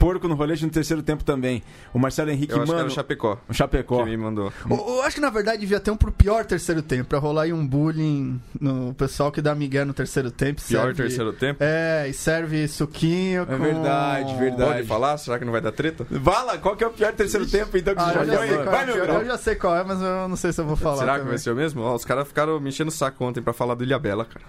Porco 0.03 0.27
no 0.27 0.35
rolete 0.35 0.65
no 0.65 0.71
terceiro 0.71 1.01
tempo 1.01 1.23
também. 1.23 1.63
O 1.95 1.99
Marcelo 1.99 2.29
Henrique, 2.31 2.53
Eu 2.53 2.57
acho 2.57 2.65
que 2.67 2.71
era 2.73 2.79
mano, 2.81 2.91
o 2.91 2.93
Chapecó 2.95 3.39
o 3.49 3.55
Chapecó. 3.55 3.99
que 3.99 4.11
me 4.11 4.17
mandou. 4.17 4.53
Eu, 4.69 4.77
eu 4.77 5.03
acho 5.03 5.15
que 5.15 5.21
na 5.21 5.31
verdade 5.31 5.59
devia 5.59 5.79
ter 5.79 5.93
um 5.93 5.97
pro 5.97 6.11
pior 6.11 6.45
terceiro 6.45 6.83
tempo, 6.83 7.09
pra 7.11 7.21
rolar 7.21 7.43
aí 7.43 7.53
um 7.53 7.65
bullying 7.65 8.41
no 8.61 8.93
pessoal 8.95 9.31
que 9.31 9.41
dá 9.41 9.55
migué 9.55 9.85
no 9.85 9.93
terceiro 9.95 10.31
tempo. 10.33 10.61
Pior 10.61 10.87
serve- 10.87 11.03
terceiro 11.05 11.33
tempo. 11.33 11.59
É, 11.63 12.09
e 12.09 12.13
serve 12.13 12.67
suquinho 12.67 13.43
É 13.43 13.47
com... 13.47 13.59
verdade, 13.59 14.35
verdade. 14.35 14.73
Pode 14.73 14.87
falar? 14.89 15.17
Será 15.19 15.39
que 15.39 15.45
não 15.45 15.53
vai 15.53 15.61
dar 15.61 15.71
treta? 15.71 16.05
Vala, 16.11 16.59
qual 16.59 16.75
que 16.77 16.83
é 16.83 16.87
o 16.89 16.91
pior 16.91 17.13
terceiro 17.13 17.47
tempo 17.47 17.77
então 17.77 17.95
que 17.95 18.01
Ah, 18.01 18.05
você 18.13 18.25
já 18.27 18.39
foi? 18.39 18.49
qual 18.49 18.65
Vai, 18.65 18.83
é, 18.83 18.87
meu 18.87 18.97
eu, 19.05 19.25
já 19.25 19.39
sei 19.39 19.55
qual 19.55 19.77
é, 19.77 19.85
mas 19.85 20.01
eu 20.03 20.29
não 20.29 20.37
sei 20.37 20.53
se 20.53 20.61
eu 20.61 20.65
vou 20.67 20.75
falar 20.75 20.97
Será 20.97 21.13
que 21.13 21.19
também. 21.19 21.29
vai 21.31 21.39
ser 21.39 21.51
o 21.53 21.55
mesmo? 21.55 21.81
Ó, 21.83 21.95
os 21.95 22.05
caras 22.05 22.27
ficaram 22.27 22.59
me 22.59 22.71
enchendo 22.71 22.89
o 22.89 22.93
saco 22.93 23.25
ontem 23.25 23.41
pra 23.41 23.53
falar 23.53 23.77
do 23.77 23.85
Ilhabela, 23.85 24.25
cara. 24.25 24.45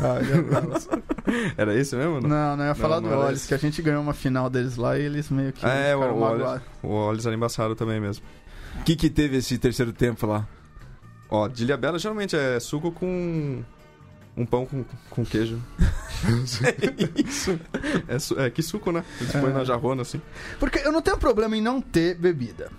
Ah, 0.00 0.18
já- 0.22 0.98
Era 1.56 1.74
esse 1.74 1.94
mesmo? 1.96 2.20
Não? 2.20 2.28
não, 2.28 2.56
não, 2.56 2.64
eu 2.64 2.68
ia 2.68 2.74
falar 2.74 3.00
Não, 3.00 3.08
do 3.26 3.32
esse. 3.32 3.46
que 3.48 3.54
a 3.54 3.58
gente 3.58 3.80
ganhou 3.82 4.02
uma 4.02 4.14
final 4.14 4.48
deles 4.48 4.76
lá 4.76 4.97
e 4.98 5.02
eles 5.04 5.30
meio 5.30 5.52
que 5.52 5.64
é, 5.64 5.94
o, 5.96 6.00
magoados. 6.18 6.62
o 6.82 6.88
Olhos 6.88 7.26
era 7.26 7.34
embaçado 7.34 7.74
também 7.74 8.00
mesmo. 8.00 8.24
O 8.80 8.82
que 8.84 8.94
que 8.96 9.08
teve 9.10 9.36
esse 9.38 9.56
terceiro 9.58 9.92
tempo 9.92 10.26
lá? 10.26 10.46
Ó, 11.30 11.46
de 11.48 11.64
Ilhabela 11.64 11.98
geralmente 11.98 12.36
é 12.36 12.58
suco 12.60 12.90
com 12.92 13.62
um 14.36 14.46
pão 14.46 14.64
com, 14.66 14.84
com 15.10 15.24
queijo. 15.24 15.60
Isso. 17.26 17.58
É, 18.06 18.18
su- 18.18 18.38
é 18.40 18.48
que 18.50 18.62
suco, 18.62 18.92
né? 18.92 19.04
Eles 19.20 19.34
É. 19.34 19.40
põem 19.40 19.52
na 19.52 19.64
jarrona 19.64 20.02
assim. 20.02 20.20
Porque 20.58 20.78
eu 20.78 20.92
não 20.92 21.02
tenho 21.02 21.18
problema 21.18 21.56
em 21.56 21.60
não 21.60 21.80
ter 21.80 22.14
bebida. 22.16 22.70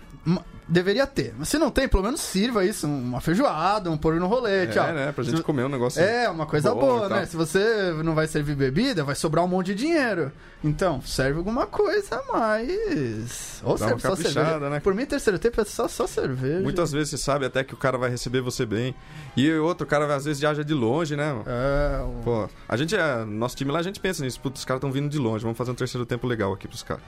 Deveria 0.72 1.08
ter. 1.08 1.34
Mas 1.36 1.50
se 1.50 1.58
não 1.58 1.72
tem, 1.72 1.88
pelo 1.88 2.04
menos 2.04 2.22
sirva 2.22 2.64
isso, 2.64 2.86
uma 2.86 3.20
feijoada, 3.20 3.90
um 3.90 3.98
pôr 3.98 4.16
no 4.20 4.28
rolete, 4.28 4.78
ó. 4.78 4.84
É, 4.86 4.94
né? 4.94 5.12
Pra 5.12 5.24
gente 5.24 5.42
comer 5.42 5.64
um 5.66 5.70
negócio. 5.70 6.00
É, 6.00 6.30
uma 6.30 6.46
coisa 6.46 6.76
boa, 6.76 7.10
tal. 7.10 7.18
né? 7.20 7.26
Se 7.26 7.36
você 7.36 7.92
não 8.04 8.14
vai 8.14 8.28
servir 8.28 8.56
bebida, 8.56 9.04
vai 9.04 9.16
sobrar 9.16 9.44
um 9.44 9.48
monte 9.48 9.68
de 9.68 9.76
dinheiro. 9.76 10.32
Então, 10.64 11.02
serve 11.02 11.40
alguma 11.40 11.66
coisa 11.66 12.18
a 12.30 12.32
mais. 12.38 13.62
Ou 13.64 13.74
Dá 13.78 13.88
serve 13.88 13.94
uma 13.94 14.00
só 14.00 14.16
cerveja. 14.16 14.70
né? 14.70 14.80
Por 14.80 14.94
mim, 14.94 15.06
terceiro 15.08 15.40
tempo 15.40 15.60
é 15.60 15.66
só, 15.66 15.88
só 15.88 16.06
cerveja. 16.06 16.60
Muitas 16.62 16.92
vezes 16.92 17.10
você 17.10 17.18
sabe 17.18 17.46
até 17.46 17.64
que 17.64 17.74
o 17.74 17.78
cara 17.78 17.98
vai 17.98 18.10
receber 18.12 18.42
você 18.42 18.64
bem. 18.66 18.94
E 19.36 19.52
outro, 19.54 19.86
o 19.88 19.90
cara 19.90 20.14
às 20.14 20.26
vezes 20.26 20.40
viaja 20.40 20.64
de 20.64 20.74
longe, 20.76 21.16
né? 21.16 21.34
É, 21.48 22.02
o- 22.04 22.22
Pô, 22.24 22.50
a 22.68 22.78
gente 22.78 22.96
é. 22.96 23.26
Nosso 23.26 23.56
time 23.56 23.72
lá, 23.72 23.80
a 23.80 23.84
gente 23.84 24.00
pensa 24.00 24.24
nisso. 24.24 24.40
Putz, 24.40 24.60
os 24.60 24.66
caras 24.66 24.78
estão 24.80 24.92
vindo 24.92 25.10
de 25.10 25.18
longe. 25.18 25.42
Vamos 25.44 25.58
fazer 25.58 25.72
um 25.72 25.76
terceiro 25.76 26.06
tempo 26.06 26.28
legal 26.28 26.54
aqui 26.54 26.68
pros 26.68 26.84
caras. 26.84 27.04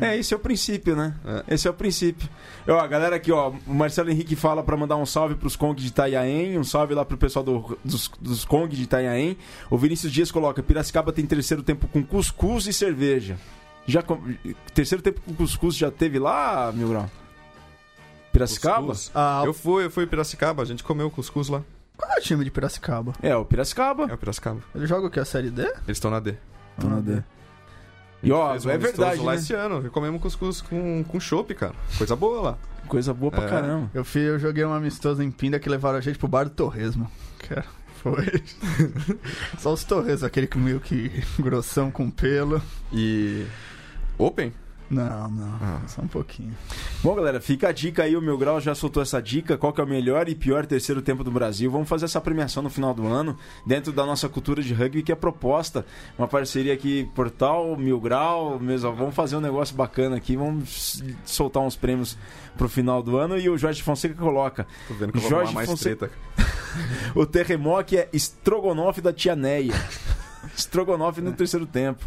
É, 0.00 0.16
esse 0.16 0.32
é 0.34 0.36
o 0.36 0.40
princípio, 0.40 0.96
né? 0.96 1.14
É. 1.48 1.54
Esse 1.54 1.66
é 1.68 1.70
o 1.70 1.74
princípio. 1.74 2.28
Ó, 2.68 2.78
a 2.78 2.86
galera 2.86 3.16
aqui, 3.16 3.30
ó, 3.32 3.52
o 3.66 3.74
Marcelo 3.74 4.10
Henrique 4.10 4.34
fala 4.36 4.62
pra 4.62 4.76
mandar 4.76 4.96
um 4.96 5.06
salve 5.06 5.34
pros 5.34 5.54
Kong 5.56 5.80
de 5.80 5.88
Itanhaém, 5.88 6.58
um 6.58 6.64
salve 6.64 6.94
lá 6.94 7.04
pro 7.04 7.16
pessoal 7.16 7.44
do- 7.44 7.78
dos, 7.84 8.10
dos 8.20 8.44
Kong 8.44 8.74
de 8.74 8.82
Itanhaém. 8.82 9.36
O 9.70 9.78
Vinícius 9.78 10.12
Dias 10.12 10.30
coloca: 10.32 10.62
Piracicaba 10.62 11.12
tem 11.12 11.24
terceiro 11.26 11.62
tempo 11.62 11.86
com 11.88 12.02
cuscuz 12.02 12.66
e 12.66 12.72
cerveja. 12.72 13.36
Já 13.86 14.02
com- 14.02 14.20
terceiro 14.74 15.02
tempo 15.02 15.20
com 15.20 15.34
cuscuz 15.34 15.76
já 15.76 15.90
teve 15.90 16.18
lá, 16.18 16.72
Mil 16.74 16.88
Grau? 16.88 17.10
Piracicaba? 18.32 18.92
Ah, 19.14 19.42
Eu 19.46 19.54
fui, 19.54 19.84
eu 19.86 19.90
fui 19.90 20.04
em 20.04 20.06
Piracicaba, 20.08 20.62
a 20.62 20.66
gente 20.66 20.82
comeu 20.84 21.10
cuscuz 21.10 21.48
lá. 21.48 21.62
Qual 21.96 22.10
é 22.12 22.18
o 22.18 22.22
time 22.22 22.44
de 22.44 22.50
Piracicaba? 22.50 23.14
É, 23.22 23.34
o 23.34 23.44
Piracicaba. 23.44 24.06
É 24.10 24.14
o 24.14 24.18
Piracicaba. 24.18 24.60
Ele 24.74 24.86
joga 24.86 25.06
o 25.06 25.10
que? 25.10 25.18
A 25.18 25.24
Série 25.24 25.48
D? 25.50 25.62
Eles 25.62 25.96
estão 25.96 26.10
na 26.10 26.20
D. 26.20 26.34
Dona 26.76 27.00
D. 27.00 27.22
E 28.22 28.32
ó, 28.32 28.50
Fez 28.52 28.66
um 28.66 28.70
é 28.70 28.74
amistoso 28.74 28.96
verdade, 28.98 29.20
lá 29.22 29.32
né? 29.32 29.38
esse 29.38 29.52
ano. 29.54 29.90
Comemos 29.90 30.20
cuscuz 30.20 30.60
com, 30.60 31.04
com 31.04 31.20
chopp, 31.20 31.54
cara. 31.54 31.74
Coisa 31.98 32.16
boa 32.16 32.40
lá. 32.40 32.58
Coisa 32.88 33.12
boa 33.12 33.30
pra 33.30 33.44
É. 33.44 33.48
caramba. 33.48 33.90
Eu, 33.94 34.04
fui, 34.04 34.22
eu 34.22 34.38
joguei 34.38 34.64
um 34.64 34.72
amistoso 34.72 35.22
em 35.22 35.30
Pinda 35.30 35.58
que 35.58 35.68
levaram 35.68 35.98
a 35.98 36.00
gente 36.00 36.18
pro 36.18 36.28
bar 36.28 36.44
do 36.44 36.50
Torresmo. 36.50 37.10
Cara, 37.48 37.64
foi. 38.02 38.42
Só 39.58 39.72
os 39.72 39.84
Torresmos, 39.84 40.24
aquele 40.24 40.46
que 40.46 40.56
meio 40.58 40.80
que 40.80 41.10
grossão 41.38 41.90
com 41.90 42.10
pelo. 42.10 42.60
E. 42.92 43.44
Open? 44.18 44.52
Não, 44.88 45.28
não. 45.28 45.58
Ah. 45.60 45.80
Só 45.88 46.00
um 46.02 46.06
pouquinho. 46.06 46.54
Bom, 47.02 47.14
galera, 47.14 47.40
fica 47.40 47.68
a 47.68 47.72
dica 47.72 48.04
aí. 48.04 48.16
O 48.16 48.22
Meu 48.22 48.38
Grau 48.38 48.60
já 48.60 48.74
soltou 48.74 49.02
essa 49.02 49.20
dica. 49.20 49.58
Qual 49.58 49.72
que 49.72 49.80
é 49.80 49.84
o 49.84 49.86
melhor 49.86 50.28
e 50.28 50.34
pior 50.34 50.64
terceiro 50.64 51.02
tempo 51.02 51.24
do 51.24 51.30
Brasil? 51.30 51.70
Vamos 51.70 51.88
fazer 51.88 52.04
essa 52.04 52.20
premiação 52.20 52.62
no 52.62 52.70
final 52.70 52.94
do 52.94 53.06
ano, 53.06 53.36
dentro 53.66 53.92
da 53.92 54.06
nossa 54.06 54.28
cultura 54.28 54.62
de 54.62 54.72
rugby, 54.72 55.02
que 55.02 55.10
é 55.10 55.16
proposta. 55.16 55.84
Uma 56.16 56.28
parceria 56.28 56.72
aqui, 56.72 57.10
Portal, 57.14 57.76
Mil 57.76 58.00
Grau. 58.00 58.60
Mesmo, 58.60 58.92
vamos 58.94 59.14
fazer 59.14 59.36
um 59.36 59.40
negócio 59.40 59.74
bacana 59.74 60.16
aqui. 60.16 60.36
Vamos 60.36 61.02
soltar 61.24 61.62
uns 61.62 61.74
prêmios 61.74 62.16
pro 62.56 62.68
final 62.68 63.02
do 63.02 63.16
ano. 63.16 63.36
E 63.36 63.48
o 63.50 63.58
Jorge 63.58 63.82
Fonseca 63.82 64.14
coloca: 64.14 64.66
Tô 64.86 64.94
vendo 64.94 65.10
que 65.12 65.18
eu 65.18 65.22
vou 65.22 65.30
Jorge 65.30 65.44
arrumar 65.46 65.54
mais 65.60 65.68
Fonseca- 65.70 66.08
treta. 66.08 66.16
o 67.14 67.26
terremoto 67.26 67.96
é 67.96 68.08
estrogonofe 68.12 69.00
da 69.00 69.12
tia 69.12 69.34
Neia. 69.34 69.74
estrogonofe 70.56 71.20
no 71.20 71.32
terceiro 71.32 71.66
tempo. 71.66 72.04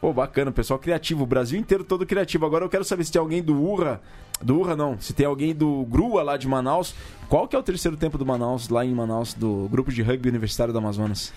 Pô, 0.00 0.12
bacana, 0.14 0.50
pessoal 0.50 0.78
criativo. 0.78 1.24
O 1.24 1.26
Brasil 1.26 1.60
inteiro 1.60 1.84
todo 1.84 2.06
criativo. 2.06 2.46
Agora 2.46 2.64
eu 2.64 2.70
quero 2.70 2.84
saber 2.84 3.04
se 3.04 3.12
tem 3.12 3.20
alguém 3.20 3.42
do 3.42 3.60
Urra. 3.60 4.00
Do 4.40 4.58
Urra 4.58 4.74
não. 4.74 4.98
Se 4.98 5.12
tem 5.12 5.26
alguém 5.26 5.54
do 5.54 5.84
Grua 5.84 6.22
lá 6.22 6.36
de 6.38 6.48
Manaus. 6.48 6.94
Qual 7.28 7.46
que 7.46 7.54
é 7.54 7.58
o 7.58 7.62
terceiro 7.62 7.96
tempo 7.96 8.16
do 8.16 8.24
Manaus, 8.24 8.70
lá 8.70 8.84
em 8.84 8.94
Manaus, 8.94 9.34
do 9.34 9.68
grupo 9.70 9.92
de 9.92 10.02
rugby 10.02 10.30
universitário 10.30 10.72
do 10.72 10.78
Amazonas? 10.78 11.32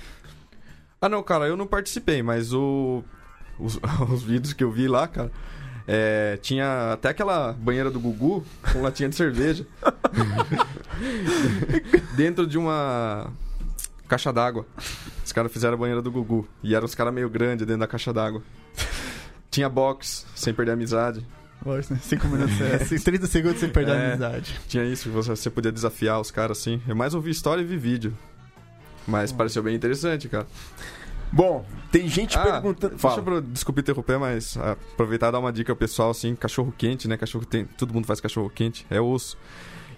Ah, 1.01 1.09
não, 1.09 1.21
cara, 1.21 1.45
eu 1.45 1.57
não 1.57 1.67
participei, 1.67 2.23
mas 2.23 2.53
o. 2.53 3.03
Os, 3.59 3.77
os 4.09 4.23
vídeos 4.23 4.53
que 4.53 4.63
eu 4.63 4.71
vi 4.71 4.87
lá, 4.87 5.07
cara. 5.07 5.29
é, 5.85 6.39
tinha 6.41 6.93
até 6.93 7.09
aquela 7.09 7.51
banheira 7.51 7.91
do 7.91 7.99
Gugu 7.99 8.45
com 8.71 8.81
latinha 8.81 9.09
de 9.09 9.15
cerveja. 9.15 9.67
dentro 12.15 12.47
de 12.47 12.57
uma 12.57 13.29
caixa 14.07 14.31
d'água. 14.31 14.65
Os 15.33 15.35
caras 15.35 15.51
fizeram 15.51 15.73
a 15.73 15.77
banheira 15.77 15.99
do 15.99 16.11
Gugu. 16.11 16.47
E 16.61 16.75
eram 16.75 16.85
os 16.85 16.93
caras 16.93 17.11
meio 17.11 17.27
grandes 17.27 17.65
dentro 17.65 17.79
da 17.79 17.87
caixa 17.87 18.13
d'água. 18.13 18.43
Tinha 19.49 19.67
box, 19.67 20.27
sem 20.35 20.53
perder 20.53 20.69
a 20.69 20.73
amizade. 20.75 21.25
Lógico, 21.65 21.95
né? 21.95 21.99
Cinco 22.03 22.27
minutos, 22.27 22.61
é, 22.61 22.75
assim, 22.83 22.99
30 22.99 23.25
segundos 23.25 23.59
sem 23.59 23.67
perder 23.67 23.93
a 23.93 23.95
É. 23.95 24.07
amizade. 24.11 24.59
Tinha 24.67 24.85
isso, 24.85 25.09
você, 25.09 25.31
você 25.31 25.49
podia 25.49 25.71
desafiar 25.71 26.21
os 26.21 26.29
caras 26.29 26.59
assim. 26.59 26.79
Eu 26.87 26.95
mais 26.95 27.15
ouvi 27.15 27.31
história 27.31 27.63
e 27.63 27.65
vi 27.65 27.77
vídeo. 27.77 28.15
Mas 29.07 29.31
pareceu 29.31 29.63
bem 29.63 29.73
interessante, 29.75 30.29
cara. 30.29 30.45
Bom, 31.31 31.65
tem 31.91 32.07
gente 32.07 32.37
Ah, 32.37 32.43
perguntando. 32.43 32.91
Deixa 32.95 33.09
Fala. 33.09 33.31
eu, 33.31 33.41
desculpa 33.41 33.79
interromper, 33.81 34.19
mas 34.19 34.55
ah, 34.57 34.73
aproveitar 34.93 35.29
e 35.29 35.31
dar 35.31 35.39
uma 35.39 35.51
dica 35.51 35.71
ao 35.71 35.75
pessoal, 35.75 36.11
assim, 36.11 36.35
cachorro 36.35 36.71
quente, 36.77 37.07
né? 37.07 37.17
Cachorro 37.17 37.43
tem, 37.43 37.65
todo 37.65 37.91
mundo 37.91 38.05
faz 38.05 38.21
cachorro 38.21 38.51
quente, 38.51 38.85
é 38.87 39.01
osso. 39.01 39.35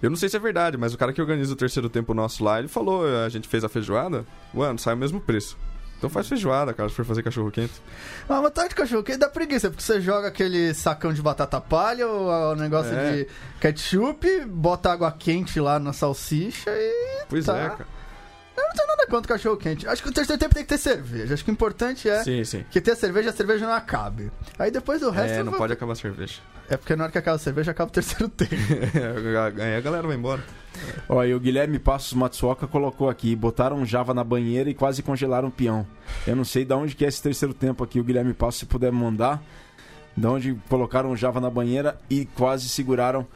Eu 0.02 0.10
não 0.10 0.18
sei 0.18 0.30
se 0.30 0.36
é 0.36 0.40
verdade, 0.40 0.78
mas 0.78 0.94
o 0.94 0.98
cara 0.98 1.12
que 1.14 1.22
organiza 1.22 1.54
o 1.54 1.56
terceiro 1.56 1.90
tempo 1.90 2.14
nosso 2.14 2.44
lá, 2.44 2.60
ele 2.60 2.68
falou, 2.68 3.04
a 3.26 3.30
gente 3.30 3.48
fez 3.48 3.64
a 3.64 3.70
feijoada, 3.70 4.26
mano, 4.54 4.78
sai 4.80 4.94
o 4.94 4.98
mesmo 4.98 5.20
preço. 5.20 5.58
Então 5.98 6.10
faz 6.10 6.28
feijoada, 6.28 6.74
cara, 6.74 6.90
se 6.90 6.96
for 6.96 7.06
fazer 7.06 7.24
cachorro 7.24 7.50
quente. 7.50 7.74
Ah, 8.28 8.42
mas 8.42 8.52
tá 8.52 8.68
de 8.68 8.76
cachorro 8.76 9.02
quente 9.02 9.18
dá 9.18 9.30
preguiça, 9.30 9.70
porque 9.70 9.82
você 9.82 10.02
joga 10.02 10.28
aquele 10.28 10.74
sacão 10.74 11.14
de 11.14 11.22
batata 11.22 11.60
palha, 11.62 12.06
ou 12.08 12.52
o 12.52 12.56
negócio 12.56 12.94
É. 12.94 13.12
de 13.24 13.28
ketchup, 13.62 14.46
bota 14.46 14.92
água 14.92 15.12
quente 15.12 15.60
lá 15.60 15.80
na 15.80 15.94
salsicha 15.94 16.70
e. 16.70 17.24
Pois 17.30 17.46
Tá. 17.46 17.58
é, 17.58 17.70
cara. 17.70 17.95
Nada 18.58 19.08
contra 19.08 19.36
cachorro 19.36 19.58
quente. 19.58 19.88
Acho 19.88 20.02
que 20.02 20.10
o 20.10 20.14
terceiro 20.14 20.40
tempo 20.40 20.54
tem 20.56 20.64
que 20.64 20.70
ter 20.70 20.78
cerveja. 20.78 21.34
Acho 21.34 21.44
que 21.44 21.52
o 21.52 21.54
importante 21.54 22.10
é 22.10 22.24
Sim, 22.24 22.44
sim. 22.44 22.66
que 22.72 22.80
ter 22.82 22.92
a 22.92 22.96
cerveja, 22.96 23.30
a 23.30 23.34
cerveja 23.34 23.66
não 23.66 23.74
acabe. 23.74 24.32
Aí 24.58 24.72
depois 24.72 25.02
o 25.04 25.10
resto. 25.10 25.34
É, 25.36 25.40
eu 25.40 25.44
não 25.44 25.52
vou- 25.52 25.60
pode 25.60 25.74
acabar 25.74 25.94
a 25.94 25.96
cerveja. 25.96 26.40
É 26.70 26.76
porque 26.78 26.96
na 26.96 27.04
hora 27.04 27.12
que 27.12 27.18
acaba 27.18 27.36
a 27.36 27.40
cerveja, 27.40 27.72
acaba 27.72 27.90
o 27.90 27.94
terceiro 27.94 28.28
tempo. 28.30 28.54
Aí 29.62 29.76
a 29.76 29.82
galera 29.82 30.08
vai 30.08 30.16
embora. 30.16 30.44
Ó, 31.08 31.24
e 31.24 31.34
o 31.34 31.40
Guilherme 31.40 31.78
Passos 31.80 32.14
Matsuoka 32.14 32.68
colocou 32.68 33.10
aqui: 33.10 33.36
botaram 33.36 33.86
Java 33.86 34.14
na 34.14 34.24
banheira 34.24 34.70
e 34.70 34.74
quase 34.74 35.04
congelaram 35.04 35.50
o 35.50 35.52
peão. 35.52 35.86
Eu 36.26 36.36
não 36.36 36.44
sei 36.46 36.66
de 36.66 36.74
onde 36.74 36.96
que 36.96 37.06
é 37.06 37.08
esse 37.08 37.22
terceiro 37.22 37.54
tempo 37.54 37.84
aqui, 37.84 38.00
o 38.00 38.04
Guilherme 38.04 38.34
Passos, 38.34 38.60
se 38.62 38.66
puder 38.66 38.92
mandar. 38.92 39.42
De 40.18 40.26
onde 40.28 40.58
colocaram 40.70 41.16
Java 41.16 41.42
na 41.42 41.50
banheira 41.50 41.98
e 42.10 42.26
quase 42.26 42.70
seguraram, 42.70 43.28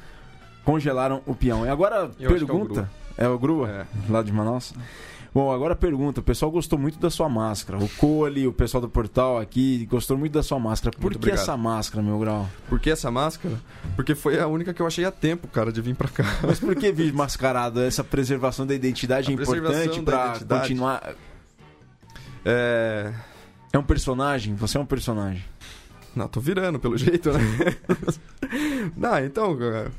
congelaram 0.64 1.22
o 1.26 1.36
peão. 1.36 1.66
E 1.66 1.70
agora, 1.70 2.10
Eu 2.20 2.30
é 2.32 2.34
pergunta. 2.34 2.90
É 3.18 3.28
o 3.28 3.38
Grua, 3.38 3.70
É. 3.70 3.86
lá 4.10 4.24
de 4.24 4.32
Manaus? 4.32 4.74
Bom, 5.34 5.52
agora 5.52 5.76
pergunta. 5.76 6.20
O 6.20 6.24
pessoal 6.24 6.52
gostou 6.52 6.78
muito 6.80 7.00
da 7.00 7.10
sua 7.10 7.30
máscara. 7.30 7.78
O 7.78 7.88
Cole, 7.98 8.48
o 8.48 8.54
pessoal 8.54 8.82
do 8.82 8.90
portal 8.90 9.38
aqui, 9.40 9.86
gostou 9.86 10.18
muito 10.18 10.34
da 10.34 10.42
sua 10.44 10.60
máscara. 10.60 10.92
Por 10.96 11.04
Muito 11.04 11.20
que 11.20 11.26
obrigado. 11.26 11.42
essa 11.42 11.56
máscara, 11.56 12.04
meu 12.04 12.18
grau? 12.20 12.50
Por 12.68 12.80
que 12.80 12.90
essa 12.90 13.12
máscara? 13.12 13.56
Porque 13.96 14.16
foi 14.16 14.40
a 14.40 14.48
única 14.48 14.74
que 14.74 14.82
eu 14.82 14.88
achei 14.88 15.06
a 15.06 15.12
tempo, 15.12 15.48
cara, 15.48 15.72
de 15.72 15.82
vir 15.82 15.96
pra 15.96 16.08
cá. 16.08 16.26
Mas 16.42 16.60
por 16.60 16.76
que 16.76 16.92
vir 16.92 17.14
mascarado? 17.14 17.80
Essa 17.82 18.04
preservação 18.04 18.66
da 18.66 18.74
identidade 18.74 19.28
A 19.28 19.32
é 19.32 19.34
importante 19.36 20.02
pra 20.02 20.40
continuar. 20.40 21.14
É. 22.44 23.14
É 23.72 23.78
um 23.78 23.84
personagem? 23.84 24.56
Você 24.56 24.78
é 24.78 24.82
um 24.82 24.86
personagem. 24.86 25.44
Não, 26.16 26.28
tô 26.28 26.40
virando 26.40 26.80
pelo 26.80 26.98
jeito, 26.98 27.32
né? 27.32 27.40
Não, 28.98 29.20
então. 29.20 29.56
cara, 29.56 29.92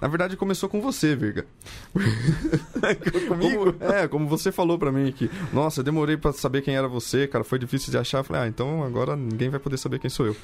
Na 0.00 0.08
verdade, 0.08 0.36
começou 0.36 0.68
com 0.68 0.80
você, 0.80 1.16
Virga. 1.16 1.46
Comigo? 3.28 3.72
Como- 3.72 3.92
é, 3.92 4.08
como 4.08 4.28
você 4.28 4.52
falou 4.52 4.78
pra 4.78 4.92
mim 4.92 5.10
que, 5.12 5.30
nossa, 5.52 5.80
eu 5.80 5.84
demorei 5.84 6.16
pra 6.16 6.32
saber 6.32 6.62
quem 6.62 6.76
era 6.76 6.86
você, 6.88 7.26
cara, 7.26 7.44
foi 7.44 7.58
difícil 7.58 7.90
de 7.90 7.98
achar. 7.98 8.18
Eu 8.18 8.24
falei, 8.24 8.42
ah, 8.42 8.46
então 8.48 8.82
agora 8.84 9.16
ninguém 9.16 9.48
vai 9.48 9.58
poder 9.60 9.76
saber 9.78 9.98
quem 9.98 10.10
sou 10.10 10.26
eu. 10.26 10.36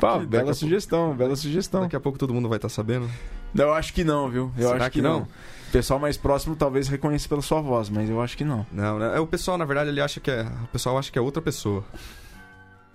Pá, 0.00 0.18
bela 0.18 0.44
pouco- 0.44 0.54
sugestão, 0.58 1.14
bela 1.14 1.36
sugestão. 1.36 1.82
Daqui 1.82 1.94
a 1.94 2.00
pouco 2.00 2.18
todo 2.18 2.34
mundo 2.34 2.48
vai 2.48 2.56
estar 2.56 2.68
sabendo. 2.68 3.08
Eu 3.54 3.72
acho 3.72 3.92
que 3.92 4.02
não, 4.02 4.28
viu? 4.28 4.50
Eu 4.56 4.68
Será 4.68 4.76
acho 4.84 4.90
que, 4.90 4.98
que 4.98 5.02
não. 5.02 5.20
não? 5.20 5.22
O 5.68 5.72
pessoal 5.72 6.00
mais 6.00 6.16
próximo 6.16 6.56
talvez 6.56 6.88
reconheça 6.88 7.28
pela 7.28 7.42
sua 7.42 7.60
voz, 7.60 7.88
mas 7.90 8.08
eu 8.10 8.20
acho 8.20 8.36
que 8.36 8.44
não. 8.44 8.66
Não, 8.72 8.98
né? 8.98 9.16
É, 9.16 9.20
O 9.20 9.26
pessoal, 9.26 9.56
na 9.58 9.64
verdade, 9.64 9.90
ele 9.90 10.00
acha 10.00 10.18
que 10.20 10.30
é. 10.30 10.42
O 10.64 10.66
pessoal 10.68 10.98
acha 10.98 11.12
que 11.12 11.18
é 11.18 11.22
outra 11.22 11.40
pessoa. 11.42 11.84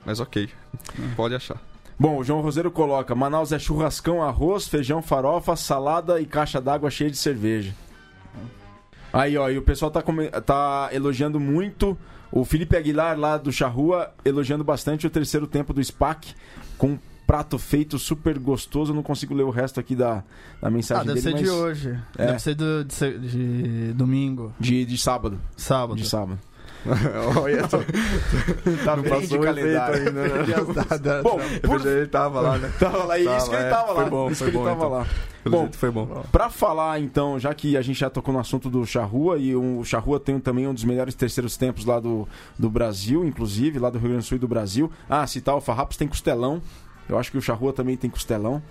Mas 0.05 0.19
ok. 0.19 0.49
Pode 1.15 1.35
achar. 1.35 1.57
Bom, 1.99 2.17
o 2.17 2.23
João 2.23 2.41
Roseiro 2.41 2.71
coloca: 2.71 3.13
Manaus 3.13 3.51
é 3.51 3.59
churrascão, 3.59 4.23
arroz, 4.23 4.67
feijão, 4.67 5.01
farofa, 5.01 5.55
salada 5.55 6.21
e 6.21 6.25
caixa 6.25 6.61
d'água 6.61 6.89
cheia 6.89 7.11
de 7.11 7.17
cerveja. 7.17 7.73
Aí, 9.11 9.37
ó, 9.37 9.49
e 9.49 9.57
o 9.57 9.61
pessoal 9.61 9.91
tá, 9.91 10.01
tá 10.45 10.89
elogiando 10.93 11.39
muito. 11.39 11.97
O 12.31 12.45
Felipe 12.45 12.77
Aguilar, 12.77 13.17
lá 13.19 13.37
do 13.37 13.51
Charrua, 13.51 14.11
elogiando 14.23 14.63
bastante 14.63 15.07
o 15.07 15.09
terceiro 15.09 15.47
tempo 15.47 15.73
do 15.73 15.83
SPAC, 15.83 16.35
com 16.77 16.89
um 16.91 16.99
prato 17.25 17.57
feito 17.57 17.97
super 17.97 18.37
gostoso. 18.37 18.91
Eu 18.91 18.95
não 18.95 19.01
consigo 19.03 19.33
ler 19.33 19.43
o 19.43 19.49
resto 19.49 19.79
aqui 19.79 19.95
da, 19.95 20.23
da 20.61 20.67
Ah, 20.67 20.69
mensagem 20.69 21.07
deve 21.07 21.21
dele, 21.21 21.37
ser 21.37 21.43
de 21.43 21.49
hoje. 21.49 21.99
É. 22.17 22.27
Deve 22.27 22.39
ser 22.39 22.53
do, 22.55 22.85
de, 22.85 23.17
de 23.87 23.93
domingo, 23.93 24.53
De, 24.59 24.85
de 24.85 24.97
sábado. 24.97 25.39
sábado. 25.57 25.95
De 25.99 26.07
sábado. 26.07 26.39
Olha 27.41 27.67
só. 27.67 27.79
Tá 28.85 28.95
Não 28.95 29.03
bem 29.03 29.11
passou 29.11 29.37
de 29.37 29.45
calendário. 29.45 29.95
ainda, 30.07 30.11
né? 30.11 30.29
Bom, 31.23 31.37
da- 31.37 31.67
por... 31.67 31.85
Ele 31.85 32.07
tava 32.07 32.41
lá, 32.41 32.57
né? 32.57 32.71
tava 32.79 33.03
lá, 33.03 33.17
isso 33.19 33.27
Tava, 33.29 33.49
que 33.49 33.55
ele 33.55 33.63
é, 33.63 33.69
tava 33.69 33.91
lá. 33.91 34.01
foi 34.01 34.09
bom, 34.09 34.31
isso 34.31 34.43
foi 34.43 34.51
que 34.51 34.57
ele 34.57 34.63
bom, 34.63 34.69
tava 34.69 34.85
então. 34.85 34.89
lá. 34.99 35.07
Pelo 35.43 35.55
Bom, 35.55 35.61
jeito 35.63 35.77
foi 35.77 35.91
bom. 35.91 36.23
Pra 36.31 36.49
falar, 36.49 36.99
então, 36.99 37.39
já 37.39 37.53
que 37.53 37.75
a 37.77 37.81
gente 37.81 37.99
já 37.99 38.09
tocou 38.09 38.33
no 38.33 38.39
assunto 38.39 38.69
do 38.69 38.85
Charrua, 38.85 39.37
e 39.37 39.55
o 39.55 39.83
Charrua 39.83 40.19
tem 40.19 40.39
também 40.39 40.67
um 40.67 40.73
dos 40.73 40.83
melhores 40.83 41.15
terceiros 41.15 41.55
tempos 41.57 41.85
lá 41.85 41.99
do, 41.99 42.27
do 42.57 42.69
Brasil, 42.69 43.23
inclusive, 43.25 43.79
lá 43.79 43.89
do 43.89 43.97
Rio 43.97 44.09
Grande 44.09 44.23
do 44.25 44.27
Sul 44.27 44.37
e 44.37 44.39
do 44.39 44.47
Brasil. 44.47 44.91
Ah, 45.09 45.25
citar 45.27 45.55
o 45.55 45.61
Farrapos 45.61 45.97
tem 45.97 46.07
costelão. 46.07 46.61
Eu 47.07 47.17
acho 47.17 47.31
que 47.31 47.37
o 47.37 47.41
Charrua 47.41 47.73
também 47.73 47.97
tem 47.97 48.09
costelão. 48.09 48.61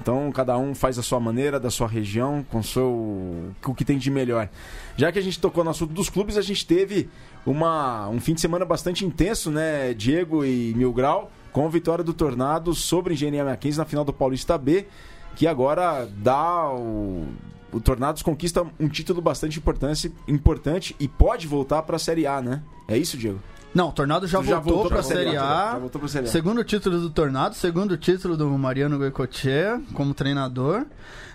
Então 0.00 0.30
cada 0.30 0.56
um 0.56 0.74
faz 0.74 0.98
a 0.98 1.02
sua 1.02 1.18
maneira, 1.18 1.58
da 1.58 1.70
sua 1.70 1.88
região, 1.88 2.44
com 2.50 2.62
seu, 2.62 3.52
o 3.64 3.74
que 3.74 3.84
tem 3.84 3.98
de 3.98 4.10
melhor. 4.10 4.48
Já 4.96 5.10
que 5.10 5.18
a 5.18 5.22
gente 5.22 5.40
tocou 5.40 5.64
no 5.64 5.70
assunto 5.70 5.92
dos 5.92 6.08
clubes, 6.08 6.36
a 6.36 6.42
gente 6.42 6.66
teve 6.66 7.08
uma, 7.44 8.08
um 8.08 8.20
fim 8.20 8.34
de 8.34 8.40
semana 8.40 8.64
bastante 8.64 9.04
intenso, 9.04 9.50
né, 9.50 9.94
Diego 9.94 10.44
e 10.44 10.74
Mil 10.76 10.92
Grau, 10.92 11.30
com 11.52 11.66
a 11.66 11.68
vitória 11.68 12.04
do 12.04 12.12
Tornado 12.12 12.74
sobre 12.74 13.14
Engenharia 13.14 13.44
Mackenzie 13.44 13.78
na 13.78 13.84
final 13.84 14.04
do 14.04 14.12
Paulista 14.12 14.58
B, 14.58 14.86
que 15.34 15.46
agora 15.46 16.06
dá 16.18 16.70
o, 16.70 17.26
o 17.72 17.80
Tornados 17.80 18.22
conquista 18.22 18.66
um 18.78 18.88
título 18.88 19.20
bastante 19.20 19.58
importante, 19.58 20.12
importante 20.28 20.94
e 21.00 21.08
pode 21.08 21.46
voltar 21.46 21.82
para 21.82 21.96
a 21.96 21.98
Série 21.98 22.26
A, 22.26 22.40
né? 22.40 22.62
É 22.88 22.96
isso, 22.96 23.16
Diego? 23.16 23.40
Não, 23.76 23.90
o 23.90 23.92
Tornado 23.92 24.26
já, 24.26 24.42
Já 24.42 24.54
voltou, 24.54 24.72
voltou 24.72 24.88
pra 24.88 24.96
pra 24.96 25.02
Série 25.02 25.24
Série 25.24 25.36
A, 25.36 25.78
Série 26.08 26.26
A. 26.26 26.30
Segundo 26.30 26.64
título 26.64 26.98
do 26.98 27.10
Tornado, 27.10 27.54
segundo 27.54 27.94
título 27.98 28.34
do 28.34 28.48
Mariano 28.56 28.96
Goicoechea 28.96 29.82
como 29.92 30.14
treinador. 30.14 30.86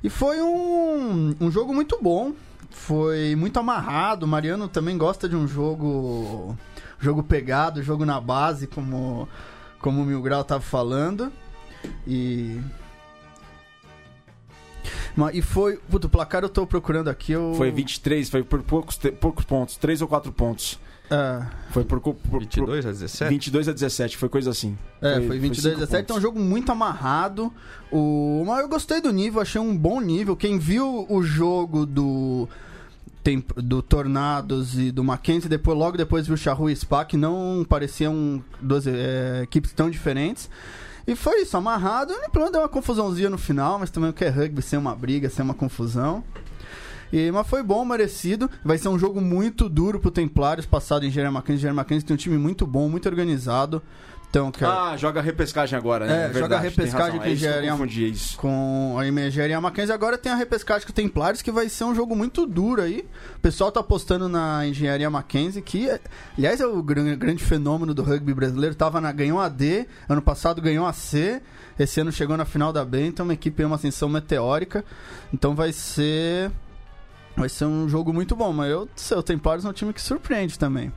E 0.04 0.10
foi 0.10 0.42
um, 0.42 1.36
um 1.40 1.52
jogo 1.52 1.72
muito 1.72 2.00
bom. 2.02 2.34
Foi 2.72 3.36
muito 3.36 3.60
amarrado. 3.60 4.24
O 4.24 4.28
Mariano 4.28 4.68
também 4.68 4.98
gosta 4.98 5.30
de 5.30 5.36
um 5.36 5.48
jogo 5.48 6.58
jogo 7.00 7.22
pegado, 7.22 7.84
jogo 7.84 8.06
na 8.06 8.20
base, 8.20 8.66
como, 8.66 9.30
como 9.80 10.02
o 10.02 10.06
Mil 10.06 10.22
Grau 10.24 10.44
tava 10.44 10.62
falando. 10.62 11.32
E. 12.08 12.60
E 15.32 15.42
foi. 15.44 15.78
Puta, 15.78 16.08
o 16.08 16.10
placar 16.10 16.42
eu 16.42 16.50
tô 16.50 16.66
procurando 16.66 17.08
aqui. 17.08 17.34
Eu... 17.34 17.54
Foi 17.56 17.70
23, 17.70 18.28
foi 18.32 18.42
por 18.42 18.64
poucos, 18.64 19.00
poucos 19.20 19.46
pontos, 19.46 19.78
3 19.78 20.02
ou 20.02 20.08
4 20.08 20.32
pontos. 20.32 20.80
É, 21.12 21.46
Foi 21.72 21.84
por, 21.84 22.00
co- 22.00 22.14
por, 22.14 22.40
22 22.40 22.86
a 22.86 22.92
17? 22.92 23.30
22 23.30 23.68
a 23.68 23.74
17, 23.74 24.16
foi 24.18 24.30
coisa 24.30 24.50
assim. 24.52 24.78
É, 25.02 25.16
foi, 25.16 25.38
22 25.38 25.58
cinco 25.62 25.76
17, 25.80 26.04
então 26.04 26.16
é 26.16 26.20
um 26.20 26.22
pontos. 26.22 26.22
jogo 26.22 26.40
muito 26.40 26.72
amarrado. 26.72 27.52
O... 27.92 28.44
Mas 28.48 28.62
eu 28.62 28.70
gostei 28.70 29.02
do 29.02 29.12
nível, 29.12 29.42
achei 29.42 29.60
um 29.60 29.78
bom 29.78 30.00
nível. 30.00 30.36
Quem 30.38 30.58
viu 30.58 31.06
o 31.10 31.22
jogo 31.22 31.86
do 31.86 32.48
do 33.58 33.84
Tornados 33.84 34.80
e 34.80 34.92
do 34.92 35.04
Mackenzie, 35.04 35.48
depois, 35.48 35.78
logo 35.78 35.96
depois 35.96 36.26
viu 36.26 36.34
o 36.34 36.38
Charru 36.38 36.72
e 36.72 36.76
Spa, 36.76 37.06
que 37.06 37.16
não 37.16 37.64
pareciam 37.70 38.44
duas 38.60 38.88
é, 38.88 39.42
equipes 39.44 39.72
tão 39.74 39.92
diferentes. 39.92 40.50
E 41.06 41.16
foi 41.16 41.42
isso, 41.42 41.56
amarrado. 41.58 42.14
E 42.14 42.30
pelo 42.30 42.46
menos 42.46 42.52
deu 42.52 42.62
uma 42.62 42.70
confusãozinha 42.70 43.30
no 43.30 43.38
final, 43.38 43.78
mas 43.78 43.90
também 43.92 44.10
o 44.10 44.14
que 44.14 44.26
é 44.26 44.30
rugby 44.30 44.62
sem 44.62 44.80
uma 44.80 44.96
briga, 44.96 45.30
sem 45.30 45.44
uma 45.46 45.54
confusão. 45.54 46.24
E, 47.12 47.32
mas 47.32 47.48
foi 47.48 47.62
bom, 47.64 47.84
merecido. 47.86 48.50
Vai 48.64 48.78
ser 48.78 48.90
um 48.90 48.98
jogo 49.00 49.20
muito 49.22 49.68
duro 49.68 50.00
pro 50.00 50.12
Templários, 50.12 50.66
passado 50.66 51.04
em 51.06 51.10
Mackenzie. 51.10 51.56
Engenharia 51.60 51.74
Mackenzie 51.74 52.06
tem 52.06 52.14
um 52.14 52.18
time 52.18 52.38
muito 52.38 52.66
bom, 52.66 52.88
muito 52.90 53.08
organizado. 53.10 53.82
Então, 54.30 54.50
cara, 54.50 54.92
Ah, 54.94 54.98
joga 54.98 55.20
repescagem 55.22 55.78
agora, 55.78 56.06
né? 56.06 56.14
É, 56.14 56.28
joga 56.28 56.34
verdade, 56.40 56.62
tem 56.62 56.70
repescagem 56.86 57.20
que 57.20 57.28
é 57.28 57.32
isso 57.34 57.46
é 57.46 57.50
isso. 58.08 58.38
com 58.38 58.96
a 58.98 59.06
Engenharia 59.06 59.60
Mackenzie. 59.60 59.94
Agora 59.94 60.18
tem 60.18 60.32
a 60.32 60.36
repescagem 60.36 60.88
com 60.88 60.92
o 60.94 60.96
Templários, 60.96 61.42
que 61.42 61.52
vai 61.52 61.68
ser 61.68 61.84
um 61.84 61.94
jogo 61.94 62.16
muito 62.16 62.46
duro 62.48 62.82
aí. 62.82 63.06
O 63.36 63.40
pessoal 63.42 63.74
tá 63.74 63.82
apostando 63.82 64.30
na 64.30 64.66
Engenharia 64.66 65.10
Mackenzie, 65.10 65.62
que, 65.62 65.90
é- 65.90 66.00
aliás, 66.38 66.62
é 66.62 66.66
o 66.66 66.82
gran- 66.82 67.18
grande 67.18 67.44
fenômeno 67.44 67.94
do 67.94 68.04
rugby 68.04 68.34
brasileiro. 68.34 68.74
Tava 68.74 69.02
na, 69.02 69.12
ganhou 69.12 69.38
a 69.38 69.50
D, 69.50 69.86
ano 70.08 70.22
passado 70.22 70.62
ganhou 70.62 70.86
a 70.88 70.94
C, 70.94 71.42
esse 71.78 72.00
ano 72.00 72.10
chegou 72.10 72.38
na 72.38 72.46
final 72.46 72.72
da 72.72 72.86
B, 72.86 73.06
então 73.08 73.26
uma 73.26 73.34
equipe 73.34 73.62
em 73.62 73.66
uma 73.66 73.76
ascensão 73.76 74.08
meteórica. 74.08 74.86
Então 75.34 75.54
vai 75.54 75.74
ser. 75.74 76.50
Vai 77.42 77.50
ser 77.50 77.66
um 77.66 77.90
jogo 77.90 78.14
muito 78.14 78.36
bom, 78.36 78.54
mas 78.54 78.70
eu, 78.70 78.88
sei, 78.96 79.18
o 79.18 79.24
Templários 79.24 79.66
é 79.66 79.70
um 79.70 79.74
time 79.74 79.92
que 79.92 80.00
surpreende 80.00 80.60
também. 80.60 80.94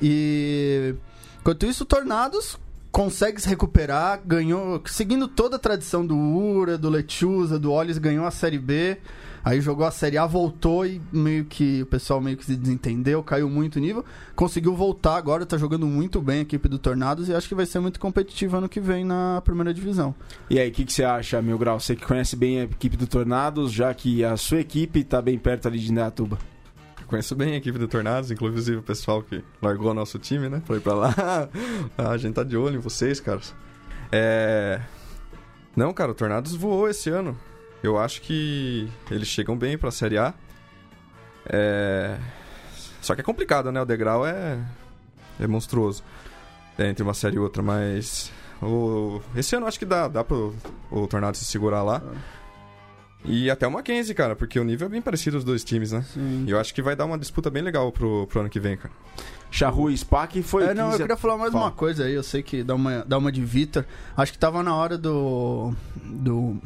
E 0.00 0.94
enquanto 1.38 1.66
isso, 1.66 1.84
Tornados 1.84 2.58
consegue 2.90 3.38
se 3.42 3.46
recuperar, 3.46 4.22
ganhou, 4.24 4.82
seguindo 4.86 5.28
toda 5.28 5.56
a 5.56 5.58
tradição 5.58 6.06
do 6.06 6.16
Ura, 6.16 6.78
do 6.78 6.88
Lechuza, 6.88 7.58
do 7.58 7.70
Ollis, 7.70 7.98
ganhou 7.98 8.24
a 8.24 8.30
Série 8.30 8.58
B, 8.58 8.96
aí 9.44 9.60
jogou 9.60 9.86
a 9.86 9.90
Série 9.90 10.18
A, 10.18 10.26
voltou 10.26 10.86
e 10.86 11.00
meio 11.12 11.44
que 11.44 11.82
o 11.82 11.86
pessoal 11.86 12.20
meio 12.20 12.36
que 12.36 12.44
se 12.44 12.56
desentendeu, 12.56 13.22
caiu 13.22 13.48
muito 13.48 13.76
o 13.76 13.80
nível, 13.80 14.04
conseguiu 14.34 14.74
voltar 14.74 15.16
agora, 15.16 15.46
tá 15.46 15.56
jogando 15.56 15.86
muito 15.86 16.20
bem 16.20 16.40
a 16.40 16.42
equipe 16.42 16.68
do 16.68 16.78
Tornados 16.78 17.28
e 17.28 17.34
acho 17.34 17.48
que 17.48 17.54
vai 17.54 17.66
ser 17.66 17.80
muito 17.80 17.98
competitivo 17.98 18.56
ano 18.56 18.68
que 18.68 18.80
vem 18.80 19.04
na 19.04 19.40
primeira 19.44 19.72
divisão. 19.72 20.14
E 20.48 20.58
aí, 20.58 20.68
o 20.68 20.72
que, 20.72 20.84
que 20.84 20.92
você 20.92 21.04
acha, 21.04 21.40
Mil 21.42 21.58
Grau? 21.58 21.78
Você 21.78 21.96
que 21.96 22.04
conhece 22.04 22.36
bem 22.36 22.60
a 22.60 22.64
equipe 22.64 22.96
do 22.96 23.06
Tornados, 23.06 23.72
já 23.72 23.92
que 23.92 24.24
a 24.24 24.36
sua 24.36 24.60
equipe 24.60 25.04
tá 25.04 25.20
bem 25.20 25.38
perto 25.38 25.68
ali 25.68 25.78
de 25.78 25.90
Indaiatuba. 25.90 26.38
Conheço 27.12 27.36
bem 27.36 27.52
a 27.52 27.56
equipe 27.58 27.78
do 27.78 27.86
Tornados, 27.86 28.30
inclusive 28.30 28.78
o 28.78 28.82
pessoal 28.82 29.22
que 29.22 29.44
largou 29.60 29.90
o 29.90 29.94
nosso 29.94 30.18
time, 30.18 30.48
né? 30.48 30.62
Foi 30.64 30.80
pra 30.80 30.94
lá. 30.94 31.14
Ah, 31.98 32.10
a 32.10 32.16
gente 32.16 32.34
tá 32.34 32.42
de 32.42 32.56
olho 32.56 32.76
em 32.76 32.80
vocês, 32.80 33.20
caras. 33.20 33.54
É. 34.10 34.80
Não, 35.76 35.92
cara, 35.92 36.12
o 36.12 36.14
Tornados 36.14 36.54
voou 36.54 36.88
esse 36.88 37.10
ano. 37.10 37.36
Eu 37.82 37.98
acho 37.98 38.20
que 38.22 38.88
eles 39.10 39.26
chegam 39.28 39.56
bem 39.56 39.76
pra 39.76 39.90
Série 39.90 40.18
A. 40.18 40.32
É. 41.46 42.16
Só 43.00 43.14
que 43.14 43.20
é 43.20 43.24
complicado, 43.24 43.72
né? 43.72 43.80
O 43.80 43.84
degrau 43.84 44.26
é. 44.26 44.58
É 45.40 45.46
monstruoso. 45.46 46.02
É, 46.78 46.88
entre 46.88 47.02
uma 47.02 47.14
série 47.14 47.36
e 47.36 47.38
outra, 47.38 47.62
mas. 47.62 48.30
O... 48.62 49.20
Esse 49.34 49.56
ano 49.56 49.64
eu 49.64 49.68
acho 49.68 49.78
que 49.78 49.84
dá, 49.84 50.06
dá 50.06 50.22
pro 50.22 50.54
o 50.90 51.06
Tornado 51.08 51.36
se 51.36 51.44
segurar 51.44 51.82
lá. 51.82 52.00
E 53.24 53.50
até 53.50 53.66
o 53.66 53.70
Mackenzie, 53.70 54.14
cara, 54.14 54.34
porque 54.34 54.58
o 54.58 54.64
nível 54.64 54.86
é 54.86 54.90
bem 54.90 55.02
parecido 55.02 55.36
dos 55.36 55.44
dois 55.44 55.62
times, 55.64 55.92
né? 55.92 56.02
Sim. 56.12 56.44
E 56.46 56.50
eu 56.50 56.58
acho 56.58 56.72
que 56.74 56.82
vai 56.82 56.94
dar 56.96 57.04
uma 57.04 57.18
disputa 57.18 57.50
bem 57.50 57.62
legal 57.62 57.90
pro, 57.92 58.26
pro 58.28 58.40
ano 58.40 58.48
que 58.50 58.58
vem, 58.60 58.76
cara. 58.76 58.92
Charru 59.50 59.90
e 59.90 59.96
Spack 59.98 60.42
foi. 60.42 60.64
É, 60.64 60.74
não, 60.74 60.84
eu 60.86 60.90
15 60.92 60.94
a- 61.02 61.06
queria 61.06 61.16
falar 61.16 61.36
mais 61.36 61.52
Fala. 61.52 61.64
uma 61.66 61.70
coisa 61.72 62.04
aí. 62.04 62.14
Eu 62.14 62.22
sei 62.22 62.42
que 62.42 62.62
dá 62.62 62.74
uma, 62.74 63.04
dá 63.04 63.18
uma 63.18 63.30
de 63.32 63.44
Vitor. 63.44 63.84
Acho 64.16 64.32
que 64.32 64.38
tava 64.38 64.62
na 64.62 64.74
hora 64.74 64.96
do. 64.96 65.72
do 66.04 66.56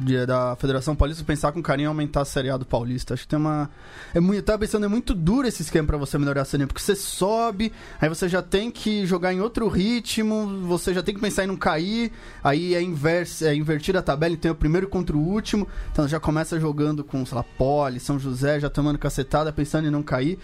de- 0.00 0.26
da 0.26 0.56
Federação 0.56 0.94
Paulista 0.96 1.22
pensar 1.24 1.52
com 1.52 1.62
carinho 1.62 1.86
em 1.86 1.88
aumentar 1.88 2.22
a 2.22 2.24
Série 2.24 2.50
A 2.50 2.56
do 2.56 2.64
Paulista. 2.66 3.14
Acho 3.14 3.22
que 3.24 3.28
tem 3.28 3.38
uma. 3.38 3.70
É 4.14 4.20
muito, 4.20 4.38
eu 4.38 4.42
tava 4.42 4.58
pensando, 4.58 4.84
é 4.84 4.88
muito 4.88 5.14
duro 5.14 5.46
esse 5.46 5.62
esquema 5.62 5.86
pra 5.86 5.96
você 5.96 6.18
melhorar 6.18 6.42
a 6.42 6.44
Série 6.44 6.64
A, 6.64 6.66
porque 6.66 6.82
você 6.82 6.94
sobe, 6.96 7.72
aí 8.00 8.08
você 8.08 8.28
já 8.28 8.42
tem 8.42 8.70
que 8.70 9.06
jogar 9.06 9.32
em 9.32 9.40
outro 9.40 9.68
ritmo, 9.68 10.66
você 10.66 10.92
já 10.94 11.02
tem 11.02 11.14
que 11.14 11.20
pensar 11.20 11.44
em 11.44 11.46
não 11.46 11.56
cair, 11.56 12.12
aí 12.42 12.74
é, 12.74 12.82
inverso, 12.82 13.44
é 13.44 13.54
invertir 13.54 13.96
a 13.96 14.02
tabela, 14.02 14.34
então 14.34 14.48
é 14.48 14.52
o 14.52 14.56
primeiro 14.56 14.88
contra 14.88 15.16
o 15.16 15.20
último, 15.20 15.66
então 15.92 16.06
já 16.08 16.18
começa 16.20 16.58
jogando 16.58 17.04
com, 17.04 17.24
sei 17.24 17.36
lá, 17.36 17.42
Poli, 17.44 18.00
São 18.00 18.18
José, 18.18 18.58
já 18.60 18.68
tomando 18.70 18.98
cacetada, 18.98 19.52
pensando 19.52 19.86
em 19.86 19.90
não 19.90 20.02
cair. 20.02 20.38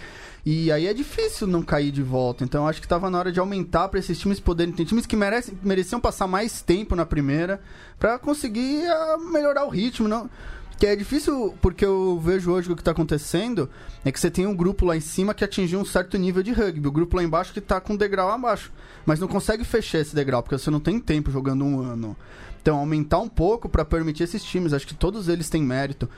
E 0.44 0.72
aí 0.72 0.86
é 0.86 0.94
difícil 0.94 1.46
não 1.46 1.62
cair 1.62 1.90
de 1.90 2.02
volta. 2.02 2.44
Então 2.44 2.66
acho 2.66 2.80
que 2.80 2.88
tava 2.88 3.10
na 3.10 3.18
hora 3.18 3.32
de 3.32 3.40
aumentar 3.40 3.88
para 3.88 4.00
esses 4.00 4.18
times 4.18 4.40
poderem. 4.40 4.72
Tem 4.72 4.86
times 4.86 5.06
que 5.06 5.16
merecem, 5.16 5.58
mereciam 5.62 6.00
passar 6.00 6.26
mais 6.26 6.62
tempo 6.62 6.94
na 6.96 7.04
primeira 7.04 7.60
para 7.98 8.18
conseguir 8.18 8.86
ah, 8.86 9.16
melhorar 9.18 9.64
o 9.64 9.70
ritmo. 9.70 10.08
Não... 10.08 10.30
Que 10.78 10.86
é 10.86 10.94
difícil, 10.94 11.56
porque 11.60 11.84
eu 11.84 12.20
vejo 12.20 12.52
hoje 12.52 12.70
o 12.70 12.76
que 12.76 12.84
tá 12.84 12.92
acontecendo 12.92 13.68
é 14.04 14.12
que 14.12 14.20
você 14.20 14.30
tem 14.30 14.46
um 14.46 14.54
grupo 14.54 14.86
lá 14.86 14.96
em 14.96 15.00
cima 15.00 15.34
que 15.34 15.42
atingiu 15.42 15.80
um 15.80 15.84
certo 15.84 16.16
nível 16.16 16.40
de 16.40 16.52
rugby. 16.52 16.86
O 16.86 16.92
grupo 16.92 17.16
lá 17.16 17.24
embaixo 17.24 17.52
que 17.52 17.60
tá 17.60 17.80
com 17.80 17.94
um 17.94 17.96
degrau 17.96 18.30
abaixo. 18.30 18.70
Mas 19.04 19.18
não 19.18 19.26
consegue 19.26 19.64
fechar 19.64 19.98
esse 19.98 20.14
degrau, 20.14 20.40
porque 20.40 20.56
você 20.56 20.70
não 20.70 20.78
tem 20.78 21.00
tempo 21.00 21.32
jogando 21.32 21.64
um 21.64 21.80
ano. 21.80 22.16
Então, 22.62 22.78
aumentar 22.78 23.18
um 23.18 23.28
pouco 23.28 23.68
para 23.68 23.84
permitir 23.84 24.22
esses 24.22 24.44
times. 24.44 24.72
Acho 24.72 24.86
que 24.86 24.94
todos 24.94 25.26
eles 25.26 25.50
têm 25.50 25.64
mérito. 25.64 26.08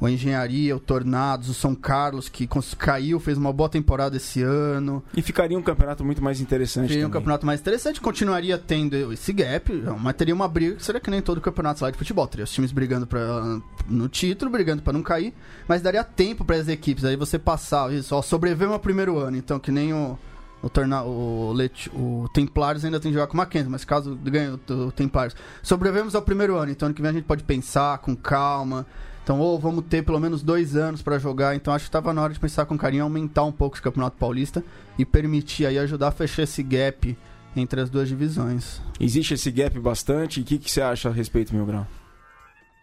O 0.00 0.08
Engenharia, 0.08 0.76
o 0.76 0.80
Tornados, 0.80 1.48
o 1.48 1.54
São 1.54 1.74
Carlos, 1.74 2.28
que 2.28 2.48
caiu, 2.76 3.18
fez 3.18 3.36
uma 3.36 3.52
boa 3.52 3.68
temporada 3.68 4.16
esse 4.16 4.42
ano. 4.42 5.02
E 5.16 5.22
ficaria 5.22 5.58
um 5.58 5.62
campeonato 5.62 6.04
muito 6.04 6.22
mais 6.22 6.40
interessante. 6.40 6.92
Seria 6.92 7.06
um 7.06 7.10
campeonato 7.10 7.44
mais 7.44 7.60
interessante, 7.60 8.00
continuaria 8.00 8.56
tendo 8.56 9.12
esse 9.12 9.32
gap, 9.32 9.72
mas 10.00 10.14
teria 10.14 10.34
uma 10.34 10.46
briga 10.46 10.76
que 10.76 10.84
seria 10.84 11.00
que 11.00 11.10
nem 11.10 11.20
todo 11.20 11.40
campeonato 11.40 11.82
lá 11.82 11.90
de 11.90 11.98
futebol. 11.98 12.26
Teria 12.28 12.44
os 12.44 12.52
times 12.52 12.70
brigando 12.70 13.06
pra, 13.08 13.60
no 13.88 14.08
título, 14.08 14.50
brigando 14.50 14.82
pra 14.82 14.92
não 14.92 15.02
cair, 15.02 15.34
mas 15.66 15.82
daria 15.82 16.04
tempo 16.04 16.44
para 16.44 16.56
as 16.56 16.68
equipes. 16.68 17.04
Aí 17.04 17.16
você 17.16 17.38
passar, 17.38 17.92
isso, 17.92 18.14
ó, 18.14 18.22
sobreviveu 18.22 18.70
no 18.70 18.78
primeiro 18.78 19.18
ano, 19.18 19.36
então 19.36 19.58
que 19.58 19.72
nem 19.72 19.92
o. 19.92 20.18
O, 20.60 20.68
torna, 20.68 21.04
o, 21.04 21.52
Let, 21.52 21.88
o 21.94 22.28
Templários 22.34 22.84
ainda 22.84 22.98
tem 22.98 23.12
que 23.12 23.14
jogar 23.14 23.28
com 23.28 23.34
o 23.34 23.36
Mackenzie, 23.36 23.70
mas 23.70 23.84
caso 23.84 24.16
ganhe 24.16 24.58
o, 24.68 24.86
o 24.88 24.90
Templários. 24.90 25.36
Sobrevivemos 25.62 26.16
ao 26.16 26.22
primeiro 26.22 26.56
ano, 26.56 26.72
então 26.72 26.86
ano 26.86 26.94
que 26.96 27.00
vem 27.00 27.10
a 27.10 27.14
gente 27.14 27.26
pode 27.26 27.44
pensar 27.44 27.98
com 27.98 28.16
calma. 28.16 28.84
Então, 29.28 29.40
ou 29.40 29.58
vamos 29.58 29.84
ter 29.84 30.02
pelo 30.02 30.18
menos 30.18 30.42
dois 30.42 30.74
anos 30.74 31.02
pra 31.02 31.18
jogar. 31.18 31.54
Então, 31.54 31.74
acho 31.74 31.84
que 31.84 31.90
tava 31.90 32.14
na 32.14 32.22
hora 32.22 32.32
de 32.32 32.40
pensar 32.40 32.64
com 32.64 32.78
carinho, 32.78 33.02
aumentar 33.02 33.44
um 33.44 33.52
pouco 33.52 33.76
esse 33.76 33.82
Campeonato 33.82 34.16
Paulista 34.16 34.64
e 34.98 35.04
permitir 35.04 35.66
aí 35.66 35.78
ajudar 35.78 36.08
a 36.08 36.10
fechar 36.10 36.44
esse 36.44 36.62
gap 36.62 37.14
entre 37.54 37.78
as 37.78 37.90
duas 37.90 38.08
divisões. 38.08 38.80
Existe 38.98 39.34
esse 39.34 39.50
gap 39.50 39.78
bastante. 39.80 40.40
E 40.40 40.42
o 40.42 40.46
que, 40.46 40.56
que 40.56 40.70
você 40.70 40.80
acha 40.80 41.10
a 41.10 41.12
respeito, 41.12 41.54
Mil 41.54 41.66
Grau? 41.66 41.86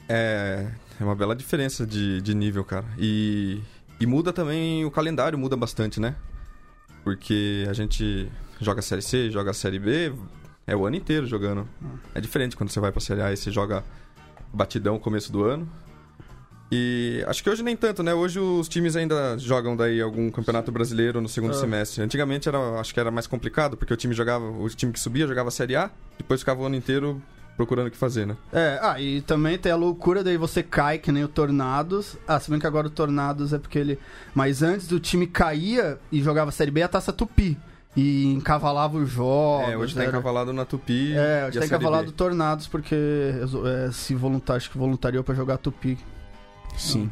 É, 0.08 0.70
é 1.02 1.04
uma 1.04 1.16
bela 1.16 1.36
diferença 1.36 1.84
de, 1.84 2.22
de 2.22 2.36
nível, 2.36 2.64
cara. 2.64 2.86
E, 3.00 3.60
e 4.00 4.06
muda 4.06 4.32
também, 4.32 4.86
o 4.86 4.92
calendário 4.92 5.40
muda 5.40 5.58
bastante, 5.58 6.00
né? 6.00 6.16
Porque 7.04 7.66
a 7.68 7.74
gente 7.74 8.32
joga 8.62 8.82
a 8.82 8.84
Série 8.84 9.02
C, 9.02 9.32
joga 9.32 9.50
a 9.50 9.54
Série 9.56 9.80
B, 9.80 10.14
é 10.68 10.76
o 10.76 10.86
ano 10.86 10.96
inteiro 10.96 11.26
jogando. 11.26 11.68
É 12.14 12.22
diferente 12.22 12.56
quando 12.56 12.70
você 12.70 12.80
vai 12.80 12.92
pra 12.92 13.02
Série 13.02 13.24
A 13.24 13.34
e 13.34 13.36
você 13.36 13.50
joga 13.50 13.84
batidão 14.54 14.94
no 14.94 15.00
começo 15.00 15.32
do 15.32 15.44
ano. 15.44 15.68
E 16.72 17.24
acho 17.28 17.44
que 17.44 17.50
hoje 17.50 17.62
nem 17.62 17.76
tanto, 17.76 18.02
né? 18.02 18.14
Hoje 18.14 18.40
os 18.40 18.68
times 18.68 18.96
ainda 18.96 19.38
jogam 19.38 19.76
daí 19.76 20.02
algum 20.02 20.32
campeonato 20.32 20.72
brasileiro 20.72 21.22
no 21.22 21.30
segundo 21.30 21.52
Ah. 21.52 21.60
semestre. 21.60 22.02
Antigamente 22.02 22.50
era, 22.50 22.58
acho 22.80 22.94
que 22.94 23.00
era 23.00 23.12
mais 23.12 23.28
complicado, 23.28 23.78
porque 23.78 23.94
o 23.94 23.98
time 23.98 24.14
jogava, 24.14 24.46
o 24.46 24.68
time 24.70 24.92
que 24.92 25.00
subia 25.00 25.28
jogava 25.28 25.50
a 25.50 25.52
Série 25.52 25.76
A, 25.76 25.92
depois 26.18 26.42
ficava 26.42 26.62
o 26.62 26.66
ano 26.66 26.76
inteiro 26.76 27.22
procurando 27.56 27.88
o 27.88 27.92
que 27.92 27.96
fazer, 27.98 28.26
né? 28.26 28.36
É, 28.52 28.80
ah, 28.82 29.00
e 29.00 29.22
também 29.22 29.58
tem 29.58 29.72
a 29.72 29.76
loucura 29.78 30.24
daí 30.24 30.36
você 30.38 30.62
cai, 30.64 30.98
que 30.98 31.12
nem 31.12 31.24
o 31.24 31.28
Tornados. 31.28 32.18
Ah, 32.28 32.40
se 32.40 32.50
bem 32.50 32.60
que 32.60 32.68
agora 32.68 32.88
o 32.88 32.90
Tornados 32.90 33.54
é 33.54 33.60
porque 33.60 33.78
ele. 33.80 34.00
Mas 34.34 34.62
antes 34.64 34.92
o 34.92 35.00
time 35.00 35.28
caía 35.28 36.00
e 36.12 36.22
jogava 36.22 36.52
Série 36.52 36.72
B 36.72 36.82
a 36.82 36.88
taça 36.88 37.14
Tupi. 37.14 37.58
E 37.96 38.26
encavalava 38.34 38.98
os 38.98 39.10
jogos. 39.10 39.70
É, 39.70 39.78
hoje 39.78 39.96
tá 39.96 40.02
era- 40.02 40.10
encavalado 40.10 40.52
na 40.52 40.66
Tupi. 40.66 41.14
É, 41.16 41.46
hoje 41.48 41.60
a 41.60 41.62
tá 41.62 41.68
encavalado. 41.68 42.12
Tornados 42.12 42.68
porque 42.68 42.94
é, 42.96 43.90
se 43.94 44.14
voluntar, 44.14 44.56
acho 44.56 44.70
que 44.70 44.78
voluntariou 44.78 45.24
pra 45.24 45.34
jogar 45.34 45.58
Tupi. 45.58 45.98
Sim. 46.78 47.10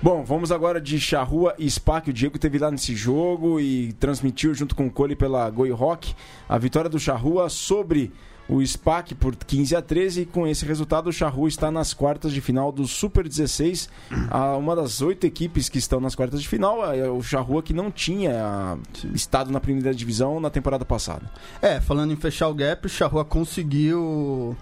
Bom, 0.00 0.22
vamos 0.22 0.52
agora 0.52 0.80
de 0.80 1.00
Charrua 1.00 1.54
e 1.58 1.68
SPAC. 1.68 2.10
O 2.10 2.12
Diego 2.12 2.38
teve 2.38 2.58
lá 2.58 2.70
nesse 2.70 2.94
jogo 2.94 3.58
e 3.58 3.92
transmitiu 3.94 4.54
junto 4.54 4.76
com 4.76 4.86
o 4.86 4.90
Cole 4.90 5.16
pela 5.16 5.50
Goi 5.50 5.72
Rock 5.72 6.14
a 6.48 6.56
vitória 6.56 6.88
do 6.88 7.00
Charrua 7.00 7.48
sobre 7.48 8.12
o 8.48 8.64
SPAC 8.64 9.14
por 9.14 9.36
15 9.36 9.76
a 9.76 9.82
13 9.82 10.22
e 10.22 10.26
com 10.26 10.46
esse 10.46 10.64
resultado 10.64 11.08
o 11.08 11.12
Charrua 11.12 11.48
está 11.48 11.70
nas 11.70 11.92
quartas 11.92 12.32
de 12.32 12.40
final 12.40 12.72
do 12.72 12.86
Super 12.86 13.28
16, 13.28 13.90
a 14.30 14.56
uma 14.56 14.74
das 14.74 15.02
oito 15.02 15.26
equipes 15.26 15.68
que 15.68 15.78
estão 15.78 16.00
nas 16.00 16.14
quartas 16.14 16.40
de 16.40 16.48
final, 16.48 16.82
é 16.92 17.10
o 17.10 17.22
Charrua 17.22 17.62
que 17.62 17.74
não 17.74 17.90
tinha 17.90 18.78
estado 19.12 19.50
na 19.50 19.60
primeira 19.60 19.94
divisão 19.94 20.40
na 20.40 20.48
temporada 20.48 20.84
passada. 20.84 21.30
É, 21.60 21.80
falando 21.80 22.12
em 22.12 22.16
fechar 22.16 22.48
o 22.48 22.54
gap, 22.54 22.86
o 22.86 22.88
Charrua 22.88 23.24
conseguiu 23.24 24.56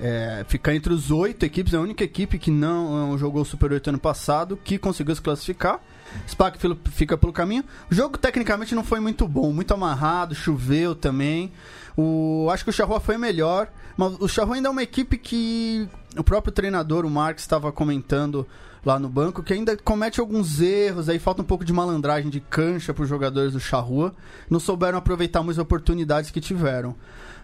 é, 0.00 0.44
ficar 0.48 0.74
entre 0.74 0.92
os 0.92 1.10
oito 1.10 1.44
equipes, 1.44 1.74
a 1.74 1.80
única 1.80 2.04
equipe 2.04 2.38
que 2.38 2.50
não 2.50 3.16
jogou 3.18 3.42
o 3.42 3.44
Super 3.44 3.72
8 3.72 3.88
ano 3.90 3.98
passado, 3.98 4.56
que 4.56 4.78
conseguiu 4.78 5.14
se 5.14 5.22
classificar. 5.22 5.80
SPAC 6.26 6.58
fica 6.90 7.18
pelo 7.18 7.32
caminho. 7.32 7.64
O 7.90 7.94
jogo 7.94 8.16
tecnicamente 8.16 8.74
não 8.74 8.84
foi 8.84 9.00
muito 9.00 9.26
bom, 9.28 9.52
muito 9.52 9.74
amarrado, 9.74 10.34
choveu 10.34 10.94
também. 10.94 11.52
O, 11.96 12.48
acho 12.50 12.64
que 12.64 12.70
o 12.70 12.72
Charrua 12.72 13.00
foi 13.00 13.18
melhor, 13.18 13.68
mas 13.96 14.16
o 14.20 14.28
Charrua 14.28 14.54
ainda 14.54 14.68
é 14.68 14.70
uma 14.70 14.82
equipe 14.82 15.18
que 15.18 15.88
o 16.16 16.24
próprio 16.24 16.52
treinador, 16.52 17.04
o 17.04 17.10
Marx, 17.10 17.42
estava 17.42 17.70
comentando 17.72 18.46
lá 18.84 18.98
no 18.98 19.08
banco, 19.08 19.42
que 19.42 19.52
ainda 19.52 19.76
comete 19.76 20.20
alguns 20.20 20.60
erros, 20.60 21.08
aí 21.08 21.18
falta 21.18 21.42
um 21.42 21.44
pouco 21.44 21.64
de 21.64 21.72
malandragem, 21.72 22.30
de 22.30 22.40
cancha 22.40 22.94
para 22.94 23.02
os 23.02 23.08
jogadores 23.08 23.52
do 23.52 23.60
Charrua. 23.60 24.14
Não 24.48 24.60
souberam 24.60 24.96
aproveitar 24.96 25.42
muitas 25.42 25.60
oportunidades 25.60 26.30
que 26.30 26.40
tiveram. 26.40 26.94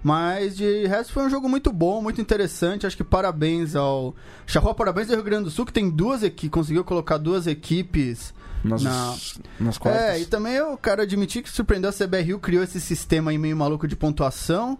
Mas 0.04 0.54
de 0.54 0.86
resto 0.86 1.14
foi 1.14 1.24
um 1.24 1.30
jogo 1.30 1.48
muito 1.48 1.72
bom, 1.72 2.02
muito 2.02 2.20
interessante. 2.20 2.86
Acho 2.86 2.96
que 2.96 3.02
parabéns 3.02 3.74
ao 3.74 4.14
Charrua, 4.46 4.74
parabéns 4.74 5.08
ao 5.08 5.16
Rio 5.16 5.24
Grande 5.24 5.44
do 5.44 5.50
Sul, 5.50 5.64
que 5.64 5.72
tem 5.72 5.88
duas 5.88 6.22
equipes, 6.22 6.50
conseguiu 6.52 6.84
colocar 6.84 7.16
duas 7.16 7.46
equipes 7.46 8.34
Nas, 8.62 8.82
Na- 8.82 9.14
nas 9.58 9.78
quartas. 9.78 10.02
é, 10.02 10.20
e 10.20 10.26
também 10.26 10.52
eu 10.52 10.76
quero 10.76 11.00
admitir 11.00 11.42
que 11.42 11.48
surpreendeu 11.50 11.88
a 11.88 11.92
CBRU, 11.92 12.38
criou 12.38 12.62
esse 12.62 12.78
sistema 12.82 13.30
aí 13.30 13.38
meio 13.38 13.56
maluco 13.56 13.88
de 13.88 13.96
pontuação. 13.96 14.78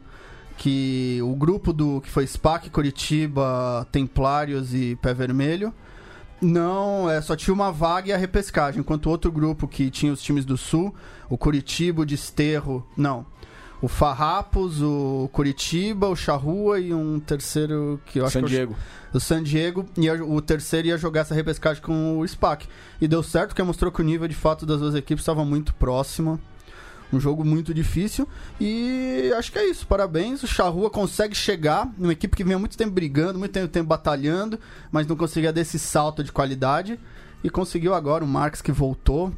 Que 0.56 1.18
o 1.22 1.34
grupo 1.34 1.72
do 1.72 2.00
que 2.00 2.08
foi 2.10 2.24
SPAC, 2.28 2.70
Curitiba, 2.70 3.88
Templários 3.90 4.72
e 4.72 4.94
Pé 5.02 5.12
Vermelho. 5.12 5.72
Não, 6.40 7.08
é, 7.10 7.20
só 7.22 7.34
tinha 7.34 7.52
uma 7.54 7.72
vaga 7.72 8.10
e 8.10 8.12
a 8.12 8.16
repescagem. 8.16 8.80
Enquanto 8.80 9.06
o 9.06 9.10
outro 9.10 9.32
grupo 9.32 9.66
que 9.66 9.90
tinha 9.90 10.12
os 10.12 10.22
times 10.22 10.44
do 10.44 10.56
Sul, 10.56 10.94
o 11.28 11.36
Curitiba, 11.38 12.02
o 12.02 12.06
Desterro. 12.06 12.86
Não. 12.96 13.26
O 13.84 13.88
Farrapos, 13.88 14.80
o 14.80 15.28
Curitiba, 15.30 16.08
o 16.08 16.16
Charrua 16.16 16.80
e 16.80 16.94
um 16.94 17.20
terceiro 17.20 18.00
que 18.06 18.18
eu 18.18 18.24
acho 18.24 18.32
San 18.32 18.38
que 18.40 18.44
eu- 18.46 18.48
Diego. 18.48 18.76
o 19.12 19.20
San 19.20 19.42
Diego, 19.42 19.84
ia, 19.98 20.24
o 20.24 20.40
terceiro 20.40 20.88
ia 20.88 20.96
jogar 20.96 21.20
essa 21.20 21.34
repescagem 21.34 21.82
com 21.82 22.18
o 22.18 22.24
SPAC. 22.26 22.66
E 22.98 23.06
deu 23.06 23.22
certo, 23.22 23.48
porque 23.48 23.62
mostrou 23.62 23.92
que 23.92 24.00
o 24.00 24.04
nível 24.04 24.26
de 24.26 24.34
fato 24.34 24.64
das 24.64 24.80
duas 24.80 24.94
equipes 24.94 25.20
estava 25.20 25.44
muito 25.44 25.74
próximo. 25.74 26.40
Um 27.12 27.20
jogo 27.20 27.44
muito 27.44 27.74
difícil. 27.74 28.26
E 28.58 29.30
acho 29.36 29.52
que 29.52 29.58
é 29.58 29.68
isso. 29.68 29.86
Parabéns. 29.86 30.42
O 30.42 30.46
Charrua 30.46 30.88
consegue 30.88 31.34
chegar 31.34 31.86
numa 31.98 32.12
equipe 32.14 32.34
que 32.34 32.42
vinha 32.42 32.58
muito 32.58 32.78
tempo 32.78 32.90
brigando, 32.92 33.38
muito 33.38 33.52
tempo, 33.52 33.68
tempo 33.68 33.86
batalhando, 33.86 34.58
mas 34.90 35.06
não 35.06 35.14
conseguia 35.14 35.52
dar 35.52 35.60
esse 35.60 35.78
salto 35.78 36.24
de 36.24 36.32
qualidade. 36.32 36.98
E 37.44 37.50
conseguiu 37.50 37.92
agora 37.92 38.24
o 38.24 38.26
Marques 38.26 38.62
que 38.62 38.72
voltou. 38.72 39.30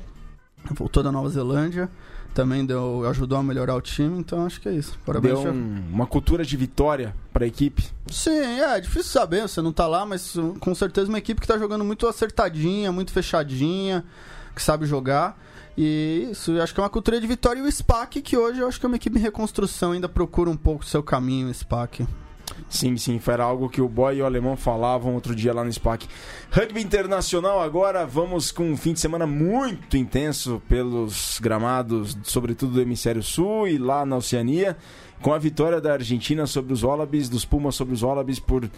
Voltou 0.70 1.03
da 1.03 1.11
Nova 1.11 1.28
Zelândia. 1.30 1.90
Também 2.37 2.66
deu, 2.66 3.09
ajudou 3.09 3.39
a 3.39 3.43
melhorar 3.43 3.74
o 3.74 3.80
time. 3.80 4.18
Então 4.18 4.45
acho 4.45 4.61
que 4.61 4.68
é 4.68 4.72
isso. 4.72 4.99
Parabéns, 5.07 5.41
Deu 5.41 5.51
um- 5.53 5.82
uma 5.91 6.07
cultura 6.07 6.45
de 6.45 6.55
vitória 6.55 7.14
para 7.32 7.45
a 7.45 7.49
equipe. 7.49 7.82
Sim, 8.09 8.30
é, 8.30 8.76
é 8.76 8.80
difícil 8.80 9.11
saber, 9.11 9.41
você 9.49 9.62
não 9.62 9.72
tá 9.72 9.87
lá, 9.87 10.05
mas 10.05 10.34
com 10.61 10.74
certeza 10.74 11.09
uma 11.09 11.16
equipe 11.16 11.41
que 11.41 11.47
tá 11.47 11.57
jogando 11.57 11.82
muito 11.82 12.07
acertadinha, 12.07 12.93
muito 12.93 13.11
fechadinha, 13.11 14.05
que 14.55 14.62
sabe 14.62 14.84
jogar. 14.84 15.41
E 15.78 16.28
isso, 16.30 16.61
acho 16.61 16.74
que 16.74 16.80
é 16.80 16.82
uma 16.82 16.91
cultura 16.91 17.18
de 17.18 17.26
vitória. 17.26 17.59
E 17.61 17.62
o 17.62 17.72
SPAC, 17.72 18.20
que 18.20 18.37
hoje 18.37 18.61
eu 18.61 18.68
acho 18.68 18.78
que 18.78 18.84
é 18.84 18.89
uma 18.89 18.97
equipe 18.97 19.18
em 19.18 19.22
reconstrução, 19.22 19.93
ainda 19.93 20.09
procura 20.09 20.51
um 20.51 20.57
pouco 20.59 20.84
o 20.84 20.87
seu 20.87 21.03
caminho, 21.03 21.49
o 21.49 21.55
SPAC. 21.55 22.07
Sim, 22.68 22.97
sim, 22.97 23.18
foi 23.18 23.34
algo 23.34 23.68
que 23.68 23.80
o 23.80 23.88
Boy 23.88 24.16
e 24.16 24.22
o 24.22 24.26
Alemão 24.26 24.57
falavam 24.57 25.14
outro 25.14 25.34
dia 25.34 25.53
lá 25.53 25.64
no 25.64 25.72
SPAC. 25.72 26.07
Rugby 26.51 26.80
Internacional 26.80 27.61
agora, 27.61 28.05
vamos 28.07 28.51
com 28.51 28.70
um 28.70 28.76
fim 28.76 28.92
de 28.92 29.01
semana 29.01 29.26
muito 29.26 29.97
intenso 29.97 30.61
pelos 30.68 31.38
gramados, 31.40 32.16
sobretudo 32.22 32.74
do 32.74 32.80
Hemisfério 32.80 33.22
Sul 33.22 33.68
e 33.68 33.78
lá 33.78 34.05
na 34.05 34.16
Oceania, 34.16 34.76
com 35.22 35.32
a 35.32 35.38
vitória 35.38 35.80
da 35.80 35.92
Argentina 35.92 36.47
sobre 36.47 36.72
os 36.72 36.82
Wallabies, 36.82 37.28
dos 37.28 37.44
Pumas 37.44 37.74
sobre 37.74 37.94
os 37.94 38.03
Wallabies 38.03 38.38
por 38.38 38.68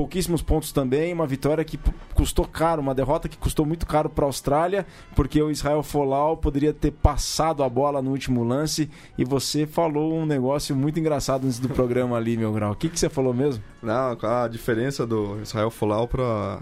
pouquíssimos 0.00 0.40
pontos 0.40 0.72
também, 0.72 1.12
uma 1.12 1.26
vitória 1.26 1.62
que 1.62 1.78
custou 2.14 2.46
caro, 2.46 2.80
uma 2.80 2.94
derrota 2.94 3.28
que 3.28 3.36
custou 3.36 3.66
muito 3.66 3.84
caro 3.84 4.08
para 4.08 4.24
a 4.24 4.28
Austrália, 4.28 4.86
porque 5.14 5.42
o 5.42 5.50
Israel 5.50 5.82
Folau 5.82 6.38
poderia 6.38 6.72
ter 6.72 6.90
passado 6.90 7.62
a 7.62 7.68
bola 7.68 8.00
no 8.00 8.10
último 8.10 8.42
lance 8.42 8.88
e 9.18 9.26
você 9.26 9.66
falou 9.66 10.14
um 10.14 10.24
negócio 10.24 10.74
muito 10.74 10.98
engraçado 10.98 11.44
antes 11.44 11.58
do 11.58 11.68
programa 11.68 12.16
ali, 12.16 12.34
meu 12.34 12.50
grau. 12.50 12.72
O 12.72 12.74
que, 12.74 12.88
que 12.88 12.98
você 12.98 13.10
falou 13.10 13.34
mesmo? 13.34 13.62
Não, 13.82 14.16
a 14.22 14.48
diferença 14.48 15.06
do 15.06 15.38
Israel 15.42 15.70
Folau 15.70 16.08
para 16.08 16.60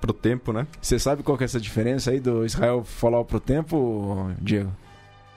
pro 0.00 0.12
tempo, 0.12 0.52
né? 0.52 0.66
Você 0.82 0.98
sabe 0.98 1.22
qual 1.22 1.38
que 1.38 1.44
é 1.44 1.46
essa 1.46 1.60
diferença 1.60 2.10
aí 2.10 2.18
do 2.18 2.44
Israel 2.44 2.82
Folau 2.82 3.24
pro 3.24 3.38
tempo, 3.38 4.32
Diego? 4.40 4.72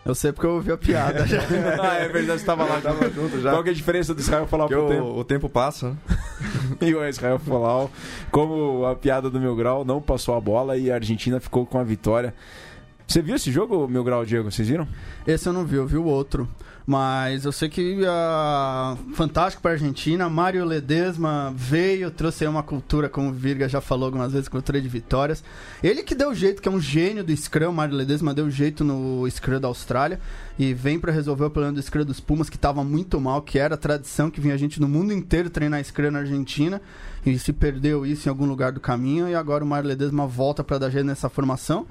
Eu 0.08 0.16
sei 0.16 0.32
porque 0.32 0.48
eu 0.48 0.54
ouvi 0.54 0.72
a 0.72 0.78
piada 0.78 1.24
já. 1.28 1.42
ah, 1.82 1.96
é 1.96 2.08
verdade, 2.08 2.40
você 2.40 2.44
estava 2.44 2.64
lá. 2.64 2.80
Tava 2.80 3.10
junto 3.10 3.42
já. 3.42 3.52
Qual 3.52 3.62
que 3.62 3.70
é 3.70 3.72
a 3.74 3.76
diferença 3.76 4.14
do 4.14 4.22
Israel 4.22 4.48
Folau 4.48 4.68
pro 4.70 4.88
tempo? 4.88 5.04
o, 5.04 5.20
o 5.20 5.24
tempo 5.24 5.50
passa, 5.50 5.90
né? 5.90 5.98
E 6.82 6.94
o 6.94 7.08
Israel 7.08 7.40
Folau, 7.40 7.90
como 8.32 8.86
a 8.86 8.96
piada 8.96 9.30
do 9.30 9.40
Meu 9.40 9.56
Grau, 9.56 9.84
não 9.84 10.02
passou 10.02 10.36
a 10.36 10.42
bola 10.42 10.78
e 10.78 10.92
a 10.92 10.96
Argentina 10.96 11.40
ficou 11.40 11.66
com 11.66 11.78
a 11.80 11.84
vitória. 11.84 12.34
Você 13.08 13.22
viu 13.22 13.36
esse 13.36 13.52
jogo, 13.52 13.88
Meu 13.88 14.04
Grau, 14.04 14.26
Diego? 14.26 14.52
Vocês 14.52 14.68
viram? 14.68 14.88
Esse 15.26 15.48
eu 15.48 15.54
não 15.54 15.66
vi, 15.66 15.78
eu 15.78 15.88
vi 15.88 15.98
o 15.98 16.04
outro. 16.04 16.48
Mas 16.86 17.44
eu 17.44 17.52
sei 17.52 17.68
que 17.68 18.02
a 18.06 18.98
fantástico 19.14 19.62
para 19.62 19.72
a 19.72 19.74
Argentina, 19.74 20.30
Mário 20.30 20.64
Ledesma 20.64 21.54
veio, 21.54 22.10
trouxe 22.10 22.46
aí 22.46 22.50
uma 22.50 22.64
cultura, 22.64 23.10
como 23.10 23.30
o 23.30 23.34
Virga 23.34 23.68
já 23.68 23.82
falou 23.82 24.06
algumas 24.06 24.32
vezes, 24.32 24.48
cultura 24.48 24.80
de 24.80 24.88
vitórias. 24.88 25.44
Ele 25.84 26.02
que 26.02 26.16
deu 26.16 26.34
jeito, 26.34 26.62
que 26.62 26.70
é 26.70 26.72
um 26.72 26.80
gênio 26.80 27.26
do 27.26 27.36
Scrum, 27.36 27.74
Mário 27.74 27.94
Ledesma 27.94 28.34
deu 28.34 28.50
jeito 28.50 28.86
no 28.86 29.30
Scrum 29.30 29.60
da 29.60 29.68
Austrália 29.68 30.18
e 30.58 30.74
vem 30.74 31.00
para 31.00 31.12
resolver 31.12 31.46
o 31.46 31.50
problema 31.50 31.76
do 31.76 31.82
Scrum 31.82 32.04
dos 32.04 32.20
Pumas, 32.20 32.50
que 32.50 32.56
estava 32.56 32.84
muito 32.84 33.20
mal, 33.22 33.42
que 33.42 33.60
era 33.60 33.76
a 33.76 33.78
tradição 33.78 34.32
que 34.32 34.42
vinha 34.42 34.54
a 34.54 34.58
gente 34.58 34.82
no 34.82 34.88
mundo 34.88 35.14
inteiro 35.14 35.50
treinar 35.50 35.84
Scrum 35.84 36.12
na 36.12 36.20
Argentina 36.20 36.82
e 37.26 37.38
se 37.38 37.54
perdeu 37.54 38.06
isso 38.06 38.28
em 38.28 38.32
algum 38.32 38.46
lugar 38.46 38.72
do 38.72 38.80
caminho 38.80 39.28
e 39.30 39.36
agora 39.36 39.64
o 39.64 39.68
Mário 39.68 39.88
Ledesma 39.90 40.26
volta 40.26 40.64
para 40.64 40.78
dar 40.78 40.90
jeito 40.90 41.06
nessa 41.06 41.30
formação 41.30 41.86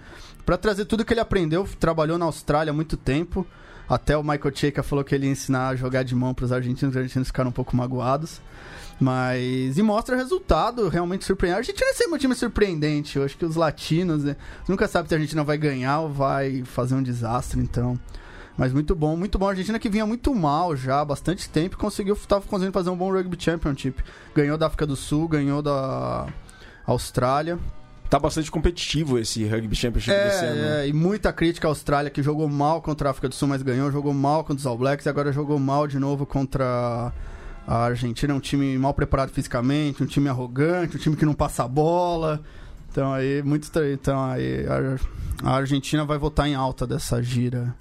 para 0.46 0.56
trazer 0.56 0.84
tudo 0.84 1.04
que 1.04 1.12
ele 1.12 1.18
aprendeu, 1.18 1.68
trabalhou 1.80 2.16
na 2.16 2.24
Austrália 2.24 2.70
há 2.70 2.74
muito 2.74 2.96
tempo. 2.96 3.44
Até 3.88 4.16
o 4.16 4.22
Michael 4.22 4.54
Cheika 4.54 4.82
falou 4.82 5.04
que 5.04 5.12
ele 5.12 5.26
ia 5.26 5.32
ensinar 5.32 5.68
a 5.68 5.76
jogar 5.76 6.04
de 6.04 6.14
mão 6.14 6.32
para 6.32 6.44
os 6.44 6.52
argentinos, 6.52 6.94
os 6.94 6.96
argentinos 6.96 7.28
ficaram 7.28 7.50
um 7.50 7.52
pouco 7.52 7.76
magoados. 7.76 8.40
Mas. 8.98 9.76
E 9.76 9.82
mostra 9.82 10.16
resultado 10.16 10.88
realmente 10.88 11.24
surpreendente. 11.24 11.56
A 11.56 11.58
Argentina 11.58 11.90
é 11.90 11.94
sempre 11.94 12.14
um 12.14 12.18
time 12.18 12.34
surpreendente. 12.34 13.18
Eu 13.18 13.24
acho 13.24 13.36
que 13.36 13.44
os 13.44 13.56
latinos 13.56 14.24
né, 14.24 14.36
nunca 14.68 14.86
sabe 14.88 15.08
se 15.08 15.14
a 15.14 15.18
Argentina 15.18 15.44
vai 15.44 15.58
ganhar 15.58 16.00
ou 16.00 16.12
vai 16.12 16.62
fazer 16.64 16.94
um 16.94 17.02
desastre, 17.02 17.60
então. 17.60 17.98
Mas 18.56 18.72
muito 18.72 18.94
bom, 18.94 19.16
muito 19.16 19.38
bom. 19.38 19.46
A 19.46 19.50
Argentina 19.50 19.78
que 19.78 19.88
vinha 19.88 20.06
muito 20.06 20.34
mal 20.34 20.74
já 20.74 21.00
há 21.00 21.04
bastante 21.04 21.48
tempo 21.48 21.76
conseguiu, 21.76 22.14
estava 22.14 22.44
conseguindo 22.46 22.72
fazer 22.72 22.90
um 22.90 22.96
bom 22.96 23.12
Rugby 23.12 23.36
Championship. 23.38 24.02
Ganhou 24.34 24.56
da 24.56 24.66
África 24.66 24.86
do 24.86 24.96
Sul, 24.96 25.28
ganhou 25.28 25.60
da 25.60 26.26
Austrália. 26.86 27.58
Tá 28.08 28.18
bastante 28.18 28.50
competitivo 28.50 29.18
esse 29.18 29.44
Rugby 29.44 29.74
Championship 29.74 30.16
desse 30.16 30.44
ano. 30.44 30.54
né? 30.54 30.80
É, 30.80 30.84
é, 30.84 30.88
e 30.88 30.92
muita 30.92 31.32
crítica 31.32 31.66
à 31.66 31.70
Austrália, 31.70 32.10
que 32.10 32.22
jogou 32.22 32.48
mal 32.48 32.80
contra 32.80 33.08
a 33.08 33.10
África 33.10 33.28
do 33.28 33.34
Sul, 33.34 33.48
mas 33.48 33.62
ganhou, 33.62 33.90
jogou 33.90 34.14
mal 34.14 34.42
contra 34.42 34.60
os 34.60 34.66
All 34.66 34.78
Blacks 34.78 35.04
e 35.04 35.08
agora 35.08 35.32
jogou 35.32 35.58
mal 35.58 35.86
de 35.86 35.98
novo 35.98 36.24
contra 36.24 37.12
a 37.66 37.76
Argentina. 37.76 38.32
É 38.32 38.36
um 38.36 38.40
time 38.40 38.78
mal 38.78 38.94
preparado 38.94 39.30
fisicamente, 39.30 40.02
um 40.02 40.06
time 40.06 40.28
arrogante, 40.28 40.96
um 40.96 41.00
time 41.00 41.16
que 41.16 41.26
não 41.26 41.34
passa 41.34 41.64
a 41.64 41.68
bola. 41.68 42.40
Então 42.90 43.12
aí, 43.12 43.42
muito 43.42 43.64
estranho. 43.64 43.92
Então 43.92 44.24
aí, 44.24 44.64
a, 44.66 45.50
a 45.50 45.56
Argentina 45.56 46.04
vai 46.04 46.16
voltar 46.16 46.48
em 46.48 46.54
alta 46.54 46.86
dessa 46.86 47.20
gira. 47.20 47.74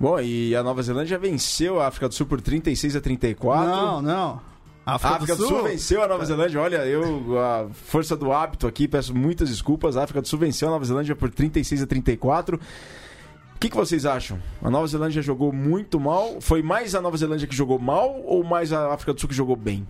Bom, 0.00 0.18
e 0.18 0.56
a 0.56 0.62
Nova 0.62 0.82
Zelândia 0.82 1.18
venceu 1.18 1.78
a 1.78 1.86
África 1.86 2.08
do 2.08 2.14
Sul 2.14 2.24
por 2.26 2.40
36 2.40 2.96
a 2.96 3.02
34. 3.02 3.68
Não, 3.68 4.00
não. 4.00 4.40
A 4.86 4.94
África, 4.94 5.36
do, 5.36 5.46
Sul? 5.46 5.62
venceu 5.64 6.02
a 6.02 6.08
Nova 6.08 6.24
Zelândia. 6.24 6.58
Olha, 6.58 6.86
eu, 6.86 7.38
a 7.38 7.68
força 7.70 8.16
do 8.16 8.32
hábito 8.32 8.66
aqui, 8.66 8.88
peço 8.88 9.14
muitas 9.14 9.50
desculpas. 9.50 9.98
A 9.98 10.02
África 10.04 10.22
do 10.22 10.26
Sul 10.26 10.38
venceu 10.38 10.68
a 10.68 10.70
Nova 10.70 10.84
Zelândia 10.86 11.14
por 11.14 11.30
36 11.30 11.82
a 11.82 11.86
34. 11.86 12.56
O 12.56 13.58
que, 13.60 13.68
que 13.68 13.76
vocês 13.76 14.06
acham? 14.06 14.38
A 14.62 14.70
Nova 14.70 14.86
Zelândia 14.86 15.20
jogou 15.20 15.52
muito 15.52 16.00
mal? 16.00 16.40
Foi 16.40 16.62
mais 16.62 16.94
a 16.94 17.02
Nova 17.02 17.18
Zelândia 17.18 17.46
que 17.46 17.54
jogou 17.54 17.78
mal 17.78 18.22
ou 18.24 18.42
mais 18.42 18.72
a 18.72 18.94
África 18.94 19.12
do 19.12 19.20
Sul 19.20 19.28
que 19.28 19.36
jogou 19.36 19.54
bem? 19.54 19.86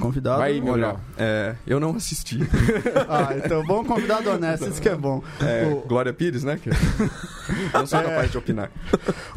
Convidado. 0.00 0.38
Vai, 0.38 0.58
meu 0.58 0.72
Olha, 0.72 0.96
é, 1.18 1.54
eu 1.66 1.78
não 1.78 1.94
assisti. 1.96 2.38
Ah, 3.08 3.34
então 3.36 3.62
bom 3.66 3.84
convidado 3.84 4.30
honesto, 4.30 4.66
isso 4.68 4.80
que 4.80 4.88
é 4.88 4.96
bom. 4.96 5.22
É, 5.40 5.66
O- 5.66 5.86
Glória 5.86 6.12
Pires, 6.14 6.42
né? 6.44 6.58
Que... 6.62 6.70
eu 6.70 6.74
não 7.80 7.86
sou 7.86 7.98
É. 8.00 8.02
capaz 8.04 8.30
de 8.30 8.38
opinar. 8.38 8.70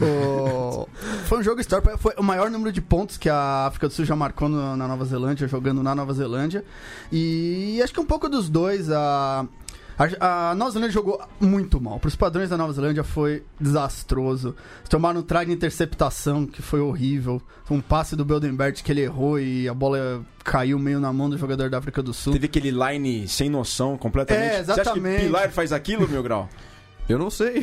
O- 0.01 0.87
Foi 1.25 1.39
um 1.39 1.43
jogo 1.43 1.59
histórico, 1.59 1.97
foi 1.97 2.13
o 2.17 2.23
maior 2.23 2.49
número 2.49 2.71
de 2.71 2.81
pontos 2.81 3.17
que 3.17 3.29
a 3.29 3.65
África 3.67 3.87
do 3.89 3.93
Sul 3.93 4.05
já 4.05 4.15
marcou 4.15 4.47
no- 4.47 4.77
na 4.77 4.87
Nova 4.87 5.03
Zelândia, 5.05 5.47
jogando 5.47 5.83
na 5.83 5.93
Nova 5.93 6.13
Zelândia. 6.13 6.63
E 7.11 7.81
acho 7.83 7.93
que 7.93 7.99
um 7.99 8.05
pouco 8.05 8.29
dos 8.29 8.49
dois, 8.49 8.89
a. 8.89 9.45
A, 9.99 10.51
a 10.51 10.55
Nova 10.55 10.71
Zelândia 10.71 10.93
jogou 10.93 11.21
muito 11.41 11.81
mal. 11.81 11.99
Para 11.99 12.07
os 12.07 12.15
padrões 12.15 12.49
da 12.49 12.55
Nova 12.55 12.71
Zelândia 12.71 13.03
foi 13.03 13.43
desastroso. 13.59 14.55
Tomaram 14.89 15.19
um 15.19 15.23
try 15.23 15.45
de 15.45 15.51
interceptação 15.51 16.45
que 16.45 16.61
foi 16.61 16.79
horrível. 16.79 17.41
Um 17.69 17.81
passe 17.81 18.15
do 18.15 18.23
Beldenbert 18.23 18.81
que 18.81 18.91
ele 18.93 19.01
errou 19.01 19.37
e 19.37 19.67
a 19.67 19.73
bola 19.73 20.21
caiu 20.43 20.79
meio 20.79 21.01
na 21.01 21.11
mão 21.11 21.29
do 21.29 21.37
jogador 21.37 21.69
da 21.69 21.77
África 21.77 22.01
do 22.01 22.13
Sul. 22.13 22.31
Teve 22.31 22.45
aquele 22.45 22.71
line 22.71 23.27
sem 23.27 23.49
noção 23.49 23.97
completamente. 23.97 24.45
É, 24.45 24.63
Você 24.63 24.71
acha 24.71 24.73
que 24.75 24.81
exatamente. 24.81 25.25
Pilar 25.25 25.51
faz 25.51 25.73
aquilo, 25.73 26.07
meu 26.07 26.23
grau? 26.23 26.47
Eu 27.09 27.17
não 27.17 27.31
sei. 27.31 27.55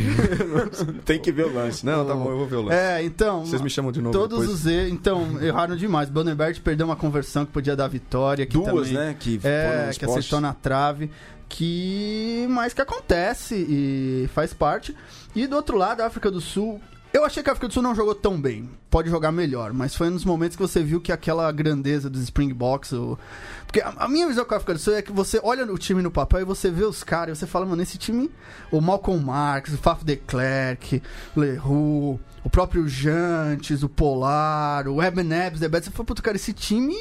Tem 1.06 1.20
que 1.20 1.30
ver 1.30 1.46
o 1.46 1.54
lance. 1.54 1.86
Não, 1.86 2.04
tá 2.04 2.12
bom, 2.14 2.28
eu 2.28 2.36
vou 2.36 2.46
ver 2.48 2.56
o 2.56 2.62
lance. 2.62 2.76
É, 2.76 3.02
então. 3.04 3.46
Vocês 3.46 3.62
me 3.62 3.70
chamam 3.70 3.92
de 3.92 4.02
novo 4.02 4.12
Todos 4.12 4.40
depois. 4.40 4.58
os 4.58 4.66
erros. 4.66 4.92
Então, 4.92 5.40
erraram 5.40 5.76
demais. 5.76 6.10
Beldenbert 6.10 6.60
perdeu 6.60 6.84
uma 6.84 6.96
conversão 6.96 7.46
que 7.46 7.52
podia 7.52 7.76
dar 7.76 7.86
vitória. 7.86 8.44
Que 8.44 8.54
Duas, 8.54 8.88
também, 8.88 8.92
né? 8.92 9.16
Que 9.18 9.40
É, 9.44 9.90
que 9.96 10.04
acertou 10.04 10.40
na 10.40 10.52
trave. 10.52 11.10
Que. 11.48 12.44
Mas 12.50 12.74
que 12.74 12.80
acontece 12.82 13.54
e 13.54 14.28
faz 14.34 14.52
parte. 14.52 14.96
E 15.34 15.46
do 15.46 15.54
outro 15.54 15.78
lado, 15.78 16.00
a 16.00 16.06
África 16.06 16.28
do 16.28 16.40
Sul. 16.40 16.80
Eu 17.12 17.24
achei 17.24 17.42
que 17.42 17.48
a 17.48 17.52
África 17.52 17.68
do 17.68 17.72
Sul 17.72 17.82
não 17.82 17.94
jogou 17.94 18.14
tão 18.14 18.38
bem. 18.38 18.68
Pode 18.90 19.08
jogar 19.08 19.32
melhor, 19.32 19.72
mas 19.72 19.94
foi 19.94 20.10
nos 20.10 20.24
momentos 20.24 20.56
que 20.56 20.62
você 20.62 20.82
viu 20.82 21.00
que 21.00 21.10
aquela 21.10 21.50
grandeza 21.50 22.10
dos 22.10 22.22
Springboks. 22.22 22.92
O... 22.92 23.18
Porque 23.66 23.80
a, 23.80 23.88
a 23.96 24.08
minha 24.08 24.26
visão 24.26 24.44
com 24.44 24.52
a 24.52 24.56
África 24.58 24.74
do 24.74 24.78
Sul 24.78 24.94
é 24.94 25.02
que 25.02 25.12
você 25.12 25.40
olha 25.42 25.64
o 25.64 25.78
time 25.78 26.02
no 26.02 26.10
papel 26.10 26.40
e 26.40 26.44
você 26.44 26.70
vê 26.70 26.84
os 26.84 27.02
caras 27.02 27.36
e 27.36 27.40
você 27.40 27.46
fala, 27.46 27.64
mano, 27.64 27.82
esse 27.82 27.96
time. 27.96 28.30
O 28.70 28.80
Malcolm 28.80 29.24
Marx, 29.24 29.72
o 29.72 29.78
Faf 29.78 30.04
de 30.04 30.16
Klerk, 30.16 31.02
Leroux, 31.34 32.20
o 32.44 32.50
próprio 32.50 32.86
Jantes, 32.86 33.82
o 33.82 33.88
Polar, 33.88 34.86
o 34.86 35.02
Eben 35.02 35.24
Nebbs, 35.24 35.60
The. 35.60 35.68
Você 35.68 35.90
fala, 35.90 36.04
puto, 36.04 36.22
cara, 36.22 36.36
esse 36.36 36.52
time 36.52 36.96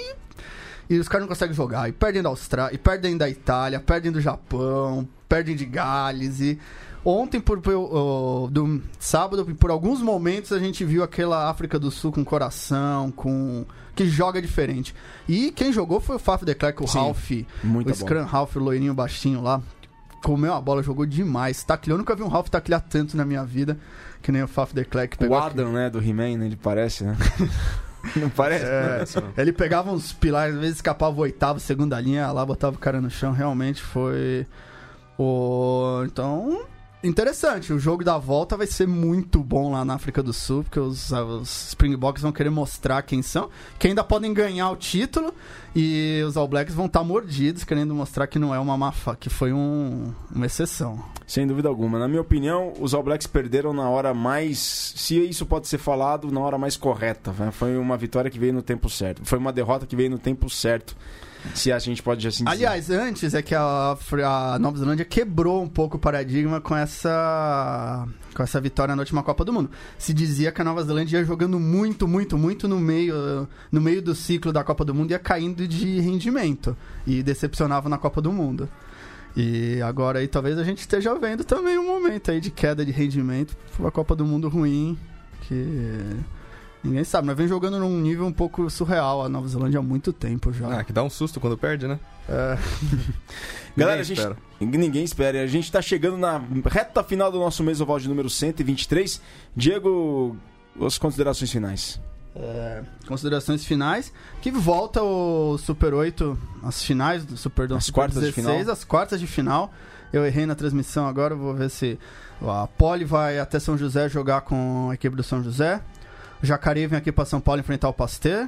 e 0.90 0.98
os 0.98 1.08
caras 1.08 1.24
não 1.24 1.28
conseguem 1.28 1.56
jogar. 1.56 1.90
E 1.90 1.92
perdem 1.92 2.22
da 2.22 2.30
Austrália, 2.30 2.74
e 2.74 2.78
perdem 2.78 3.18
da 3.18 3.30
Itália, 3.30 3.80
perdem 3.80 4.12
do 4.12 4.22
Japão, 4.22 5.08
perdem 5.28 5.56
de 5.56 5.66
Gales. 5.66 6.40
E 6.40 6.60
ontem, 7.06 7.40
por, 7.40 7.62
por- 7.62 8.50
do 8.52 8.82
sábado, 9.00 9.46
por 9.56 9.70
alguns 9.72 10.02
momentos, 10.02 10.52
a 10.52 10.60
gente 10.60 10.84
viu 10.84 11.04
aquela 11.04 11.50
África 11.50 11.78
do 11.80 11.90
Sul 11.92 12.12
com 12.12 12.26
coração, 12.26 13.12
com. 13.12 13.66
que 13.96 14.08
joga 14.08 14.42
diferente. 14.42 14.94
E 15.30 15.52
quem 15.52 15.72
jogou 15.72 16.02
foi 16.02 16.16
o 16.18 16.20
Faf 16.20 16.44
de 16.44 16.54
Klerk, 16.56 16.84
o 16.84 16.88
Sim, 16.88 16.98
Ralph, 16.98 17.32
Muito 17.64 17.88
o 17.88 17.90
bom. 17.92 17.96
Scrum 18.00 18.24
Ralph, 18.24 18.56
o 18.56 18.60
loirinho 18.60 18.94
baixinho 18.94 19.42
lá. 19.42 19.62
Comeu 20.24 20.54
a 20.56 20.60
bola, 20.60 20.82
jogou 20.82 21.06
demais. 21.06 21.64
Tacleou, 21.64 21.96
eu 21.96 22.00
nunca 22.00 22.16
vi 22.16 22.24
um 22.24 22.28
Ralph 22.28 22.50
taclear 22.50 22.82
tanto 22.82 23.16
na 23.16 23.24
minha 23.24 23.46
vida 23.46 23.78
que 24.24 24.32
nem 24.32 24.42
o 24.42 24.48
Faf 24.48 24.74
de 24.74 24.84
Klerk. 24.84 25.24
O 25.24 25.36
Adam, 25.36 25.72
né, 25.72 25.88
do 25.88 26.00
He-Man, 26.00 26.38
né, 26.38 26.46
ele 26.48 26.56
parece, 26.56 27.04
né? 27.04 27.16
Não 28.16 28.30
parece? 28.30 28.66
É, 28.66 29.04
ele 29.38 29.52
pegava 29.52 29.92
uns 29.92 30.14
pilares, 30.14 30.56
às 30.56 30.62
vezes 30.62 30.76
escapava 30.78 31.16
o 31.16 31.20
oitavo, 31.22 31.60
segunda 31.60 32.00
linha, 32.02 32.32
lá 32.32 32.44
botava 32.46 32.76
o 32.76 32.80
cara 32.80 33.00
no 33.00 33.10
chão. 33.10 33.32
Realmente 33.34 33.82
foi. 33.84 34.46
O... 35.18 36.04
Então, 36.06 36.66
interessante. 37.06 37.72
O 37.72 37.80
jogo 37.80 38.04
da 38.04 38.18
volta 38.18 38.58
vai 38.58 38.68
ser 38.68 38.88
muito 38.88 39.40
bom 39.44 39.72
lá 39.72 39.86
na 39.86 39.94
África 39.96 40.22
do 40.24 40.34
Sul, 40.34 40.64
porque 40.64 40.80
os, 40.80 41.12
os 41.12 41.68
Springboks 41.70 42.22
vão 42.22 42.32
querer 42.32 42.50
mostrar 42.50 43.02
quem 43.04 43.22
são, 43.22 43.50
que 43.80 43.88
ainda 43.88 44.04
podem 44.04 44.34
ganhar 44.34 44.70
o 44.72 44.76
título, 44.76 45.34
e 45.76 46.24
os 46.28 46.36
All 46.38 46.48
Blacks 46.48 46.74
vão 46.74 46.86
estar 46.88 47.04
mordidos, 47.04 47.64
querendo 47.64 47.94
mostrar 47.94 48.28
que 48.28 48.40
não 48.40 48.54
é 48.54 48.60
uma 48.60 48.78
mafa, 48.78 49.16
que 49.16 49.30
foi 49.30 49.54
um- 49.54 50.14
uma 50.34 50.46
exceção. 50.46 51.04
Sem 51.28 51.46
dúvida 51.48 51.68
alguma. 51.70 51.98
Na 52.00 52.08
minha 52.08 52.22
opinião, 52.22 52.74
os 52.80 52.94
All 52.94 53.04
Blacks 53.04 53.28
perderam 53.28 53.74
na 53.74 53.90
hora 53.90 54.14
mais. 54.14 54.94
Se 54.96 55.20
isso 55.20 55.46
pode 55.46 55.68
ser 55.68 55.78
falado, 55.80 56.32
na 56.32 56.40
hora 56.40 56.58
mais 56.58 56.78
correta. 56.78 57.32
né? 57.38 57.52
Foi 57.52 57.78
uma 57.78 57.98
vitória 57.98 58.30
que 58.30 58.38
veio 58.40 58.54
no 58.54 58.62
tempo 58.62 58.90
certo. 58.90 59.26
Foi 59.26 59.38
uma 59.40 59.52
derrota 59.52 59.86
que 59.86 59.96
veio 59.96 60.10
no 60.12 60.20
tempo 60.20 60.50
certo. 60.50 60.96
Se 61.54 61.72
a 61.72 61.80
gente 61.80 62.02
pode 62.02 62.28
assim 62.28 62.44
dizer. 62.44 62.56
Aliás, 62.56 62.90
antes 62.90 63.34
é 63.34 63.42
que 63.42 63.54
a, 63.54 63.98
a 64.26 64.60
Nova 64.60 64.78
Zelândia 64.78 65.06
quebrou 65.06 65.64
um 65.64 65.68
pouco 65.68 65.98
o 65.98 66.00
paradigma 66.00 66.60
com 66.60 66.76
essa 66.76 68.08
com 68.34 68.44
essa 68.44 68.60
vitória 68.60 68.96
na 68.96 69.02
última 69.02 69.24
Copa 69.24 69.46
do 69.46 69.54
Mundo. 69.54 69.70
Se 69.98 70.14
dizia 70.14 70.52
que 70.52 70.62
a 70.62 70.64
Nova 70.64 70.84
Zelândia 70.84 71.20
ia 71.20 71.26
jogando 71.26 71.60
muito, 71.60 72.08
muito, 72.08 72.38
muito 72.38 72.68
no 72.68 72.80
meio 72.80 73.48
no 73.72 73.80
meio 73.82 74.02
do 74.02 74.14
ciclo 74.14 74.52
da 74.52 74.64
Copa 74.64 74.84
do 74.84 74.94
Mundo 74.94 75.12
ia 75.12 75.20
caindo 75.20 75.68
de 75.68 76.00
rendimento 76.00 76.76
e 77.08 77.24
decepcionava 77.24 77.88
na 77.88 77.98
Copa 77.98 78.22
do 78.22 78.32
Mundo. 78.32 78.70
E 79.36 79.82
agora 79.82 80.20
aí 80.20 80.28
talvez 80.28 80.58
a 80.58 80.64
gente 80.64 80.80
esteja 80.80 81.14
vendo 81.16 81.44
também 81.44 81.78
um 81.78 81.86
momento 81.86 82.32
aí 82.32 82.40
de 82.40 82.50
queda 82.50 82.86
de 82.86 82.92
rendimento, 82.92 83.56
uma 83.78 83.92
Copa 83.92 84.16
do 84.16 84.26
Mundo 84.26 84.48
ruim 84.48 84.98
que 85.42 86.00
ninguém 86.86 87.04
sabe, 87.04 87.28
mas 87.28 87.36
vem 87.38 87.48
jogando 87.48 87.80
num 87.80 88.00
nível 88.00 88.26
um 88.26 88.32
pouco 88.32 88.70
surreal 88.70 89.24
a 89.24 89.30
Nova 89.30 89.48
Zelândia 89.48 89.80
há 89.80 89.84
muito 89.84 90.14
tempo 90.14 90.52
já. 90.54 90.80
Ah, 90.80 90.84
que 90.84 90.94
dá 90.94 91.04
um 91.04 91.10
susto 91.10 91.40
quando 91.40 91.58
perde, 91.58 91.88
né? 91.88 92.00
É. 92.30 92.58
Galera, 93.78 93.98
Ninguém 93.98 94.00
a 94.00 94.04
gente, 94.04 94.18
espera. 94.18 94.38
ninguém 94.60 95.04
espera. 95.04 95.42
A 95.44 95.48
gente 95.48 95.72
tá 95.72 95.82
chegando 95.82 96.18
na 96.18 96.42
reta 96.66 97.04
final 97.04 97.32
do 97.32 97.40
nosso 97.40 97.62
mês 97.64 97.82
oval 97.82 98.00
de 98.00 98.08
número 98.08 98.30
123. 98.30 99.22
Diego, 99.56 100.38
as 100.82 100.98
considerações 100.98 101.52
finais. 101.52 102.00
É, 102.36 102.84
considerações 103.08 103.66
finais. 103.66 104.14
Que 104.42 104.52
volta 104.52 105.02
o 105.04 105.58
Super 105.58 105.94
8, 105.94 106.38
as 106.64 106.84
finais 106.84 107.26
do 107.26 107.36
Super 107.38 107.68
do 107.68 107.76
As 107.76 107.86
Super 107.86 107.96
quartas 107.96 108.24
de 108.26 108.32
final. 108.32 108.58
as 108.58 108.84
quartas 108.84 109.20
de 109.20 109.28
final. 109.28 109.74
Eu 110.14 110.26
errei 110.26 110.46
na 110.46 110.56
transmissão 110.56 111.08
agora, 111.08 111.36
vou 111.36 111.54
ver 111.54 111.70
se 111.70 112.00
a 112.42 112.68
Poli 112.68 113.04
vai 113.04 113.40
até 113.40 113.60
São 113.60 113.78
José 113.78 114.08
jogar 114.08 114.42
com 114.42 114.90
a 114.90 114.94
equipe 114.94 115.16
do 115.16 115.24
São 115.24 115.44
José. 115.44 115.82
O 116.46 116.48
Jacareí 116.48 116.86
vem 116.86 117.00
aqui 117.00 117.12
para 117.12 117.26
São 117.26 117.42
Paulo 117.42 117.60
enfrentar 117.60 117.90
o 117.90 117.94
Pasteur. 117.94 118.48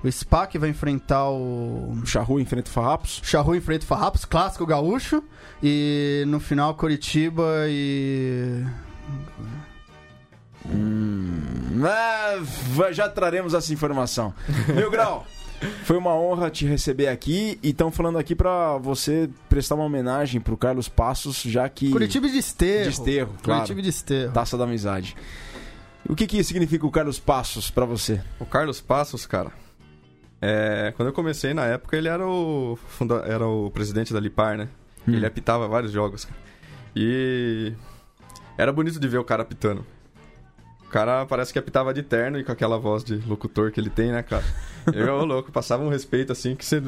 O 0.00 0.10
SPAC 0.10 0.58
vai 0.58 0.68
enfrentar 0.70 1.28
o 1.28 1.98
O 2.00 2.06
Charru 2.06 2.38
enfrenta 2.38 2.70
o 2.70 2.72
Farrapos. 2.72 3.20
Charru 3.24 3.56
enfrenta 3.56 3.84
o 3.84 3.88
Farrapos, 3.88 4.24
clássico 4.24 4.64
gaúcho. 4.64 5.24
E 5.60 6.22
no 6.28 6.38
final 6.38 6.72
Curitiba 6.76 7.64
e 7.66 8.64
Hum, 10.64 11.82
ah, 11.84 12.38
já 12.92 13.08
traremos 13.08 13.54
essa 13.54 13.72
informação. 13.72 14.32
Meu 14.72 14.88
grau, 14.88 15.26
foi 15.82 15.96
uma 15.96 16.14
honra 16.14 16.48
te 16.48 16.64
receber 16.64 17.08
aqui 17.08 17.58
e 17.60 17.70
estão 17.70 17.90
falando 17.90 18.18
aqui 18.18 18.36
pra 18.36 18.78
você 18.78 19.28
prestar 19.48 19.74
uma 19.74 19.84
homenagem 19.84 20.40
pro 20.40 20.56
Carlos 20.56 20.88
Passos, 20.88 21.42
já 21.42 21.68
que 21.68 21.90
Curitiba 21.90 22.28
e 22.28 22.30
Desterro. 22.30 22.84
Desterro, 22.84 23.34
claro. 23.42 23.62
Curitiba 23.62 23.80
e 23.80 23.82
Desterro. 23.82 24.32
Taça 24.32 24.56
da 24.56 24.62
Amizade. 24.62 25.16
O 26.08 26.14
que 26.16 26.26
que 26.26 26.42
significa 26.44 26.86
o 26.86 26.90
Carlos 26.90 27.18
Passos 27.18 27.70
pra 27.70 27.84
você? 27.84 28.20
O 28.38 28.44
Carlos 28.46 28.80
Passos, 28.80 29.24
cara. 29.26 29.52
é, 30.40 30.92
quando 30.96 31.08
eu 31.08 31.12
comecei 31.12 31.54
na 31.54 31.64
época, 31.66 31.96
ele 31.96 32.08
era 32.08 32.26
o, 32.26 32.76
funda- 32.88 33.24
era 33.26 33.46
o 33.46 33.70
presidente 33.70 34.12
da 34.12 34.20
Lipar, 34.20 34.56
né? 34.58 34.68
Hum. 35.06 35.14
Ele 35.14 35.24
apitava 35.26 35.66
vários 35.68 35.92
jogos. 35.92 36.24
cara. 36.24 36.36
E 36.94 37.72
era 38.58 38.72
bonito 38.72 38.98
de 39.00 39.08
ver 39.08 39.18
o 39.18 39.24
cara 39.24 39.42
apitando. 39.42 39.84
O 40.84 40.88
cara 40.92 41.24
parece 41.24 41.52
que 41.52 41.58
apitava 41.58 41.94
de 41.94 42.02
terno 42.02 42.38
e 42.38 42.44
com 42.44 42.52
aquela 42.52 42.78
voz 42.78 43.02
de 43.02 43.16
locutor 43.26 43.70
que 43.72 43.80
ele 43.80 43.88
tem, 43.88 44.12
né, 44.12 44.22
cara? 44.22 44.44
Eu, 44.92 45.14
ô, 45.20 45.24
louco, 45.24 45.50
passava 45.50 45.82
um 45.82 45.88
respeito 45.88 46.32
assim 46.32 46.54
que 46.54 46.64
você. 46.64 46.82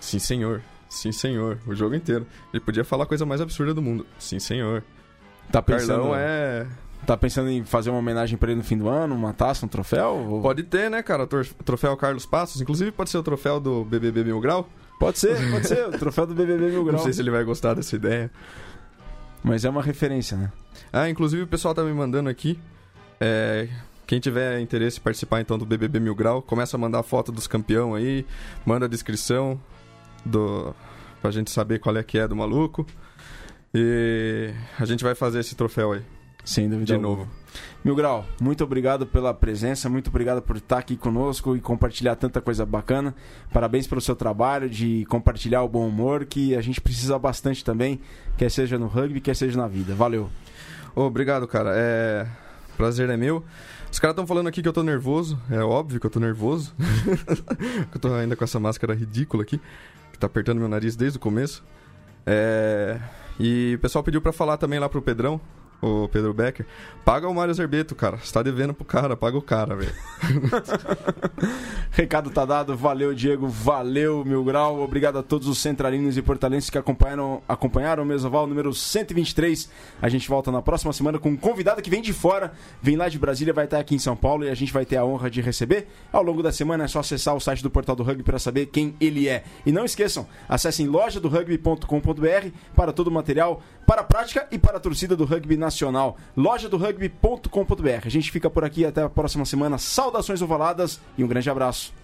Sim, 0.00 0.18
senhor. 0.18 0.60
Sim, 0.88 1.12
senhor. 1.12 1.58
O 1.66 1.74
jogo 1.74 1.94
inteiro. 1.94 2.26
Ele 2.52 2.60
podia 2.60 2.84
falar 2.84 3.04
a 3.04 3.06
coisa 3.06 3.24
mais 3.24 3.40
absurda 3.40 3.72
do 3.72 3.80
mundo. 3.82 4.04
Sim, 4.18 4.38
senhor. 4.40 4.82
Tá 5.52 5.62
pensando, 5.62 5.88
Carlão 6.02 6.16
é. 6.16 6.66
Tá 7.06 7.16
pensando 7.16 7.50
em 7.50 7.64
fazer 7.64 7.90
uma 7.90 7.98
homenagem 7.98 8.36
pra 8.38 8.50
ele 8.50 8.58
no 8.58 8.64
fim 8.64 8.76
do 8.78 8.88
ano, 8.88 9.14
uma 9.14 9.32
taça, 9.32 9.64
um 9.64 9.68
troféu? 9.68 10.10
Ou- 10.16 10.42
Pode 10.42 10.62
ter, 10.62 10.90
né, 10.90 11.02
cara? 11.02 11.26
Troféu 11.64 11.96
Carlos 11.96 12.26
Passos. 12.26 12.60
Inclusive 12.60 12.90
pode 12.92 13.10
ser 13.10 13.18
o 13.18 13.22
troféu 13.22 13.60
do 13.60 13.84
BBB 13.84 14.24
Mil 14.24 14.40
Grau. 14.40 14.68
Pode 14.98 15.18
ser, 15.18 15.36
pode 15.50 15.66
ser, 15.66 15.86
o 15.88 15.92
troféu 15.98 16.26
do 16.26 16.34
BBB 16.34 16.70
Mil 16.70 16.82
Grau. 16.86 16.96
Não 16.96 17.02
sei 17.04 17.12
se 17.12 17.20
ele 17.20 17.30
vai 17.30 17.44
gostar 17.44 17.74
dessa 17.74 17.94
ideia. 17.96 18.30
Mas 19.42 19.64
é 19.64 19.70
uma 19.70 19.82
referência, 19.82 20.36
né? 20.36 20.50
Ah, 20.92 21.08
inclusive 21.10 21.42
o 21.42 21.46
pessoal 21.46 21.74
tá 21.74 21.82
me 21.84 21.92
mandando 21.92 22.28
aqui. 22.30 22.58
é, 23.20 23.68
quem 24.06 24.20
tiver 24.20 24.60
interesse 24.60 24.98
em 24.98 25.02
participar 25.02 25.40
então 25.40 25.56
do 25.58 25.64
BBB 25.64 25.98
Mil 25.98 26.14
Grau, 26.14 26.42
começa 26.42 26.76
a 26.76 26.80
mandar 26.80 27.02
foto 27.02 27.32
dos 27.32 27.46
campeão 27.46 27.94
aí, 27.94 28.26
manda 28.64 28.84
a 28.86 28.88
descrição 28.88 29.58
do 30.24 30.74
pra 31.22 31.30
gente 31.30 31.50
saber 31.50 31.78
qual 31.78 31.96
é 31.96 32.02
que 32.02 32.18
é 32.18 32.28
do 32.28 32.36
maluco. 32.36 32.86
E 33.74 34.50
a 34.78 34.84
gente 34.84 35.02
vai 35.02 35.14
fazer 35.14 35.40
esse 35.40 35.54
troféu 35.56 35.92
aí 35.92 36.02
Sem 36.44 36.68
dúvida 36.68 36.86
de 36.86 36.94
alguma. 36.94 37.16
novo. 37.16 37.28
Mil 37.84 37.94
Grau, 37.94 38.24
muito 38.40 38.64
obrigado 38.64 39.06
pela 39.06 39.32
presença, 39.32 39.88
muito 39.88 40.08
obrigado 40.08 40.42
por 40.42 40.56
estar 40.56 40.78
aqui 40.78 40.96
conosco 40.96 41.56
e 41.56 41.60
compartilhar 41.60 42.16
tanta 42.16 42.40
coisa 42.40 42.64
bacana. 42.64 43.14
Parabéns 43.52 43.86
pelo 43.86 44.00
seu 44.00 44.16
trabalho 44.16 44.68
de 44.68 45.04
compartilhar 45.06 45.62
o 45.62 45.68
bom 45.68 45.86
humor, 45.86 46.24
que 46.24 46.54
a 46.56 46.60
gente 46.60 46.80
precisa 46.80 47.18
bastante 47.18 47.64
também, 47.64 48.00
quer 48.36 48.50
seja 48.50 48.78
no 48.78 48.86
rugby, 48.86 49.20
quer 49.20 49.36
seja 49.36 49.56
na 49.56 49.68
vida. 49.68 49.94
Valeu. 49.94 50.30
Ô, 50.96 51.02
obrigado, 51.02 51.46
cara. 51.46 51.72
É, 51.74 52.26
prazer 52.76 53.10
é 53.10 53.16
meu. 53.16 53.44
Os 53.90 53.98
caras 53.98 54.14
estão 54.14 54.26
falando 54.26 54.48
aqui 54.48 54.62
que 54.62 54.68
eu 54.68 54.72
tô 54.72 54.82
nervoso. 54.82 55.38
É 55.50 55.60
óbvio 55.60 56.00
que 56.00 56.06
eu 56.06 56.10
tô 56.10 56.18
nervoso. 56.18 56.74
eu 57.92 58.00
tô 58.00 58.12
ainda 58.14 58.34
com 58.34 58.44
essa 58.44 58.58
máscara 58.58 58.94
ridícula 58.94 59.42
aqui, 59.42 59.60
que 60.12 60.18
tá 60.18 60.26
apertando 60.26 60.58
meu 60.58 60.68
nariz 60.68 60.96
desde 60.96 61.18
o 61.18 61.20
começo. 61.20 61.62
É... 62.26 62.98
E 63.38 63.74
o 63.76 63.78
pessoal 63.78 64.02
pediu 64.02 64.20
para 64.20 64.32
falar 64.32 64.56
também 64.56 64.78
lá 64.78 64.88
pro 64.88 65.02
Pedrão, 65.02 65.40
o 65.84 66.08
Pedro 66.08 66.32
Becker. 66.32 66.66
Paga 67.04 67.28
o 67.28 67.34
Mário 67.34 67.52
Zerbeto, 67.52 67.94
cara. 67.94 68.16
Você 68.16 68.32
tá 68.32 68.42
devendo 68.42 68.72
pro 68.72 68.84
cara, 68.84 69.14
paga 69.14 69.36
o 69.36 69.42
cara, 69.42 69.76
velho. 69.76 69.92
Recado 71.90 72.30
tá 72.30 72.46
dado, 72.46 72.74
valeu 72.74 73.14
Diego, 73.14 73.46
valeu 73.46 74.24
Mil 74.24 74.42
Grau, 74.42 74.80
obrigado 74.80 75.18
a 75.18 75.22
todos 75.22 75.46
os 75.46 75.58
centralinos 75.58 76.16
e 76.16 76.22
portalenses 76.22 76.70
que 76.70 76.78
acompanharam, 76.78 77.42
acompanharam 77.46 78.02
o 78.02 78.06
Mesoval 78.06 78.46
número 78.46 78.72
123. 78.72 79.70
A 80.00 80.08
gente 80.08 80.28
volta 80.28 80.50
na 80.50 80.62
próxima 80.62 80.92
semana 80.94 81.18
com 81.18 81.28
um 81.28 81.36
convidado 81.36 81.82
que 81.82 81.90
vem 81.90 82.00
de 82.00 82.12
fora, 82.12 82.52
vem 82.80 82.96
lá 82.96 83.08
de 83.08 83.18
Brasília, 83.18 83.52
vai 83.52 83.66
estar 83.66 83.78
aqui 83.78 83.94
em 83.94 83.98
São 83.98 84.16
Paulo 84.16 84.44
e 84.44 84.48
a 84.48 84.54
gente 84.54 84.72
vai 84.72 84.86
ter 84.86 84.96
a 84.96 85.04
honra 85.04 85.30
de 85.30 85.42
receber. 85.42 85.86
Ao 86.10 86.22
longo 86.22 86.42
da 86.42 86.50
semana 86.50 86.84
é 86.84 86.88
só 86.88 87.00
acessar 87.00 87.36
o 87.36 87.40
site 87.40 87.62
do 87.62 87.70
Portal 87.70 87.94
do 87.94 88.02
Rugby 88.02 88.22
para 88.22 88.38
saber 88.38 88.66
quem 88.66 88.96
ele 88.98 89.28
é. 89.28 89.44
E 89.66 89.70
não 89.70 89.84
esqueçam, 89.84 90.26
acessem 90.48 90.86
lojadorugby.com.br 90.86 92.48
para 92.74 92.92
todo 92.92 93.08
o 93.08 93.12
material, 93.12 93.62
para 93.86 94.00
a 94.00 94.04
prática 94.04 94.46
e 94.50 94.58
para 94.58 94.78
a 94.78 94.80
torcida 94.80 95.16
do 95.16 95.24
rugby 95.24 95.56
nacional. 95.56 96.16
Lojadorugby.com.br. 96.36 98.06
A 98.06 98.08
gente 98.08 98.30
fica 98.30 98.50
por 98.50 98.64
aqui 98.64 98.84
até 98.84 99.02
a 99.02 99.08
próxima 99.08 99.44
semana. 99.44 99.78
Saudações 99.78 100.42
ovaladas 100.42 101.00
e 101.16 101.24
um 101.24 101.28
grande 101.28 101.50
abraço. 101.50 102.03